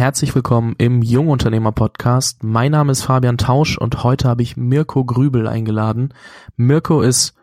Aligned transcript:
herzlich 0.00 0.34
willkommen 0.34 0.76
im 0.78 1.02
Jungunternehmer 1.02 1.72
Podcast. 1.72 2.42
Mein 2.42 2.72
Name 2.72 2.92
ist 2.92 3.02
Fabian 3.02 3.36
Tausch 3.36 3.76
und 3.76 4.02
heute 4.02 4.28
habe 4.28 4.40
ich 4.40 4.56
Mirko 4.56 5.04
Grübel 5.04 5.46
eingeladen. 5.46 6.14
Mirko 6.56 7.02
ist 7.02 7.34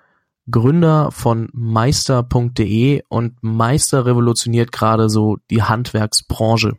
Gründer 0.50 1.12
von 1.12 1.50
meister.de 1.54 3.04
und 3.10 3.36
Meister 3.44 4.08
revolutioniert 4.08 4.72
gerade 4.72 5.08
so 5.08 5.38
die 5.52 5.62
Handwerksbranche. 5.62 6.74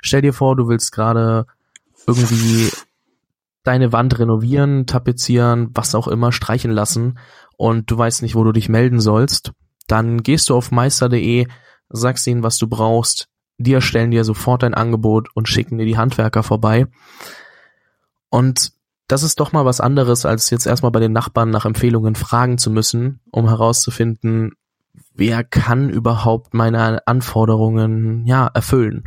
Stell 0.00 0.22
dir 0.22 0.32
vor, 0.32 0.54
du 0.54 0.68
willst 0.68 0.92
gerade 0.92 1.46
irgendwie 2.06 2.70
deine 3.64 3.92
Wand 3.92 4.20
renovieren, 4.20 4.86
tapezieren, 4.86 5.70
was 5.74 5.96
auch 5.96 6.06
immer, 6.06 6.30
streichen 6.30 6.70
lassen 6.70 7.18
und 7.56 7.90
du 7.90 7.98
weißt 7.98 8.22
nicht, 8.22 8.36
wo 8.36 8.44
du 8.44 8.52
dich 8.52 8.68
melden 8.68 9.00
sollst. 9.00 9.50
Dann 9.88 10.22
gehst 10.22 10.48
du 10.48 10.54
auf 10.54 10.70
meister.de, 10.70 11.48
sagst 11.88 12.24
ihnen, 12.28 12.44
was 12.44 12.56
du 12.56 12.68
brauchst, 12.68 13.31
die 13.62 13.72
erstellen 13.72 14.10
dir 14.10 14.24
sofort 14.24 14.64
ein 14.64 14.74
Angebot 14.74 15.28
und 15.34 15.48
schicken 15.48 15.78
dir 15.78 15.86
die 15.86 15.98
Handwerker 15.98 16.42
vorbei. 16.42 16.86
Und 18.28 18.72
das 19.08 19.22
ist 19.22 19.40
doch 19.40 19.52
mal 19.52 19.64
was 19.64 19.80
anderes, 19.80 20.24
als 20.24 20.50
jetzt 20.50 20.66
erstmal 20.66 20.92
bei 20.92 21.00
den 21.00 21.12
Nachbarn 21.12 21.50
nach 21.50 21.66
Empfehlungen 21.66 22.14
fragen 22.14 22.58
zu 22.58 22.70
müssen, 22.70 23.20
um 23.30 23.48
herauszufinden, 23.48 24.52
wer 25.14 25.44
kann 25.44 25.90
überhaupt 25.90 26.54
meine 26.54 27.06
Anforderungen, 27.06 28.26
ja, 28.26 28.46
erfüllen. 28.46 29.04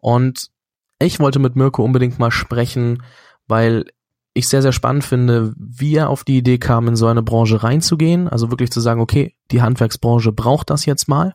Und 0.00 0.50
ich 0.98 1.20
wollte 1.20 1.38
mit 1.38 1.56
Mirko 1.56 1.82
unbedingt 1.82 2.18
mal 2.18 2.30
sprechen, 2.30 3.02
weil 3.46 3.86
ich 4.34 4.48
sehr, 4.48 4.62
sehr 4.62 4.72
spannend 4.72 5.04
finde, 5.04 5.54
wie 5.56 5.96
er 5.96 6.10
auf 6.10 6.24
die 6.24 6.38
Idee 6.38 6.58
kam, 6.58 6.86
in 6.86 6.96
so 6.96 7.06
eine 7.06 7.22
Branche 7.22 7.62
reinzugehen. 7.62 8.28
Also 8.28 8.50
wirklich 8.50 8.70
zu 8.70 8.80
sagen, 8.80 9.00
okay, 9.00 9.34
die 9.50 9.62
Handwerksbranche 9.62 10.32
braucht 10.32 10.70
das 10.70 10.84
jetzt 10.84 11.08
mal 11.08 11.34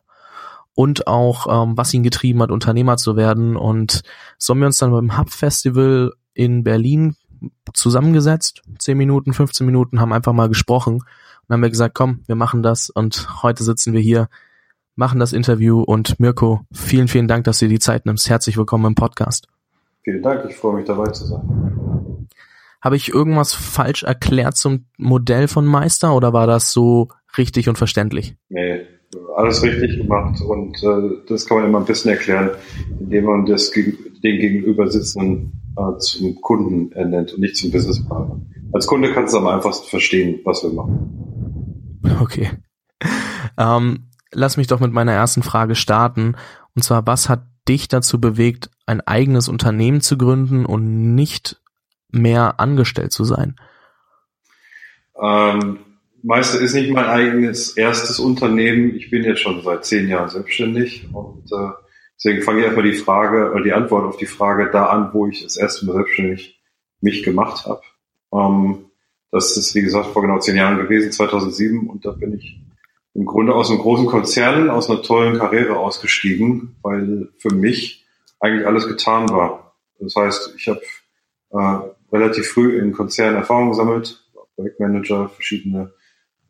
und 0.74 1.06
auch 1.06 1.46
ähm, 1.48 1.76
was 1.76 1.94
ihn 1.94 2.02
getrieben 2.02 2.42
hat, 2.42 2.50
Unternehmer 2.50 2.96
zu 2.96 3.16
werden. 3.16 3.56
Und 3.56 4.02
so 4.38 4.52
haben 4.52 4.60
wir 4.60 4.66
uns 4.66 4.78
dann 4.78 4.90
beim 4.90 5.16
Hub 5.16 5.30
Festival 5.30 6.12
in 6.34 6.64
Berlin 6.64 7.16
zusammengesetzt, 7.72 8.62
10 8.78 8.96
Minuten, 8.96 9.32
15 9.32 9.64
Minuten, 9.64 10.00
haben 10.00 10.12
einfach 10.12 10.32
mal 10.32 10.48
gesprochen 10.48 10.94
und 10.94 11.52
haben 11.52 11.62
wir 11.62 11.70
gesagt, 11.70 11.94
komm, 11.94 12.22
wir 12.26 12.34
machen 12.34 12.62
das 12.62 12.90
und 12.90 13.42
heute 13.42 13.62
sitzen 13.64 13.92
wir 13.92 14.00
hier, 14.00 14.28
machen 14.96 15.20
das 15.20 15.32
Interview 15.32 15.82
und 15.82 16.18
Mirko, 16.18 16.60
vielen, 16.72 17.08
vielen 17.08 17.28
Dank, 17.28 17.44
dass 17.44 17.58
du 17.58 17.66
dir 17.66 17.74
die 17.74 17.80
Zeit 17.80 18.06
nimmst. 18.06 18.28
Herzlich 18.28 18.56
willkommen 18.56 18.86
im 18.86 18.94
Podcast. 18.94 19.48
Vielen 20.02 20.22
Dank, 20.22 20.44
ich 20.48 20.56
freue 20.56 20.76
mich 20.76 20.86
dabei 20.86 21.10
zu 21.10 21.26
sein. 21.26 22.28
Habe 22.80 22.96
ich 22.96 23.08
irgendwas 23.08 23.54
falsch 23.54 24.02
erklärt 24.02 24.56
zum 24.56 24.86
Modell 24.98 25.48
von 25.48 25.64
Meister 25.64 26.14
oder 26.14 26.32
war 26.32 26.46
das 26.46 26.70
so 26.70 27.08
richtig 27.38 27.68
und 27.68 27.78
verständlich? 27.78 28.36
Nee, 28.50 28.86
alles 29.36 29.62
richtig 29.62 29.98
gemacht 29.98 30.40
und 30.40 30.82
äh, 30.82 31.22
das 31.28 31.46
kann 31.46 31.58
man 31.58 31.66
immer 31.66 31.78
ein 31.78 31.84
bisschen 31.84 32.10
erklären, 32.10 32.50
indem 33.00 33.24
man 33.24 33.46
das 33.46 33.70
den 33.70 33.96
gegenüber 34.22 34.90
sitzenden 34.90 35.52
äh, 35.76 35.98
zum 35.98 36.40
Kunden 36.40 36.92
ernennt 36.92 37.32
und 37.32 37.40
nicht 37.40 37.56
zum 37.56 37.70
Businesspartner. 37.70 38.40
Als 38.72 38.86
Kunde 38.86 39.12
kannst 39.12 39.34
du 39.34 39.38
am 39.38 39.46
einfachsten 39.46 39.88
verstehen, 39.88 40.40
was 40.44 40.62
wir 40.62 40.70
machen. 40.70 42.00
Okay. 42.20 42.50
Ähm, 43.56 44.10
lass 44.32 44.56
mich 44.56 44.66
doch 44.66 44.80
mit 44.80 44.92
meiner 44.92 45.12
ersten 45.12 45.42
Frage 45.42 45.74
starten. 45.74 46.36
Und 46.74 46.82
zwar, 46.82 47.06
was 47.06 47.28
hat 47.28 47.46
dich 47.68 47.88
dazu 47.88 48.20
bewegt, 48.20 48.70
ein 48.86 49.00
eigenes 49.00 49.48
Unternehmen 49.48 50.00
zu 50.00 50.18
gründen 50.18 50.66
und 50.66 51.14
nicht 51.14 51.60
mehr 52.10 52.60
angestellt 52.60 53.12
zu 53.12 53.24
sein? 53.24 53.56
Ähm, 55.20 55.78
Meister 56.24 56.58
ist 56.58 56.72
nicht 56.72 56.90
mein 56.90 57.04
eigenes 57.04 57.76
erstes 57.76 58.18
Unternehmen. 58.18 58.96
Ich 58.96 59.10
bin 59.10 59.24
jetzt 59.24 59.42
schon 59.42 59.60
seit 59.62 59.84
zehn 59.84 60.08
Jahren 60.08 60.30
selbstständig 60.30 61.06
und 61.12 61.52
äh, 61.52 61.72
deswegen 62.16 62.42
fange 62.42 62.60
ich 62.60 62.64
erstmal 62.64 62.90
die 62.90 62.96
Frage 62.96 63.50
oder 63.52 63.62
die 63.62 63.74
Antwort 63.74 64.06
auf 64.06 64.16
die 64.16 64.24
Frage 64.24 64.70
da 64.70 64.86
an, 64.86 65.10
wo 65.12 65.26
ich 65.26 65.42
das 65.42 65.58
erste 65.58 65.84
Mal 65.84 65.96
selbstständig 65.96 66.58
mich 67.02 67.24
gemacht 67.24 67.66
habe. 67.66 67.82
Ähm, 68.32 68.86
das 69.30 69.54
ist, 69.58 69.74
wie 69.74 69.82
gesagt, 69.82 70.06
vor 70.06 70.22
genau 70.22 70.38
zehn 70.38 70.56
Jahren 70.56 70.78
gewesen, 70.78 71.12
2007 71.12 71.90
und 71.90 72.06
da 72.06 72.12
bin 72.12 72.38
ich 72.38 72.58
im 73.12 73.26
Grunde 73.26 73.54
aus 73.54 73.68
einem 73.68 73.80
großen 73.80 74.06
Konzern, 74.06 74.70
aus 74.70 74.88
einer 74.88 75.02
tollen 75.02 75.38
Karriere 75.38 75.76
ausgestiegen, 75.76 76.76
weil 76.80 77.28
für 77.36 77.54
mich 77.54 78.06
eigentlich 78.40 78.66
alles 78.66 78.88
getan 78.88 79.28
war. 79.28 79.76
Das 79.98 80.16
heißt, 80.16 80.54
ich 80.56 80.68
habe 80.68 80.80
äh, 81.50 82.16
relativ 82.16 82.48
früh 82.48 82.78
in 82.78 82.92
Konzernen 82.92 83.36
Erfahrung 83.36 83.68
gesammelt, 83.68 84.26
Projektmanager, 84.56 85.28
verschiedene 85.28 85.92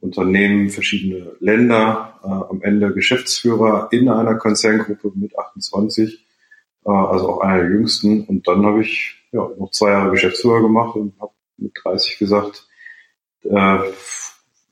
Unternehmen, 0.04 0.68
verschiedene 0.68 1.32
Länder, 1.40 2.20
äh, 2.22 2.28
am 2.28 2.60
Ende 2.62 2.92
Geschäftsführer 2.92 3.88
in 3.90 4.08
einer 4.10 4.34
Konzerngruppe 4.34 5.12
mit 5.14 5.36
28, 5.38 6.26
äh, 6.84 6.90
also 6.90 7.30
auch 7.30 7.40
einer 7.40 7.62
der 7.62 7.70
jüngsten. 7.70 8.24
Und 8.24 8.46
dann 8.46 8.66
habe 8.66 8.82
ich 8.82 9.16
ja, 9.32 9.48
noch 9.58 9.70
zwei 9.70 9.92
Jahre 9.92 10.10
Geschäftsführer 10.10 10.60
gemacht 10.60 10.94
und 10.94 11.18
habe 11.20 11.32
mit 11.56 11.72
30 11.82 12.18
gesagt, 12.18 12.68
äh, 13.44 13.78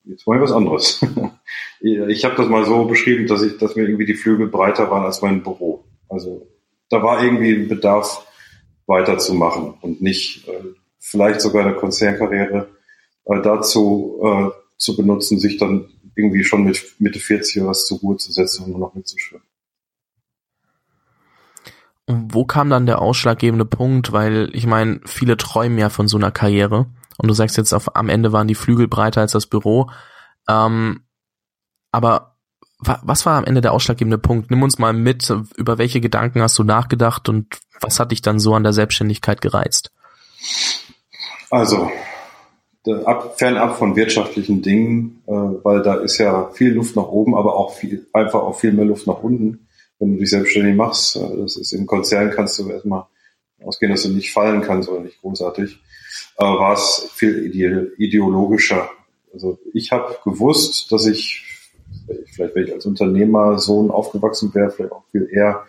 jetzt 0.05 0.27
mache 0.27 0.37
ich 0.37 0.43
was 0.43 0.53
anderes. 0.53 1.01
ich 1.81 2.25
habe 2.27 2.37
das 2.37 2.49
mal 2.49 2.67
so 2.67 2.85
beschrieben, 2.85 3.27
dass 3.27 3.43
ich, 3.43 3.57
dass 3.57 3.75
mir 3.75 3.85
irgendwie 3.85 4.07
die 4.07 4.15
Flügel 4.15 4.49
breiter 4.49 4.91
waren 4.91 5.05
als 5.05 5.23
mein 5.23 5.43
Büro. 5.43 5.85
Also 6.11 6.47
da 6.91 7.03
war 7.03 7.25
irgendwie 7.25 7.55
ein 7.55 7.69
Bedarf 7.69 8.27
weiterzumachen 8.87 9.75
und 9.81 10.03
nicht 10.03 10.47
äh, 10.47 10.53
vielleicht 10.99 11.41
sogar 11.41 11.65
eine 11.65 11.75
Konzernkarriere 11.75 12.69
äh, 13.25 13.41
dazu 13.41 14.21
äh, 14.23 14.62
zu 14.77 14.97
benutzen, 14.97 15.39
sich 15.39 15.59
dann 15.59 15.89
irgendwie 16.15 16.45
schon 16.45 16.65
mit 16.65 16.95
Mitte 16.99 17.19
40 17.19 17.63
oder 17.63 17.71
was 17.71 17.87
zur 17.87 17.99
Ruhe 17.99 18.17
zu 18.17 18.33
setzen 18.33 18.65
und 18.65 18.71
nur 18.73 18.81
noch 18.81 18.95
mitzuschwimmen. 18.95 19.47
Und 22.07 22.35
wo 22.35 22.45
kam 22.45 22.69
dann 22.69 22.87
der 22.87 23.01
ausschlaggebende 23.01 23.65
Punkt? 23.65 24.13
Weil 24.13 24.51
ich 24.53 24.67
meine, 24.67 25.01
viele 25.07 25.37
träumen 25.37 25.79
ja 25.79 25.89
von 25.89 26.09
so 26.09 26.17
einer 26.17 26.33
Karriere. 26.33 26.87
Und 27.17 27.29
du 27.29 27.35
sagst 27.35 27.57
jetzt, 27.57 27.73
auf, 27.73 27.95
am 27.95 28.09
Ende 28.09 28.33
waren 28.33 28.49
die 28.49 28.55
Flügel 28.55 28.89
breiter 28.89 29.21
als 29.21 29.33
das 29.33 29.47
Büro. 29.47 29.91
Ähm, 30.49 31.05
aber 31.93 32.37
wa 32.79 33.01
was 33.03 33.25
war 33.27 33.39
am 33.39 33.45
Ende 33.45 33.61
der 33.61 33.73
ausschlaggebende 33.73 34.19
Punkt? 34.19 34.51
Nimm 34.51 34.63
uns 34.63 34.79
mal 34.79 34.93
mit, 34.93 35.33
über 35.57 35.79
welche 35.79 36.01
Gedanken 36.01 36.43
hast 36.43 36.59
du 36.59 36.65
nachgedacht 36.65 37.29
und 37.29 37.59
was 37.81 38.01
hat 38.01 38.11
dich 38.11 38.23
dann 38.23 38.39
so 38.39 38.55
an 38.55 38.65
der 38.65 38.73
Selbstständigkeit 38.73 39.41
gereizt? 39.41 39.93
Also, 41.51 41.91
ab, 42.89 43.39
fernab 43.39 43.79
von 43.79 43.97
wirtschaftlichen 43.97 44.63
Dingen, 44.63 45.23
äh, 45.27 45.33
weil 45.33 45.83
da 45.83 45.97
ist 45.97 46.19
ja 46.19 46.51
viel 46.51 46.73
Luft 46.73 46.97
nach 46.97 47.09
oben, 47.09 47.35
aber 47.35 47.57
auch 47.57 47.75
viel, 47.75 48.07
einfach 48.13 48.43
auch 48.43 48.59
viel 48.59 48.73
mehr 48.73 48.85
Luft 48.85 49.07
nach 49.07 49.23
unten, 49.23 49.67
wenn 49.99 50.15
du 50.15 50.19
dich 50.19 50.31
selbstständig 50.31 50.75
machst. 50.75 51.17
Äh, 51.17 51.37
das 51.37 51.57
ist 51.57 51.73
im 51.73 51.87
Konzern 51.87 52.31
kannst 52.31 52.59
du 52.59 52.69
erstmal 52.69 53.05
ausgehen, 53.63 53.93
dass 53.93 54.03
du 54.03 54.11
nicht 54.11 54.33
fallen 54.33 54.63
kannst 54.63 54.89
oder 54.89 55.01
nicht 55.01 55.21
großartig. 55.21 55.81
Äh, 56.39 56.45
war 56.45 56.75
es 56.75 57.09
viel 57.15 57.47
ide 57.47 57.93
ideologischer. 57.99 58.91
Also 59.33 59.59
ich 59.73 59.93
habe 59.93 60.17
gewusst, 60.25 60.91
dass 60.93 61.07
ich, 61.07 61.45
vielleicht 62.35 62.55
wenn 62.55 62.65
ich 62.65 62.75
als 62.75 62.85
Unternehmersohn 62.85 63.91
aufgewachsen 63.91 64.53
wäre, 64.55 64.71
vielleicht 64.71 64.93
auch 64.93 65.05
viel 65.11 65.29
eher 65.33 65.65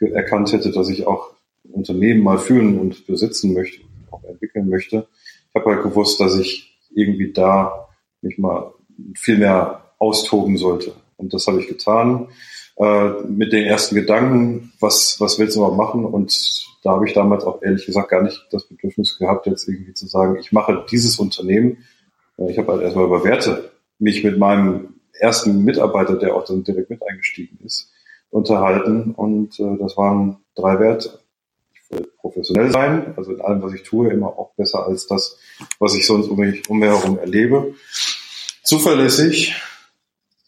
erkannt 0.00 0.52
hätte, 0.52 0.70
dass 0.70 0.88
ich 0.88 1.06
auch 1.06 1.30
Unternehmen 1.70 2.22
mal 2.22 2.38
fühlen 2.38 2.78
und 2.78 3.06
besitzen 3.06 3.54
möchte, 3.54 3.80
auch 4.10 4.22
entwickeln 4.24 4.68
möchte 4.68 5.06
habe 5.54 5.74
halt 5.74 5.82
gewusst, 5.82 6.20
dass 6.20 6.38
ich 6.38 6.78
irgendwie 6.94 7.32
da 7.32 7.88
mich 8.22 8.38
mal 8.38 8.72
viel 9.16 9.38
mehr 9.38 9.82
austoben 9.98 10.56
sollte. 10.56 10.92
Und 11.16 11.32
das 11.32 11.46
habe 11.46 11.60
ich 11.60 11.68
getan 11.68 12.28
äh, 12.76 13.08
mit 13.28 13.52
den 13.52 13.64
ersten 13.64 13.94
Gedanken, 13.94 14.72
was, 14.80 15.20
was 15.20 15.38
willst 15.38 15.56
du 15.56 15.60
mal 15.60 15.72
machen? 15.72 16.04
Und 16.04 16.64
da 16.82 16.90
habe 16.90 17.06
ich 17.06 17.14
damals 17.14 17.44
auch 17.44 17.62
ehrlich 17.62 17.86
gesagt 17.86 18.10
gar 18.10 18.22
nicht 18.22 18.46
das 18.50 18.66
Bedürfnis 18.66 19.18
gehabt, 19.18 19.46
jetzt 19.46 19.68
irgendwie 19.68 19.94
zu 19.94 20.06
sagen, 20.06 20.36
ich 20.38 20.52
mache 20.52 20.84
dieses 20.90 21.18
Unternehmen. 21.18 21.84
Äh, 22.38 22.50
ich 22.50 22.58
habe 22.58 22.72
halt 22.72 22.82
erstmal 22.82 23.06
über 23.06 23.24
Werte 23.24 23.70
mich 23.98 24.24
mit 24.24 24.38
meinem 24.38 24.94
ersten 25.12 25.64
Mitarbeiter, 25.64 26.16
der 26.16 26.34
auch 26.34 26.44
dann 26.44 26.64
direkt 26.64 26.90
mit 26.90 27.02
eingestiegen 27.08 27.58
ist, 27.64 27.92
unterhalten. 28.30 29.12
Und 29.12 29.58
äh, 29.60 29.78
das 29.78 29.96
waren 29.96 30.38
drei 30.56 30.78
Werte 30.80 31.20
professionell 32.18 32.70
sein, 32.70 33.14
also 33.16 33.32
in 33.32 33.40
allem, 33.40 33.62
was 33.62 33.74
ich 33.74 33.82
tue, 33.82 34.10
immer 34.10 34.28
auch 34.28 34.54
besser 34.54 34.86
als 34.86 35.06
das, 35.06 35.38
was 35.78 35.94
ich 35.94 36.06
sonst 36.06 36.28
um 36.28 36.38
mich, 36.38 36.68
um 36.68 36.82
herum 36.82 37.18
erlebe. 37.18 37.74
Zuverlässig, 38.62 39.54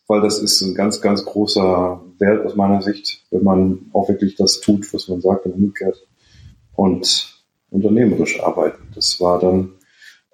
weil 0.07 0.21
das 0.21 0.39
ist 0.39 0.61
ein 0.63 0.75
ganz, 0.75 1.01
ganz 1.01 1.25
großer 1.25 2.03
Wert 2.19 2.47
aus 2.47 2.57
meiner 2.57 2.83
Sicht, 2.83 3.25
wenn 3.31 3.43
man 3.43 3.91
auch 3.93 4.09
wirklich 4.09 4.37
das 4.37 4.61
tut, 4.61 4.93
was 4.95 5.09
man 5.09 5.21
sagt 5.21 5.47
und 5.47 5.53
umgekehrt. 5.53 6.07
Und 6.75 7.37
unternehmerisch 7.71 8.41
arbeiten. 8.43 8.89
Das 8.95 9.21
war 9.21 9.41
dann 9.41 9.73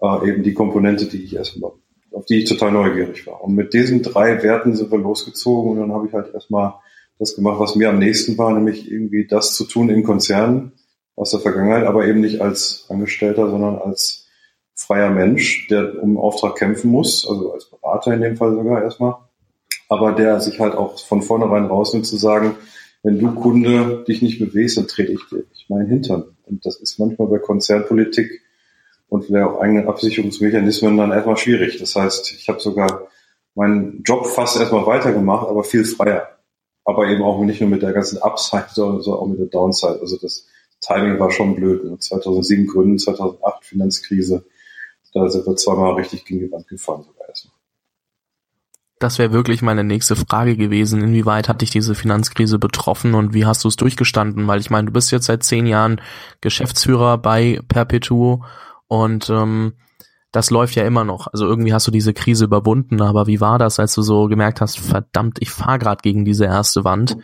äh, 0.00 0.28
eben 0.28 0.43
die 0.43 0.54
Komponente, 0.54 1.06
die 1.06 1.25
ich 1.25 1.34
erstmal, 1.34 1.72
auf 2.12 2.25
die 2.26 2.43
ich 2.43 2.49
total 2.49 2.72
neugierig 2.72 3.26
war. 3.26 3.43
Und 3.43 3.54
mit 3.54 3.72
diesen 3.75 4.02
drei 4.02 4.43
Werten 4.43 4.75
sind 4.75 4.90
wir 4.90 4.99
losgezogen 4.99 5.72
und 5.72 5.78
dann 5.81 5.93
habe 5.93 6.06
ich 6.06 6.12
halt 6.12 6.32
erstmal 6.34 6.75
das 7.19 7.34
gemacht, 7.34 7.60
was 7.60 7.76
mir 7.76 7.88
am 7.88 7.99
nächsten 7.99 8.37
war, 8.38 8.52
nämlich 8.52 8.90
irgendwie 8.90 9.26
das 9.26 9.54
zu 9.54 9.64
tun 9.64 9.88
in 9.88 10.02
Konzernen, 10.02 10.72
aus 11.17 11.31
der 11.31 11.41
Vergangenheit, 11.41 11.85
aber 11.85 12.06
eben 12.06 12.20
nicht 12.20 12.41
als 12.41 12.87
Angestellter, 12.88 13.50
sondern 13.50 13.79
als 13.79 14.29
freier 14.75 15.11
Mensch, 15.11 15.69
der 15.69 16.03
um 16.03 16.19
Auftrag 16.19 16.56
kämpfen 16.56 16.91
muss, 16.91 17.29
also 17.29 17.53
als 17.53 17.67
Berater 17.67 18.14
in 18.14 18.23
dem 18.23 18.37
Fall 18.37 18.55
sogar 18.55 18.82
erstmal, 18.82 19.17
aber 19.88 20.12
der 20.12 20.41
sich 20.41 20.59
halt 20.59 20.75
auch 20.75 20.99
von 20.99 21.23
vornherein 21.23 21.67
rausnimmt 21.67 22.06
zu 22.06 22.17
sagen, 22.17 22.56
wenn 23.03 23.19
du 23.19 23.35
Kunde 23.35 24.05
dich 24.06 24.23
nicht 24.23 24.38
bewegst, 24.38 24.76
dann 24.76 24.87
trete 24.87 25.12
ich 25.12 25.20
dir 25.29 25.44
ich 25.62 25.69
meinen 25.69 25.88
Hintern. 25.88 26.37
Und 26.47 26.64
das 26.64 26.76
ist 26.76 26.99
manchmal 26.99 27.29
bei 27.29 27.38
Konzernpolitik 27.38 28.43
und 29.09 29.25
vielleicht 29.25 29.47
auch 29.47 29.61
eigenen 29.61 29.88
Absicherungsmechanismen 29.88 30.97
dann 30.97 31.12
erstmal 31.12 31.37
schwierig. 31.37 31.79
Das 31.79 31.97
heißt, 31.97 32.32
ich 32.32 32.49
habe 32.49 32.61
sogar 32.61 33.09
meinen 33.55 34.03
Job 34.05 34.26
fast 34.26 34.59
erstmal 34.59 34.87
weitergemacht, 34.87 35.49
aber 35.49 35.64
viel 35.64 35.85
freier. 35.85 36.29
Aber 36.85 37.06
eben 37.09 37.23
auch 37.23 37.41
nicht 37.44 37.61
nur 37.61 37.70
mit 37.70 37.82
der 37.82 37.93
ganzen 37.93 38.20
Upside, 38.23 38.67
sondern 38.73 39.05
auch 39.14 39.26
mit 39.26 39.38
der 39.38 39.47
Downside. 39.47 39.99
Also 40.00 40.17
das 40.17 40.47
Timing 40.82 41.19
war 41.19 41.31
schon 41.31 41.55
blöd. 41.55 42.02
2007 42.02 42.64
ne? 42.64 42.70
Gründen, 42.70 42.99
2008 42.99 43.64
Finanzkrise. 43.64 44.44
Da 45.14 45.29
sind 45.29 45.46
wir 45.46 45.56
zweimal 45.56 45.94
richtig 45.94 46.25
gegen 46.25 46.40
die 46.40 46.52
Wand 46.52 46.69
gefahren 46.69 47.02
sogar 47.02 47.29
erstmal. 47.29 47.55
Das 48.99 49.19
wäre 49.19 49.32
wirklich 49.32 49.62
meine 49.62 49.84
nächste 49.84 50.14
Frage 50.14 50.56
gewesen. 50.56 51.02
Inwieweit 51.02 51.49
hat 51.49 51.61
dich 51.61 51.70
diese 51.70 51.94
Finanzkrise 51.94 52.58
betroffen 52.58 53.14
und 53.14 53.34
wie 53.34 53.44
hast 53.44 53.64
du 53.64 53.69
es 53.69 53.76
durchgestanden? 53.76 54.46
Weil 54.46 54.61
ich 54.61 54.70
meine, 54.70 54.87
du 54.87 54.93
bist 54.93 55.11
jetzt 55.11 55.26
seit 55.26 55.43
zehn 55.43 55.67
Jahren 55.67 56.00
Geschäftsführer 56.40 57.19
bei 57.19 57.61
Perpetuo 57.67 58.44
und 58.87 59.28
ähm, 59.28 59.75
das 60.31 60.50
läuft 60.50 60.76
ja 60.76 60.85
immer 60.85 61.05
noch. 61.05 61.26
Also 61.26 61.46
irgendwie 61.46 61.75
hast 61.75 61.87
du 61.87 61.90
diese 61.90 62.14
Krise 62.14 62.44
überwunden, 62.44 63.02
aber 63.02 63.26
wie 63.26 63.40
war 63.40 63.58
das, 63.58 63.81
als 63.81 63.94
du 63.94 64.02
so 64.02 64.28
gemerkt 64.28 64.61
hast, 64.61 64.78
verdammt, 64.78 65.38
ich 65.40 65.50
fahre 65.50 65.81
gerade 65.81 66.00
gegen 66.00 66.25
diese 66.25 66.44
erste 66.44 66.85
Wand? 66.85 67.17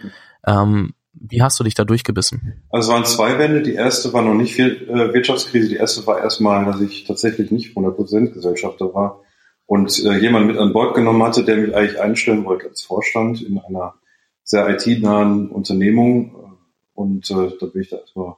Ähm, 0.47 0.95
wie 1.21 1.43
hast 1.43 1.59
du 1.59 1.65
dich 1.65 1.75
da 1.75 1.85
durchgebissen? 1.85 2.63
Also 2.71 2.89
es 2.89 2.95
waren 2.95 3.05
zwei 3.05 3.39
Wände. 3.39 3.63
Die 3.63 3.75
erste 3.75 4.13
war 4.13 4.23
noch 4.23 4.35
nicht 4.35 4.55
viel 4.55 4.89
äh, 4.89 5.13
Wirtschaftskrise. 5.13 5.69
Die 5.69 5.77
erste 5.77 6.07
war 6.07 6.21
erstmal, 6.21 6.65
dass 6.65 6.81
ich 6.81 7.05
tatsächlich 7.05 7.51
nicht 7.51 7.77
100% 7.77 8.33
Gesellschafter 8.33 8.95
war 8.95 9.21
und 9.67 10.03
äh, 10.05 10.17
jemand 10.17 10.47
mit 10.47 10.57
an 10.57 10.73
Bord 10.73 10.95
genommen 10.95 11.23
hatte, 11.23 11.45
der 11.45 11.57
mich 11.57 11.75
eigentlich 11.75 12.01
einstellen 12.01 12.45
wollte 12.45 12.69
als 12.69 12.83
Vorstand 12.83 13.43
in 13.43 13.59
einer 13.59 13.95
sehr 14.43 14.69
IT-nahen 14.69 15.51
Unternehmung. 15.51 16.59
Und 16.95 17.31
äh, 17.31 17.51
da 17.61 17.67
bin 17.67 17.83
ich 17.83 17.91
da 17.91 17.99
erstmal 17.99 18.37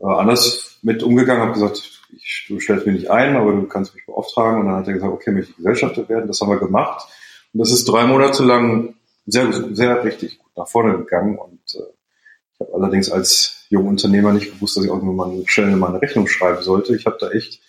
äh, 0.00 0.06
anders 0.06 0.78
mit 0.82 1.02
umgegangen, 1.02 1.42
habe 1.42 1.52
gesagt, 1.52 2.00
ich, 2.16 2.46
du 2.48 2.60
stellst 2.60 2.86
mich 2.86 2.94
nicht 2.94 3.10
ein, 3.10 3.34
aber 3.34 3.52
du 3.52 3.64
kannst 3.64 3.94
mich 3.94 4.06
beauftragen. 4.06 4.60
Und 4.60 4.66
dann 4.66 4.76
hat 4.76 4.86
er 4.86 4.94
gesagt, 4.94 5.12
okay, 5.12 5.32
möchte 5.32 5.50
ich 5.50 5.56
Gesellschafter 5.56 6.08
werden. 6.08 6.28
Das 6.28 6.40
haben 6.40 6.50
wir 6.50 6.58
gemacht. 6.58 7.08
Und 7.52 7.60
das 7.60 7.72
ist 7.72 7.86
drei 7.86 8.06
Monate 8.06 8.44
lang 8.44 8.94
sehr, 9.26 9.52
sehr 9.74 10.04
richtig 10.04 10.38
nach 10.56 10.68
vorne 10.68 10.96
gegangen. 10.96 11.38
Und 11.38 11.60
äh, 11.74 11.92
ich 12.54 12.60
habe 12.60 12.74
allerdings 12.74 13.10
als 13.10 13.66
junger 13.68 13.90
Unternehmer 13.90 14.32
nicht 14.32 14.52
gewusst, 14.52 14.76
dass 14.76 14.84
ich 14.84 14.90
irgendwann 14.90 15.16
mal 15.16 15.42
schnell 15.46 15.74
mal 15.76 15.88
eine 15.88 16.02
Rechnung 16.02 16.26
schreiben 16.26 16.62
sollte. 16.62 16.96
Ich 16.96 17.06
habe 17.06 17.18
da 17.20 17.30
echt 17.30 17.60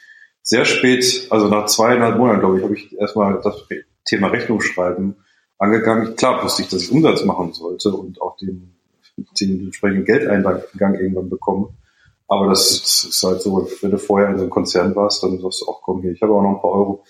sehr 0.42 0.66
spät, 0.66 1.28
also 1.30 1.50
nach 1.50 1.66
zweieinhalb 1.66 2.18
Monaten, 2.18 2.40
glaube 2.40 2.58
ich, 2.58 2.64
habe 2.64 2.74
ich 2.74 2.98
erstmal 2.98 3.42
das 3.42 3.68
Thema 4.06 4.30
Rechnungsschreiben 4.30 5.18
angegangen. 5.58 6.16
Klar 6.16 6.44
wusste 6.44 6.62
ich, 6.62 6.70
dass 6.70 6.84
ich 6.84 6.92
Umsatz 6.92 7.26
machen 7.26 7.52
sollte 7.54 7.90
und 7.90 8.22
auch 8.22 8.38
den, 8.38 8.76
den 9.42 9.66
entsprechenden 9.66 10.06
Geldeingang 10.06 10.96
irgendwann 10.96 11.30
bekommen. 11.30 11.78
Aber 12.30 12.48
das 12.48 12.72
ist 12.72 13.24
halt 13.24 13.42
so, 13.42 13.70
wenn 13.82 13.92
du 13.92 13.98
vorher 13.98 14.30
in 14.30 14.38
so 14.38 14.44
einem 14.44 14.50
Konzern 14.50 14.96
warst, 14.96 15.24
dann 15.24 15.40
sagst 15.40 15.62
du 15.62 15.66
auch, 15.68 15.82
komm 15.82 16.02
hier, 16.02 16.12
ich 16.12 16.22
habe 16.22 16.34
auch 16.34 16.42
noch 16.42 16.56
ein 16.56 16.62
paar 16.62 16.72
Euro. 16.72 17.04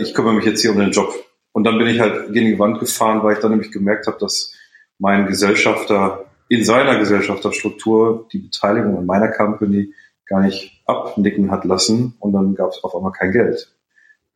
Ich 0.00 0.12
kümmere 0.12 0.34
mich 0.34 0.44
jetzt 0.44 0.60
hier 0.60 0.72
um 0.72 0.78
den 0.78 0.90
Job. 0.90 1.12
Und 1.52 1.64
dann 1.64 1.78
bin 1.78 1.88
ich 1.88 2.00
halt 2.00 2.32
gegen 2.32 2.46
die 2.46 2.58
Wand 2.58 2.78
gefahren, 2.78 3.22
weil 3.22 3.34
ich 3.34 3.40
dann 3.40 3.50
nämlich 3.50 3.72
gemerkt 3.72 4.06
habe, 4.06 4.18
dass 4.18 4.52
mein 5.00 5.26
Gesellschafter 5.26 6.26
in 6.48 6.62
seiner 6.64 6.98
Gesellschafterstruktur 6.98 8.28
die 8.32 8.38
Beteiligung 8.38 8.98
an 8.98 9.06
meiner 9.06 9.28
Company 9.28 9.92
gar 10.26 10.42
nicht 10.42 10.82
abnicken 10.86 11.50
hat 11.50 11.64
lassen 11.64 12.14
und 12.20 12.32
dann 12.32 12.54
gab 12.54 12.70
es 12.70 12.84
auf 12.84 12.94
einmal 12.94 13.12
kein 13.12 13.32
Geld. 13.32 13.74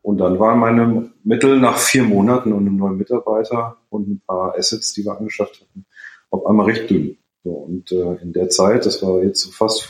Und 0.02 0.19
dann 0.19 0.38
waren 0.38 0.58
meine 0.58 1.11
Mittel 1.22 1.61
nach 1.61 1.78
vier 1.78 2.02
Monaten 2.02 2.52
und 2.52 2.66
einem 2.66 2.76
neuen 2.76 2.99
Mitarbeiter 2.99 3.76
und 3.90 4.08
ein 4.08 4.22
paar 4.26 4.55
Assets, 4.56 4.93
die 4.93 5.05
wir 5.05 5.16
angeschafft 5.16 5.61
hatten, 5.61 5.87
auf 6.31 6.46
einmal 6.46 6.66
recht 6.66 6.90
dünn. 6.90 7.16
So, 7.43 7.50
und 7.50 7.93
äh, 7.93 8.16
in 8.22 8.32
der 8.32 8.49
Zeit, 8.49 8.87
das 8.87 9.02
war 9.02 9.22
jetzt 9.22 9.55
fast, 9.55 9.88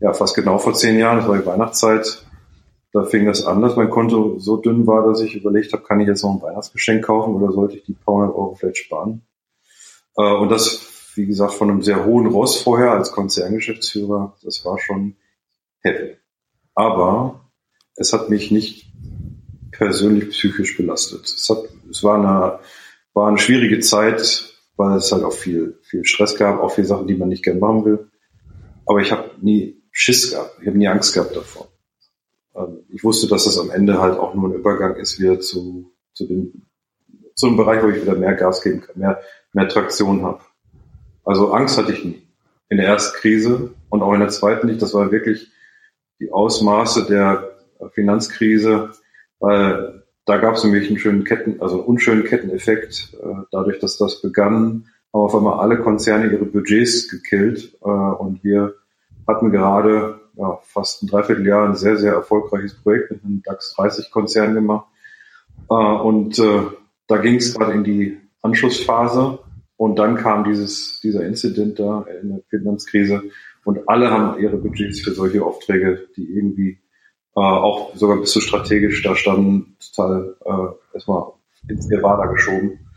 ja, 0.00 0.12
fast 0.12 0.34
genau 0.34 0.58
vor 0.58 0.74
zehn 0.74 0.98
Jahren, 0.98 1.18
das 1.18 1.28
war 1.28 1.38
die 1.38 1.46
Weihnachtszeit, 1.46 2.24
da 2.92 3.04
fing 3.04 3.26
das 3.26 3.44
an, 3.44 3.62
dass 3.62 3.76
mein 3.76 3.90
Konto 3.90 4.38
so 4.38 4.56
dünn 4.56 4.86
war, 4.86 5.06
dass 5.06 5.20
ich 5.20 5.34
überlegt 5.34 5.72
habe, 5.72 5.82
kann 5.82 6.00
ich 6.00 6.08
jetzt 6.08 6.22
noch 6.22 6.34
ein 6.34 6.42
Weihnachtsgeschenk 6.42 7.04
kaufen 7.04 7.34
oder 7.34 7.52
sollte 7.52 7.76
ich 7.76 7.84
die 7.84 7.92
paar 7.92 8.14
hundert 8.16 8.34
Euro 8.34 8.54
vielleicht 8.54 8.78
sparen? 8.78 9.22
Äh, 10.20 10.34
und 10.34 10.50
das, 10.50 11.12
wie 11.14 11.26
gesagt, 11.26 11.54
von 11.54 11.70
einem 11.70 11.82
sehr 11.82 12.04
hohen 12.04 12.26
Ross 12.26 12.60
vorher 12.60 12.92
als 12.92 13.12
Konzerngeschäftsführer, 13.12 14.36
das 14.42 14.64
war 14.64 14.78
schon 14.78 15.16
hätte. 15.80 16.18
Aber 16.74 17.50
es 17.96 18.12
hat 18.12 18.30
mich 18.30 18.50
nicht 18.50 18.92
persönlich 19.72 20.30
psychisch 20.30 20.76
belastet. 20.76 21.24
Es, 21.24 21.48
hat, 21.48 21.64
es 21.90 22.02
war, 22.04 22.18
eine, 22.18 22.58
war 23.14 23.28
eine 23.28 23.38
schwierige 23.38 23.80
Zeit, 23.80 24.54
weil 24.76 24.98
es 24.98 25.10
halt 25.10 25.24
auch 25.24 25.32
viel, 25.32 25.78
viel 25.82 26.04
Stress 26.04 26.36
gab, 26.36 26.60
auch 26.60 26.72
viele 26.72 26.86
Sachen, 26.86 27.06
die 27.06 27.14
man 27.14 27.28
nicht 27.28 27.44
gerne 27.44 27.60
machen 27.60 27.84
will. 27.84 28.10
Aber 28.86 29.00
ich 29.00 29.12
habe 29.12 29.30
nie 29.40 29.82
Schiss 29.90 30.30
gehabt, 30.30 30.56
ich 30.60 30.66
habe 30.66 30.78
nie 30.78 30.88
Angst 30.88 31.14
gehabt 31.14 31.34
davor. 31.34 31.68
Ähm, 32.54 32.84
ich 32.90 33.02
wusste, 33.04 33.26
dass 33.26 33.44
das 33.44 33.58
am 33.58 33.70
Ende 33.70 34.00
halt 34.00 34.18
auch 34.18 34.34
nur 34.34 34.48
ein 34.48 34.54
Übergang 34.54 34.96
ist 34.96 35.18
wieder 35.18 35.40
zu, 35.40 35.92
zu, 36.12 36.26
dem, 36.26 36.66
zu 37.34 37.46
einem 37.46 37.56
Bereich, 37.56 37.82
wo 37.82 37.88
ich 37.88 38.02
wieder 38.02 38.14
mehr 38.14 38.34
Gas 38.34 38.62
geben 38.62 38.80
kann, 38.80 38.98
mehr, 38.98 39.20
mehr 39.52 39.68
Traktion 39.68 40.22
habe. 40.22 40.40
Also 41.24 41.52
Angst 41.52 41.78
hatte 41.78 41.92
ich 41.92 42.04
nie. 42.04 42.22
In 42.68 42.76
der 42.76 42.86
ersten 42.86 43.16
Krise 43.16 43.74
und 43.88 44.02
auch 44.02 44.12
in 44.14 44.20
der 44.20 44.28
zweiten 44.28 44.68
nicht. 44.68 44.80
Das 44.80 44.94
war 44.94 45.10
wirklich 45.10 45.50
die 46.20 46.30
Ausmaße 46.30 47.06
der 47.06 47.50
Finanzkrise, 47.92 48.90
weil 49.40 50.04
da 50.26 50.36
gab 50.36 50.54
es 50.54 50.64
nämlich 50.64 50.88
einen 50.88 50.98
schönen 50.98 51.24
Ketten, 51.24 51.60
also 51.60 51.78
einen 51.78 51.86
unschönen 51.86 52.24
Ketteneffekt. 52.24 53.16
Äh, 53.20 53.42
dadurch, 53.50 53.80
dass 53.80 53.96
das 53.96 54.22
begann, 54.22 54.86
haben 55.12 55.22
auf 55.22 55.34
einmal 55.34 55.58
alle 55.58 55.78
Konzerne 55.78 56.30
ihre 56.30 56.44
Budgets 56.44 57.08
gekillt 57.08 57.76
äh, 57.82 57.88
und 57.88 58.44
wir 58.44 58.74
hatten 59.26 59.50
gerade 59.50 60.20
ja, 60.34 60.58
fast 60.62 61.02
ein 61.02 61.08
Dreivierteljahr 61.08 61.68
ein 61.68 61.74
sehr, 61.74 61.96
sehr 61.96 62.12
erfolgreiches 62.12 62.74
Projekt 62.74 63.10
mit 63.10 63.24
einem 63.24 63.42
DAX 63.42 63.74
30 63.74 64.10
Konzern 64.10 64.54
gemacht. 64.54 64.86
Äh, 65.68 65.74
und 65.74 66.38
da 67.08 67.16
ging 67.16 67.36
es 67.36 67.54
gerade 67.54 67.72
in 67.72 67.82
die 67.82 68.20
Anschlussphase 68.42 69.38
und 69.76 69.98
dann 69.98 70.16
kam 70.16 70.44
dieses, 70.44 71.00
dieser 71.00 71.24
Incident 71.24 71.78
da 71.78 72.04
in 72.22 72.30
der 72.30 72.40
Finanzkrise 72.48 73.22
und 73.64 73.88
alle 73.88 74.10
haben 74.10 74.40
ihre 74.40 74.56
Budgets 74.56 75.00
für 75.00 75.12
solche 75.12 75.44
Aufträge, 75.44 76.08
die 76.16 76.24
irgendwie 76.24 76.80
äh, 77.36 77.40
auch 77.40 77.94
sogar 77.96 78.18
bis 78.18 78.32
zu 78.32 78.40
strategisch 78.40 79.02
da 79.02 79.14
standen, 79.14 79.76
total 79.94 80.36
äh, 80.44 80.94
erstmal 80.94 81.32
ins 81.68 81.88
Nirvana 81.88 82.26
geschoben. 82.26 82.90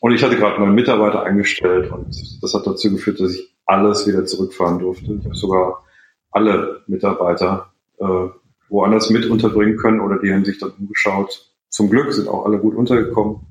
Und 0.00 0.12
ich 0.12 0.22
hatte 0.22 0.36
gerade 0.36 0.60
meinen 0.60 0.74
Mitarbeiter 0.74 1.22
eingestellt 1.22 1.90
und 1.92 2.14
das 2.42 2.54
hat 2.54 2.66
dazu 2.66 2.90
geführt, 2.90 3.20
dass 3.20 3.34
ich 3.34 3.54
alles 3.66 4.06
wieder 4.06 4.24
zurückfahren 4.24 4.78
durfte. 4.78 5.14
Ich 5.14 5.24
habe 5.24 5.34
sogar 5.34 5.84
alle 6.30 6.82
Mitarbeiter 6.86 7.72
äh, 7.98 8.28
woanders 8.68 9.10
mit 9.10 9.26
unterbringen 9.26 9.76
können 9.76 10.00
oder 10.00 10.18
die 10.18 10.32
haben 10.32 10.44
sich 10.44 10.58
dann 10.58 10.70
umgeschaut. 10.78 11.50
Zum 11.68 11.90
Glück 11.90 12.12
sind 12.12 12.28
auch 12.28 12.46
alle 12.46 12.58
gut 12.58 12.74
untergekommen. 12.74 13.46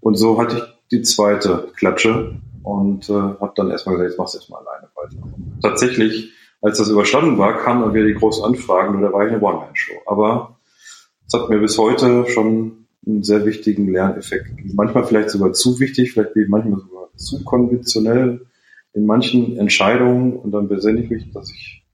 Und 0.00 0.16
so 0.16 0.40
hatte 0.40 0.56
ich 0.56 0.62
die 0.90 1.02
zweite 1.02 1.68
Klatsche 1.76 2.36
und 2.62 3.08
äh, 3.08 3.12
habe 3.12 3.52
dann 3.56 3.70
erstmal 3.70 3.96
gesagt, 3.96 4.10
jetzt 4.10 4.18
machst 4.18 4.34
du 4.34 4.38
erstmal 4.38 4.62
alleine 4.66 4.88
weiter. 4.94 5.16
Tatsächlich, 5.62 6.32
als 6.60 6.78
das 6.78 6.88
überstanden 6.88 7.38
war, 7.38 7.58
kamen 7.58 7.82
dann 7.82 7.94
wieder 7.94 8.06
die 8.06 8.14
großen 8.14 8.44
Anfragen 8.44 8.96
und 8.96 9.02
da 9.02 9.12
war 9.12 9.26
ich 9.26 9.32
eine 9.32 9.40
One-Man-Show. 9.40 9.94
Aber 10.06 10.58
es 11.26 11.34
hat 11.34 11.48
mir 11.48 11.58
bis 11.58 11.78
heute 11.78 12.26
schon 12.28 12.86
einen 13.06 13.22
sehr 13.22 13.44
wichtigen 13.44 13.92
Lerneffekt. 13.92 14.52
Manchmal 14.74 15.04
vielleicht 15.04 15.30
sogar 15.30 15.52
zu 15.52 15.80
wichtig, 15.80 16.12
vielleicht 16.12 16.34
bin 16.34 16.44
ich 16.44 16.48
manchmal 16.48 16.80
sogar 16.80 17.08
zu 17.16 17.44
konventionell 17.44 18.46
in 18.92 19.06
manchen 19.06 19.58
Entscheidungen 19.58 20.36
und 20.36 20.52
dann 20.52 20.68
besinne 20.68 21.02
ich 21.02 21.10
mich, 21.10 21.30
dass 21.32 21.50
ich, 21.50 21.84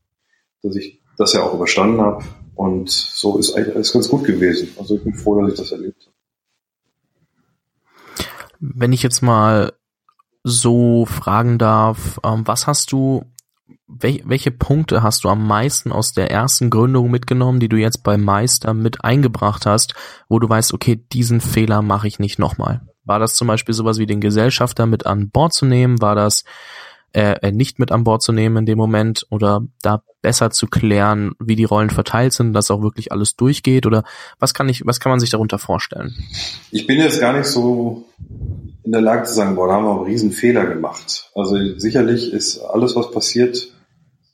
dass 0.62 0.76
ich 0.76 1.00
das 1.18 1.32
ja 1.32 1.42
auch 1.42 1.54
überstanden 1.54 2.00
habe. 2.00 2.24
Und 2.54 2.90
so 2.90 3.38
ist 3.38 3.54
eigentlich 3.54 3.74
alles 3.74 3.92
ganz 3.92 4.08
gut 4.08 4.24
gewesen. 4.24 4.68
Also 4.78 4.96
ich 4.96 5.02
bin 5.02 5.14
froh, 5.14 5.40
dass 5.40 5.52
ich 5.52 5.58
das 5.58 5.72
erlebt 5.72 6.02
habe. 6.02 6.13
Wenn 8.72 8.92
ich 8.92 9.02
jetzt 9.02 9.22
mal 9.22 9.72
so 10.42 11.06
fragen 11.06 11.58
darf, 11.58 12.20
ähm, 12.24 12.46
was 12.46 12.66
hast 12.66 12.92
du, 12.92 13.24
wel 13.86 14.22
welche 14.24 14.50
Punkte 14.50 15.02
hast 15.02 15.24
du 15.24 15.28
am 15.28 15.46
meisten 15.46 15.92
aus 15.92 16.12
der 16.12 16.30
ersten 16.30 16.70
Gründung 16.70 17.10
mitgenommen, 17.10 17.60
die 17.60 17.68
du 17.68 17.76
jetzt 17.76 18.02
bei 18.02 18.16
Meister 18.16 18.72
mit 18.72 19.04
eingebracht 19.04 19.66
hast, 19.66 19.94
wo 20.28 20.38
du 20.38 20.48
weißt, 20.48 20.72
okay, 20.72 20.96
diesen 21.12 21.40
Fehler 21.40 21.82
mache 21.82 22.08
ich 22.08 22.18
nicht 22.18 22.38
nochmal? 22.38 22.82
War 23.04 23.18
das 23.18 23.34
zum 23.34 23.48
Beispiel 23.48 23.74
sowas 23.74 23.98
wie 23.98 24.06
den 24.06 24.20
Gesellschafter 24.20 24.86
mit 24.86 25.04
an 25.04 25.30
Bord 25.30 25.52
zu 25.52 25.66
nehmen? 25.66 26.00
War 26.00 26.14
das 26.14 26.44
äh, 27.14 27.52
nicht 27.52 27.78
mit 27.78 27.92
an 27.92 28.04
Bord 28.04 28.22
zu 28.22 28.32
nehmen 28.32 28.58
in 28.58 28.66
dem 28.66 28.76
Moment 28.76 29.26
oder 29.30 29.66
da 29.82 30.02
besser 30.20 30.50
zu 30.50 30.66
klären, 30.66 31.32
wie 31.38 31.54
die 31.54 31.64
Rollen 31.64 31.90
verteilt 31.90 32.32
sind, 32.32 32.52
dass 32.54 32.70
auch 32.70 32.82
wirklich 32.82 33.12
alles 33.12 33.36
durchgeht 33.36 33.86
oder 33.86 34.04
was 34.38 34.52
kann 34.52 34.68
ich, 34.68 34.84
was 34.84 35.00
kann 35.00 35.10
man 35.10 35.20
sich 35.20 35.30
darunter 35.30 35.58
vorstellen? 35.58 36.14
Ich 36.70 36.86
bin 36.86 36.98
jetzt 36.98 37.20
gar 37.20 37.36
nicht 37.36 37.46
so 37.46 38.04
in 38.84 38.92
der 38.92 39.00
Lage 39.00 39.24
zu 39.24 39.34
sagen, 39.34 39.54
boah, 39.54 39.68
da 39.68 39.74
haben 39.74 39.84
wir 39.84 39.92
einen 39.92 40.06
riesen 40.06 40.32
Fehler 40.32 40.66
gemacht. 40.66 41.30
Also 41.34 41.56
sicherlich 41.78 42.32
ist 42.32 42.58
alles, 42.58 42.96
was 42.96 43.10
passiert, 43.10 43.68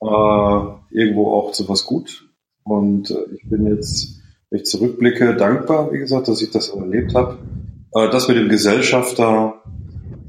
äh, 0.01 0.61
irgendwo 0.91 1.35
auch 1.35 1.53
zu 1.53 1.69
was 1.69 1.85
gut. 1.85 2.27
Und 2.65 3.11
äh, 3.11 3.35
ich 3.35 3.49
bin 3.49 3.67
jetzt, 3.67 4.21
wenn 4.51 4.61
ich 4.61 4.67
zurückblicke, 4.67 5.37
dankbar, 5.37 5.93
wie 5.93 5.99
gesagt, 5.99 6.29
dass 6.29 6.43
ich 6.43 6.51
das 6.51 6.71
erlebt 6.71 7.15
habe. 7.15 7.39
Äh, 7.95 8.11
das 8.11 8.29
mit 8.29 8.37
dem 8.37 8.49
Gesellschafter 8.49 9.55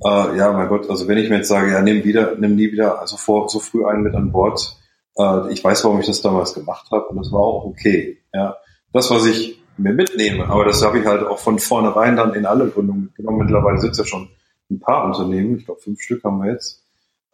Äh, 0.03 0.37
ja, 0.37 0.51
mein 0.51 0.67
Gott, 0.67 0.89
also 0.89 1.07
wenn 1.07 1.17
ich 1.17 1.29
mir 1.29 1.37
jetzt 1.37 1.49
sage, 1.49 1.71
ja, 1.71 1.81
nimm 1.81 2.03
wieder, 2.03 2.35
nimm 2.37 2.55
nie 2.55 2.71
wieder, 2.71 2.99
also 2.99 3.17
vor, 3.17 3.49
so 3.49 3.59
früh 3.59 3.85
einen 3.85 4.03
mit 4.03 4.15
an 4.15 4.31
Bord, 4.31 4.77
äh, 5.17 5.51
ich 5.51 5.63
weiß, 5.63 5.83
warum 5.83 5.99
ich 5.99 6.07
das 6.07 6.21
damals 6.21 6.53
gemacht 6.53 6.87
habe 6.91 7.07
und 7.07 7.17
das 7.17 7.31
war 7.31 7.41
auch 7.41 7.65
okay. 7.65 8.17
Ja, 8.33 8.57
das, 8.93 9.11
was 9.11 9.25
ich 9.25 9.61
mir 9.77 9.93
mitnehme, 9.93 10.47
aber 10.47 10.65
das 10.65 10.83
habe 10.83 10.99
ich 10.99 11.05
halt 11.05 11.23
auch 11.23 11.39
von 11.39 11.59
vornherein 11.59 12.15
dann 12.15 12.33
in 12.33 12.45
alle 12.45 12.67
Gründungen 12.67 13.05
mitgenommen. 13.05 13.39
Mittlerweile 13.39 13.77
es 13.77 13.97
ja 13.97 14.05
schon 14.05 14.29
ein 14.69 14.79
paar 14.79 15.05
Unternehmen, 15.05 15.57
ich 15.57 15.65
glaube 15.65 15.81
fünf 15.81 16.01
Stück 16.01 16.23
haben 16.23 16.39
wir 16.39 16.51
jetzt. 16.51 16.83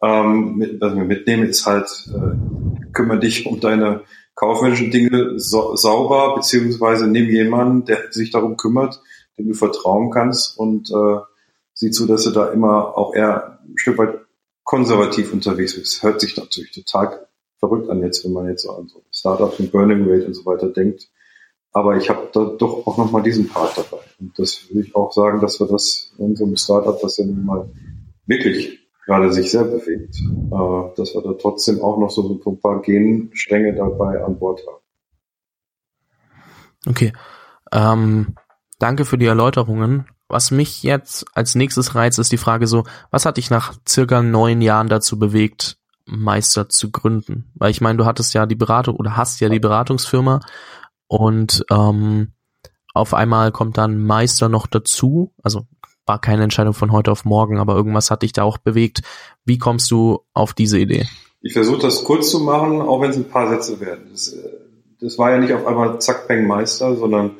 Ähm, 0.02 0.56
mit, 0.56 0.80
was 0.80 0.92
ich 0.92 0.98
mir 0.98 1.04
mitnehme, 1.04 1.46
ist 1.46 1.66
halt, 1.66 1.88
äh, 2.08 2.92
kümmere 2.92 3.18
dich 3.18 3.46
um 3.46 3.60
deine 3.60 4.02
kaufmännischen 4.34 4.90
Dinge 4.90 5.38
so, 5.38 5.74
sauber, 5.74 6.36
beziehungsweise 6.36 7.08
nimm 7.08 7.28
jemanden, 7.28 7.84
der 7.84 8.12
sich 8.12 8.30
darum 8.30 8.56
kümmert, 8.56 9.00
dem 9.36 9.48
du 9.48 9.54
vertrauen 9.54 10.10
kannst 10.10 10.56
und 10.58 10.90
äh, 10.90 11.18
sieh 11.78 11.90
zu, 11.92 12.06
dass 12.06 12.24
du 12.24 12.30
da 12.30 12.48
immer 12.48 12.98
auch 12.98 13.14
eher 13.14 13.60
ein 13.62 13.78
Stück 13.78 13.98
weit 13.98 14.20
konservativ 14.64 15.32
unterwegs 15.32 15.76
bist. 15.76 16.02
Hört 16.02 16.20
sich 16.20 16.36
natürlich 16.36 16.72
total 16.72 17.28
verrückt 17.58 17.88
an 17.88 18.02
jetzt, 18.02 18.24
wenn 18.24 18.32
man 18.32 18.48
jetzt 18.48 18.64
so 18.64 18.72
an 18.72 18.88
so 18.88 19.02
Startups 19.12 19.60
und 19.60 19.70
Burning 19.72 20.04
Rate 20.08 20.26
und 20.26 20.34
so 20.34 20.44
weiter 20.44 20.68
denkt. 20.68 21.08
Aber 21.72 21.96
ich 21.96 22.10
habe 22.10 22.28
da 22.32 22.44
doch 22.44 22.86
auch 22.86 22.98
nochmal 22.98 23.22
diesen 23.22 23.48
Part 23.48 23.78
dabei. 23.78 24.02
Und 24.18 24.36
das 24.38 24.68
würde 24.68 24.86
ich 24.86 24.96
auch 24.96 25.12
sagen, 25.12 25.40
dass 25.40 25.60
wir 25.60 25.68
das 25.68 26.12
in 26.18 26.34
so 26.34 26.44
einem 26.44 26.56
Startup, 26.56 26.98
das 27.00 27.18
ja 27.18 27.26
nun 27.26 27.44
mal 27.44 27.70
wirklich 28.26 28.80
gerade 29.06 29.32
sich 29.32 29.50
sehr 29.50 29.64
bewegt, 29.64 30.16
äh, 30.16 30.96
dass 30.96 31.14
wir 31.14 31.22
da 31.22 31.32
trotzdem 31.34 31.80
auch 31.80 31.98
noch 31.98 32.10
so 32.10 32.40
ein 32.44 32.60
paar 32.60 32.82
Genstränge 32.82 33.74
dabei 33.74 34.22
an 34.24 34.38
Bord 34.38 34.60
haben. 34.66 34.82
Okay. 36.86 37.12
Ähm, 37.72 38.34
danke 38.78 39.04
für 39.04 39.16
die 39.16 39.26
Erläuterungen. 39.26 40.06
Was 40.28 40.50
mich 40.50 40.82
jetzt 40.82 41.24
als 41.34 41.54
nächstes 41.54 41.94
reizt, 41.94 42.18
ist 42.18 42.32
die 42.32 42.36
Frage 42.36 42.66
so, 42.66 42.84
was 43.10 43.24
hat 43.24 43.38
dich 43.38 43.50
nach 43.50 43.74
circa 43.88 44.22
neun 44.22 44.60
Jahren 44.60 44.88
dazu 44.88 45.18
bewegt, 45.18 45.78
Meister 46.04 46.68
zu 46.68 46.90
gründen? 46.90 47.50
Weil 47.54 47.70
ich 47.70 47.80
meine, 47.80 47.96
du 47.96 48.04
hattest 48.04 48.34
ja 48.34 48.44
die 48.44 48.54
Beratung 48.54 48.96
oder 48.96 49.16
hast 49.16 49.40
ja 49.40 49.48
die 49.48 49.60
Beratungsfirma 49.60 50.40
und 51.06 51.64
ähm, 51.70 52.32
auf 52.92 53.14
einmal 53.14 53.52
kommt 53.52 53.78
dann 53.78 54.04
Meister 54.04 54.48
noch 54.48 54.66
dazu. 54.66 55.32
Also 55.42 55.66
war 56.04 56.20
keine 56.20 56.42
Entscheidung 56.42 56.74
von 56.74 56.92
heute 56.92 57.10
auf 57.12 57.24
morgen, 57.24 57.58
aber 57.58 57.74
irgendwas 57.74 58.10
hat 58.10 58.22
dich 58.22 58.32
da 58.32 58.42
auch 58.42 58.58
bewegt. 58.58 59.02
Wie 59.44 59.58
kommst 59.58 59.90
du 59.90 60.20
auf 60.34 60.52
diese 60.52 60.78
Idee? 60.78 61.06
Ich 61.40 61.52
versuche 61.52 61.80
das 61.80 62.04
kurz 62.04 62.30
zu 62.30 62.40
machen, 62.40 62.80
auch 62.82 63.00
wenn 63.00 63.10
es 63.10 63.16
ein 63.16 63.28
paar 63.28 63.48
Sätze 63.48 63.80
werden. 63.80 64.08
Das, 64.10 64.28
äh, 64.32 64.50
das 65.00 65.18
war 65.18 65.30
ja 65.30 65.38
nicht 65.38 65.52
auf 65.52 65.66
einmal 65.66 66.00
zack, 66.00 66.26
peng 66.26 66.46
Meister, 66.46 66.96
sondern 66.96 67.36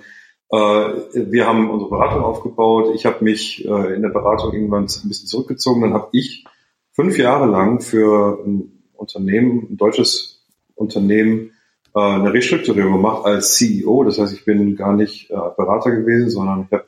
wir 0.51 1.47
haben 1.47 1.71
unsere 1.71 1.91
Beratung 1.91 2.23
aufgebaut. 2.23 2.95
Ich 2.95 3.05
habe 3.05 3.23
mich 3.23 3.67
äh, 3.67 3.95
in 3.95 4.03
der 4.03 4.09
Beratung 4.09 4.55
irgendwann 4.55 4.85
ein 4.85 5.09
bisschen 5.09 5.29
zurückgezogen. 5.29 5.83
Dann 5.83 5.93
habe 5.93 6.09
ich 6.13 6.47
fünf 6.93 7.19
Jahre 7.19 7.47
lang 7.47 7.81
für 7.81 8.43
ein 8.45 8.83
Unternehmen, 8.95 9.69
ein 9.71 9.77
deutsches 9.77 10.47
Unternehmen, 10.75 11.53
äh, 11.95 12.01
eine 12.01 12.33
Restrukturierung 12.33 12.95
gemacht 12.95 13.25
als 13.25 13.57
CEO. 13.57 14.05
Das 14.05 14.19
heißt, 14.19 14.33
ich 14.33 14.45
bin 14.45 14.77
gar 14.77 14.95
nicht 14.95 15.31
äh, 15.31 15.35
Berater 15.57 15.91
gewesen, 15.91 16.31
sondern 16.31 16.67
ich 16.67 16.73
habe 16.73 16.87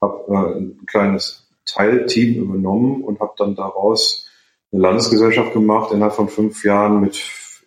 hab, 0.00 0.28
äh, 0.28 0.58
ein 0.58 0.86
kleines 0.86 1.48
Teilteam 1.64 2.42
übernommen 2.42 3.02
und 3.02 3.20
habe 3.20 3.34
dann 3.38 3.54
daraus 3.54 4.28
eine 4.72 4.82
Landesgesellschaft 4.82 5.52
gemacht 5.52 5.92
innerhalb 5.92 6.14
von 6.14 6.28
fünf 6.28 6.64
Jahren 6.64 7.00
mit 7.00 7.20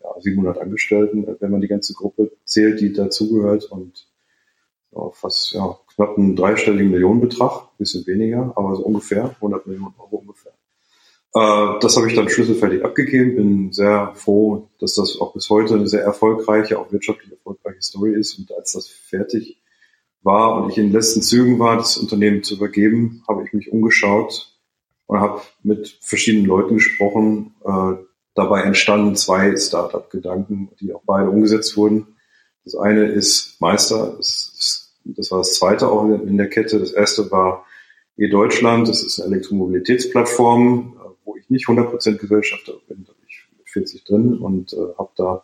ja, 0.03 0.09
700 0.19 0.59
Angestellten, 0.59 1.27
wenn 1.39 1.51
man 1.51 1.61
die 1.61 1.67
ganze 1.67 1.93
Gruppe 1.93 2.31
zählt, 2.45 2.81
die 2.81 2.93
dazugehört 2.93 3.65
und 3.65 4.07
ja, 4.95 5.09
fast 5.11 5.53
ja, 5.53 5.77
knapp 5.95 6.17
einen 6.17 6.35
dreistelligen 6.35 6.91
Millionenbetrag, 6.91 7.77
bisschen 7.77 8.05
weniger, 8.07 8.53
aber 8.55 8.75
so 8.75 8.83
ungefähr 8.83 9.35
100 9.35 9.67
Millionen 9.67 9.93
Euro 9.97 10.17
ungefähr. 10.17 10.53
Äh, 11.35 11.79
das 11.81 11.97
habe 11.97 12.07
ich 12.07 12.15
dann 12.15 12.29
schlüsselfertig 12.29 12.83
abgegeben. 12.83 13.35
Bin 13.35 13.73
sehr 13.73 14.13
froh, 14.15 14.69
dass 14.79 14.95
das 14.95 15.19
auch 15.19 15.33
bis 15.33 15.49
heute 15.49 15.75
eine 15.75 15.87
sehr 15.87 16.03
erfolgreiche, 16.03 16.79
auch 16.79 16.91
wirtschaftlich 16.91 17.31
erfolgreiche 17.31 17.81
Story 17.81 18.13
ist. 18.15 18.39
Und 18.39 18.51
als 18.53 18.71
das 18.71 18.87
fertig 18.87 19.61
war 20.23 20.55
und 20.55 20.71
ich 20.71 20.77
in 20.77 20.85
den 20.85 20.93
letzten 20.93 21.21
Zügen 21.21 21.59
war, 21.59 21.77
das 21.77 21.97
Unternehmen 21.97 22.41
zu 22.41 22.55
übergeben, 22.55 23.23
habe 23.27 23.43
ich 23.43 23.53
mich 23.53 23.71
umgeschaut 23.71 24.57
und 25.07 25.19
habe 25.19 25.41
mit 25.61 25.99
verschiedenen 26.01 26.45
Leuten 26.45 26.75
gesprochen. 26.75 27.53
Äh, 27.65 28.03
dabei 28.33 28.61
entstanden 28.61 29.15
zwei 29.15 29.55
Startup-Gedanken, 29.55 30.69
die 30.79 30.93
auch 30.93 31.03
beide 31.05 31.29
umgesetzt 31.29 31.75
wurden. 31.75 32.15
Das 32.63 32.75
eine 32.75 33.05
ist 33.05 33.59
Meister, 33.59 34.15
das, 34.17 34.84
das 35.05 35.31
war 35.31 35.39
das 35.39 35.55
zweite 35.55 35.89
auch 35.89 36.05
in 36.05 36.37
der 36.37 36.49
Kette. 36.49 36.79
Das 36.79 36.91
erste 36.91 37.31
war 37.31 37.65
E-Deutschland, 38.17 38.87
das 38.87 39.03
ist 39.03 39.19
eine 39.19 39.35
Elektromobilitätsplattform, 39.35 40.95
wo 41.23 41.35
ich 41.35 41.49
nicht 41.49 41.67
100% 41.67 42.17
Gesellschafter 42.17 42.73
bin, 42.87 43.05
da 43.05 43.13
bin 43.13 43.27
ich 43.27 43.45
mit 43.57 43.69
40 43.69 44.03
drin 44.03 44.37
und 44.37 44.73
äh, 44.73 44.97
habe 44.97 45.11
da 45.15 45.43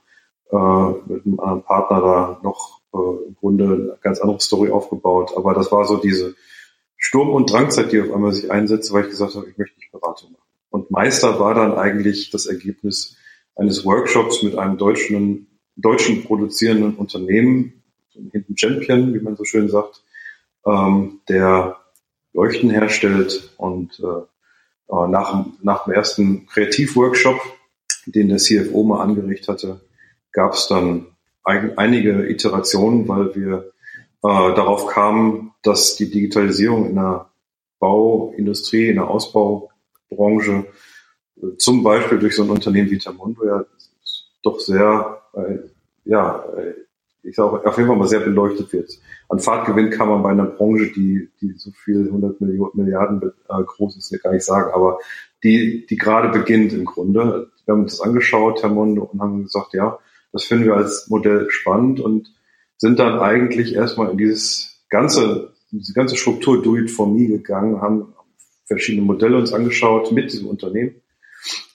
äh, 0.51 1.11
mit 1.11 1.25
einem 1.25 1.39
anderen 1.39 1.63
Partner 1.63 2.01
da 2.01 2.39
noch 2.43 2.81
äh, 2.93 3.27
im 3.27 3.35
Grunde 3.35 3.65
eine 3.65 3.97
ganz 4.01 4.19
andere 4.19 4.39
Story 4.39 4.69
aufgebaut. 4.69 5.33
Aber 5.35 5.53
das 5.53 5.71
war 5.71 5.85
so 5.85 5.97
diese 5.97 6.35
Sturm- 6.97 7.33
und 7.33 7.51
Drangzeit, 7.51 7.91
die 7.91 8.01
auf 8.01 8.11
einmal 8.11 8.31
sich 8.31 8.51
einsetzte, 8.51 8.93
weil 8.93 9.03
ich 9.05 9.09
gesagt 9.09 9.35
habe, 9.35 9.49
ich 9.49 9.57
möchte 9.57 9.77
nicht 9.79 9.91
Beratung 9.91 10.31
machen. 10.31 10.43
Und 10.69 10.91
Meister 10.91 11.39
war 11.39 11.53
dann 11.53 11.73
eigentlich 11.73 12.29
das 12.29 12.45
Ergebnis 12.45 13.17
eines 13.55 13.85
Workshops 13.85 14.43
mit 14.43 14.55
einem 14.55 14.77
deutschen, 14.77 15.59
deutschen 15.75 16.23
produzierenden 16.23 16.95
Unternehmen, 16.95 17.80
Hidden 18.13 18.57
Champion, 18.57 19.13
wie 19.13 19.19
man 19.19 19.35
so 19.35 19.45
schön 19.45 19.69
sagt, 19.69 20.03
ähm, 20.65 21.21
der 21.29 21.77
Leuchten 22.33 22.69
herstellt 22.69 23.53
und 23.57 23.99
äh, 23.99 24.93
äh, 24.93 25.07
nach, 25.07 25.45
nach 25.61 25.85
dem 25.85 25.93
ersten 25.93 26.45
Kreativworkshop, 26.47 27.39
den 28.05 28.29
der 28.29 28.37
CFO 28.37 28.83
mal 28.83 29.01
angeregt 29.01 29.47
hatte, 29.47 29.81
gab 30.31 30.53
es 30.53 30.67
dann 30.67 31.07
ein, 31.43 31.77
einige 31.77 32.29
Iterationen, 32.29 33.07
weil 33.07 33.35
wir 33.35 33.71
äh, 34.23 34.53
darauf 34.55 34.87
kamen, 34.87 35.53
dass 35.63 35.95
die 35.95 36.09
Digitalisierung 36.09 36.89
in 36.89 36.95
der 36.95 37.29
Bauindustrie, 37.79 38.89
in 38.89 38.95
der 38.95 39.09
Ausbaubranche, 39.09 40.65
äh, 41.37 41.57
zum 41.57 41.83
Beispiel 41.83 42.19
durch 42.19 42.35
so 42.35 42.43
ein 42.43 42.49
Unternehmen 42.49 42.91
wie 42.91 42.97
Tamundo 42.97 43.45
ja 43.45 43.65
doch 44.43 44.59
sehr, 44.59 45.21
äh, 45.33 45.57
ja, 46.05 46.43
äh, 46.57 46.73
ich 47.23 47.35
sage 47.35 47.65
auf 47.65 47.77
jeden 47.77 47.87
Fall 47.87 47.97
mal 47.97 48.07
sehr 48.07 48.19
beleuchtet 48.19 48.73
wird. 48.73 48.91
An 49.29 49.39
Fahrtgewinn 49.39 49.89
kann 49.89 50.09
man 50.09 50.23
bei 50.23 50.31
einer 50.31 50.45
Branche, 50.45 50.91
die, 50.91 51.29
die 51.39 51.53
so 51.57 51.71
viel 51.71 52.07
100 52.07 52.41
Millionen, 52.41 52.71
Milliarden 52.73 53.21
äh, 53.49 53.63
groß 53.63 53.97
ist, 53.97 54.23
gar 54.23 54.33
nicht 54.33 54.45
sagen, 54.45 54.71
aber 54.73 54.99
die, 55.43 55.85
die 55.87 55.97
gerade 55.97 56.29
beginnt 56.29 56.73
im 56.73 56.85
Grunde. 56.85 57.51
Wir 57.65 57.73
haben 57.73 57.83
uns 57.83 57.97
das 57.97 58.05
angeschaut, 58.05 58.61
Herr 58.63 58.69
Mondo, 58.69 59.03
und 59.03 59.21
haben 59.21 59.43
gesagt, 59.43 59.73
ja, 59.73 59.99
das 60.31 60.45
finden 60.45 60.65
wir 60.65 60.75
als 60.75 61.09
Modell 61.09 61.49
spannend 61.49 61.99
und 61.99 62.33
sind 62.77 62.99
dann 62.99 63.19
eigentlich 63.19 63.75
erstmal 63.75 64.09
in 64.11 64.17
dieses 64.17 64.83
ganze, 64.89 65.53
diese 65.71 65.93
ganze 65.93 66.15
Struktur 66.15 66.61
Do 66.61 66.75
It 66.77 66.89
For 66.89 67.07
Me 67.07 67.27
gegangen, 67.27 67.81
haben 67.81 68.13
verschiedene 68.65 69.05
Modelle 69.05 69.37
uns 69.37 69.53
angeschaut 69.53 70.11
mit 70.11 70.31
diesem 70.31 70.47
Unternehmen 70.47 70.95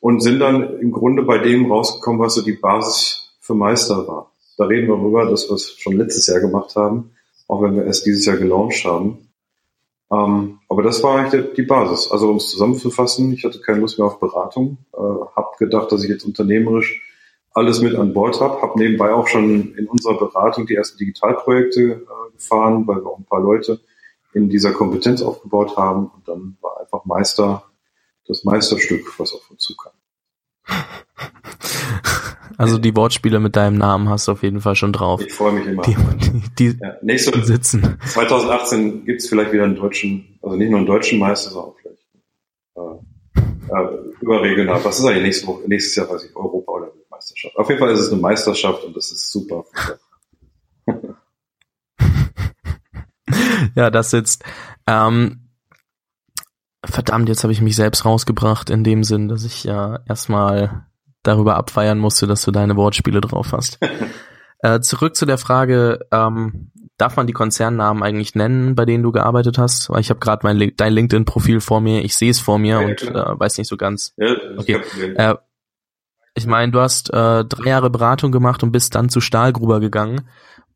und 0.01 0.21
sind 0.21 0.41
dann 0.41 0.79
im 0.81 0.91
Grunde 0.93 1.23
bei 1.23 1.39
dem 1.39 1.71
rausgekommen, 1.71 2.21
was 2.21 2.35
so 2.35 2.43
die 2.43 2.53
Basis 2.53 3.35
für 3.41 3.55
Meister 3.55 4.07
war. 4.09 4.33
Da 4.57 4.65
reden 4.65 4.89
wir 4.89 4.97
darüber, 4.97 5.27
dass 5.27 5.49
wir 5.49 5.55
es 5.55 5.73
schon 5.79 5.97
letztes 5.97 6.27
Jahr 6.27 6.41
gemacht 6.41 6.77
haben, 6.77 7.13
auch 7.49 7.63
wenn 7.63 7.77
wir 7.77 7.85
erst 7.85 8.07
dieses 8.07 8.25
Jahr 8.27 8.37
gelauncht 8.37 8.85
haben. 8.85 9.29
Ähm, 10.11 10.61
aber 10.69 10.83
das 10.83 11.03
war 11.03 11.19
eigentlich 11.19 11.55
die 11.55 11.63
Basis. 11.63 12.11
Also 12.11 12.31
um 12.31 12.37
es 12.37 12.49
zusammenzufassen, 12.49 13.33
ich 13.33 13.45
hatte 13.45 13.61
keine 13.61 13.81
Lust 13.81 13.99
mehr 13.99 14.07
auf 14.07 14.21
Beratung, 14.21 14.79
äh, 14.93 14.99
habe 14.99 15.57
gedacht, 15.59 15.91
dass 15.91 16.05
ich 16.05 16.11
jetzt 16.11 16.25
unternehmerisch 16.25 17.03
alles 17.53 17.81
mit 17.81 17.95
an 17.95 18.13
Bord 18.13 18.41
habe, 18.41 18.61
habe 18.61 18.79
nebenbei 18.79 19.13
auch 19.13 19.27
schon 19.29 19.75
in 19.77 19.87
unserer 19.87 20.19
Beratung 20.19 20.67
die 20.67 20.75
ersten 20.75 20.99
Digitalprojekte 20.99 21.81
äh, 21.81 22.33
gefahren, 22.35 22.87
weil 22.87 22.97
wir 22.97 23.07
auch 23.07 23.19
ein 23.19 23.25
paar 23.25 23.41
Leute 23.41 23.81
in 24.35 24.51
dieser 24.51 24.73
Kompetenz 24.73 25.23
aufgebaut 25.23 25.77
haben 25.77 26.11
und 26.15 26.29
dann 26.29 26.59
war 26.61 26.79
einfach 26.81 27.05
Meister 27.07 27.65
das 28.27 28.45
Meisterstück, 28.45 29.19
was 29.19 29.33
auf 29.33 29.51
uns 29.51 29.63
zukam. 29.63 29.93
Also 32.59 32.79
die 32.79 32.97
Wortspiele 32.97 33.39
mit 33.39 33.55
deinem 33.57 33.77
Namen 33.77 34.09
hast 34.09 34.29
du 34.29 34.33
auf 34.33 34.43
jeden 34.43 34.61
Fall 34.61 34.77
schon 34.77 34.93
drauf. 34.93 35.21
Ich 35.21 35.33
freue 35.33 35.53
mich 35.53 35.67
immer. 35.67 35.83
Die, 35.83 35.95
die, 35.95 36.43
die 36.73 36.79
ja, 36.81 36.97
nächste, 37.03 37.45
sitzen. 37.45 37.99
2018 38.07 39.05
gibt 39.05 39.21
es 39.21 39.29
vielleicht 39.29 39.53
wieder 39.53 39.65
einen 39.65 39.77
deutschen, 39.77 40.39
also 40.43 40.57
nicht 40.57 40.71
nur 40.71 40.79
einen 40.79 40.87
deutschen 40.87 41.19
Meister, 41.19 41.51
sondern 41.51 41.75
vielleicht 41.81 42.07
äh, 42.77 42.81
äh, 43.69 43.89
überregional. 44.21 44.83
Was 44.85 44.99
ist 44.99 45.05
eigentlich 45.05 45.23
nächstes, 45.23 45.49
nächstes 45.67 45.97
Jahr, 45.97 46.09
weiß 46.09 46.25
ich, 46.25 46.35
Europa 46.35 46.73
oder 46.73 46.87
Weltmeisterschaft? 46.87 47.57
Auf 47.57 47.69
jeden 47.69 47.79
Fall 47.79 47.91
ist 47.91 48.01
es 48.01 48.11
eine 48.11 48.21
Meisterschaft 48.23 48.85
und 48.85 48.97
das 48.97 49.11
ist 49.11 49.31
super. 49.31 49.65
ja, 53.75 53.91
das 53.91 54.11
sitzt. 54.11 54.45
Ähm, 54.87 55.51
verdammt, 56.85 57.29
jetzt 57.29 57.43
habe 57.43 57.53
ich 57.53 57.61
mich 57.61 57.77
selbst 57.77 58.07
rausgebracht 58.07 58.71
in 58.71 58.83
dem 58.83 59.05
Sinn, 59.05 59.29
dass 59.29 59.45
ich 59.45 59.65
ja 59.65 60.01
erstmal 60.09 60.87
darüber 61.27 61.57
abfeiern 61.57 61.99
musste, 61.99 62.27
dass 62.27 62.43
du 62.43 62.51
deine 62.51 62.77
Wortspiele 62.77 63.21
drauf 63.21 63.53
hast. 63.53 63.79
äh, 64.61 64.81
zurück 64.81 65.17
zu 65.17 65.27
der 65.27 65.39
Frage, 65.39 66.07
ähm, 66.13 66.71
darf 66.97 67.17
man 67.17 67.27
die 67.27 67.33
Konzernnamen 67.33 68.03
eigentlich 68.03 68.35
nennen, 68.35 68.75
bei 68.75 68.85
denen 68.85 69.03
du 69.03 69.13
gearbeitet 69.13 69.59
hast? 69.59 69.91
Weil 69.91 70.01
ich 70.01 70.11
habe 70.11 70.21
gerade 70.21 70.47
mein 70.47 70.73
dein 70.77 70.93
LinkedIn-Profil 70.93 71.61
vor 71.61 71.81
mir, 71.81 72.05
ich 72.05 72.17
sehe 72.17 72.31
es 72.31 72.41
vor 72.41 72.59
mir 72.59 72.81
ja, 72.81 72.87
und 72.87 73.03
äh, 73.03 73.41
weiß 73.41 73.59
nicht 73.59 73.69
so 73.69 73.77
ganz. 73.77 74.15
Ja, 74.17 74.35
okay. 74.57 74.81
Äh, 75.17 75.35
ich 76.35 76.47
meine, 76.47 76.71
du 76.71 76.81
hast 76.81 77.13
äh, 77.13 77.45
drei 77.45 77.71
Jahre 77.71 77.91
Beratung 77.91 78.31
gemacht 78.31 78.63
und 78.63 78.73
bist 78.73 78.95
dann 78.95 79.09
zu 79.09 79.21
Stahlgruber 79.21 79.81
gegangen. 79.81 80.29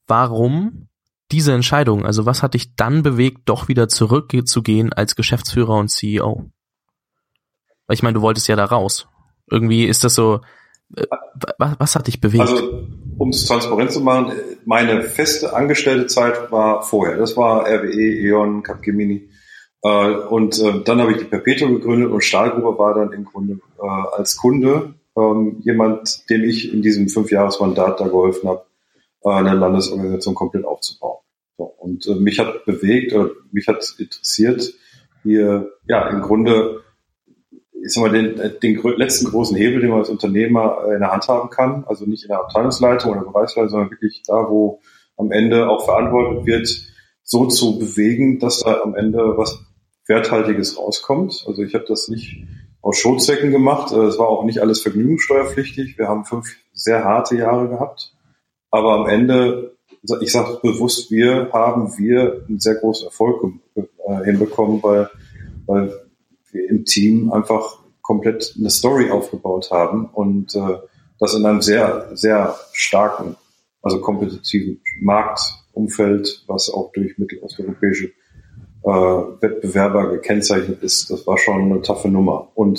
Warum 0.07 0.89
diese 1.31 1.53
Entscheidung? 1.53 2.05
Also 2.05 2.27
was 2.27 2.43
hat 2.43 2.55
dich 2.55 2.75
dann 2.77 3.03
bewegt, 3.03 3.43
doch 3.45 3.69
wieder 3.69 3.89
zurückzugehen 3.89 4.93
als 4.93 5.17
Geschäftsführer 5.17 5.75
und 5.75 5.89
CEO? 5.89 6.51
Weil 7.87 7.95
ich 7.95 8.03
meine, 8.03 8.15
du 8.15 8.23
wolltest 8.23 8.49
ja 8.49 8.57
da 8.57 8.65
raus. 8.65 9.07
Irgendwie 9.51 9.85
ist 9.85 10.05
das 10.05 10.15
so, 10.15 10.41
äh, 10.97 11.07
was, 11.59 11.77
was 11.79 11.95
hat 11.95 12.07
dich 12.07 12.21
bewegt? 12.21 12.41
Also, 12.41 12.87
um 13.19 13.31
es 13.31 13.47
transparent 13.47 13.93
zu 13.93 14.01
machen, 14.01 14.33
meine 14.65 15.03
feste 15.03 15.55
angestellte 15.55 16.07
Zeit 16.07 16.51
war 16.51 16.83
vorher. 16.83 17.17
Das 17.17 17.37
war 17.37 17.67
RWE, 17.67 18.27
E.ON, 18.27 18.63
Capgemini. 18.63 19.29
Äh, 19.83 20.11
und 20.15 20.59
äh, 20.61 20.83
dann 20.85 21.01
habe 21.01 21.13
ich 21.13 21.19
die 21.19 21.25
Perpetuo 21.25 21.69
gegründet 21.69 22.11
und 22.11 22.25
Stahlgruber 22.25 22.79
war 22.79 22.95
dann 22.95 23.13
im 23.13 23.25
Grunde 23.25 23.61
als 23.79 24.37
Kunde 24.37 24.95
ähm, 25.17 25.61
jemand, 25.65 26.29
dem 26.29 26.45
ich 26.45 26.73
in 26.73 26.83
diesem 26.83 27.09
Fünfjahresmandat 27.09 28.01
da 28.01 28.05
geholfen 28.05 28.49
habe, 28.49 28.67
eine 29.25 29.55
Landesorganisation 29.55 30.35
komplett 30.35 30.65
aufzubauen. 30.65 31.19
und 31.57 32.07
mich 32.21 32.39
hat 32.39 32.65
bewegt 32.65 33.13
oder 33.13 33.31
mich 33.53 33.69
hat 33.69 33.85
interessiert, 33.99 34.73
hier 35.23 35.71
ja 35.87 36.09
im 36.09 36.23
Grunde 36.23 36.83
ich 37.83 37.93
sag 37.93 38.03
mal, 38.03 38.11
den, 38.11 38.37
den 38.63 38.83
letzten 38.97 39.27
großen 39.27 39.57
Hebel, 39.57 39.81
den 39.81 39.91
man 39.91 40.01
als 40.01 40.11
Unternehmer 40.11 40.85
in 40.93 41.01
der 41.01 41.13
Hand 41.13 41.29
haben 41.29 41.51
kann, 41.51 41.85
also 41.87 42.05
nicht 42.07 42.23
in 42.23 42.29
der 42.29 42.41
Abteilungsleitung 42.41 43.13
oder 43.13 43.23
Bereichsleitung, 43.23 43.71
sondern 43.71 43.91
wirklich 43.91 44.23
da, 44.27 44.49
wo 44.49 44.81
am 45.17 45.33
Ende 45.33 45.69
auch 45.69 45.85
verantwortet 45.85 46.47
wird, 46.47 46.69
so 47.23 47.47
zu 47.47 47.79
bewegen, 47.79 48.39
dass 48.39 48.61
da 48.61 48.81
am 48.83 48.95
Ende 48.95 49.37
was 49.37 49.61
Werthaltiges 50.07 50.77
rauskommt. 50.79 51.45
Also 51.47 51.63
ich 51.63 51.75
habe 51.75 51.85
das 51.87 52.09
nicht 52.09 52.45
aus 52.83 52.99
Schotzwecken 52.99 53.53
gemacht. 53.53 53.93
Es 53.93 54.19
war 54.19 54.29
auch 54.29 54.45
nicht 54.45 54.61
alles 54.61 54.81
vergnügungssteuerpflichtig. 54.81 55.99
Wir 55.99 56.09
haben 56.09 56.25
fünf 56.25 56.49
sehr 56.73 57.05
harte 57.05 57.37
Jahre 57.37 57.69
gehabt. 57.69 58.15
Aber 58.71 58.95
am 58.95 59.07
Ende, 59.07 59.77
ich 60.21 60.33
sage 60.33 60.59
bewusst, 60.63 61.11
wir 61.11 61.51
haben 61.53 61.97
wir 61.99 62.45
einen 62.49 62.59
sehr 62.59 62.77
großen 62.77 63.07
Erfolg 63.07 63.43
äh, 63.75 64.25
hinbekommen, 64.25 64.83
weil, 64.83 65.11
weil 65.67 65.93
wir 66.53 66.69
im 66.69 66.85
Team 66.85 67.33
einfach 67.33 67.79
komplett 68.03 68.55
eine 68.59 68.71
Story 68.71 69.11
aufgebaut 69.11 69.71
haben 69.71 70.07
und 70.07 70.55
äh, 70.55 70.79
das 71.19 71.35
in 71.35 71.45
einem 71.45 71.61
sehr, 71.61 72.11
sehr 72.15 72.57
starken, 72.73 73.37
also 73.83 74.01
kompetitiven 74.01 74.81
Marktumfeld, 75.01 76.45
was 76.47 76.71
auch 76.71 76.93
durch 76.93 77.19
mittelosteuropäische 77.19 78.07
äh, 78.83 78.89
Wettbewerber 78.89 80.11
gekennzeichnet 80.13 80.83
ist, 80.83 81.11
das 81.11 81.27
war 81.27 81.39
schon 81.39 81.71
eine 81.71 81.83
taffe 81.83 82.09
Nummer. 82.09 82.51
Und 82.55 82.79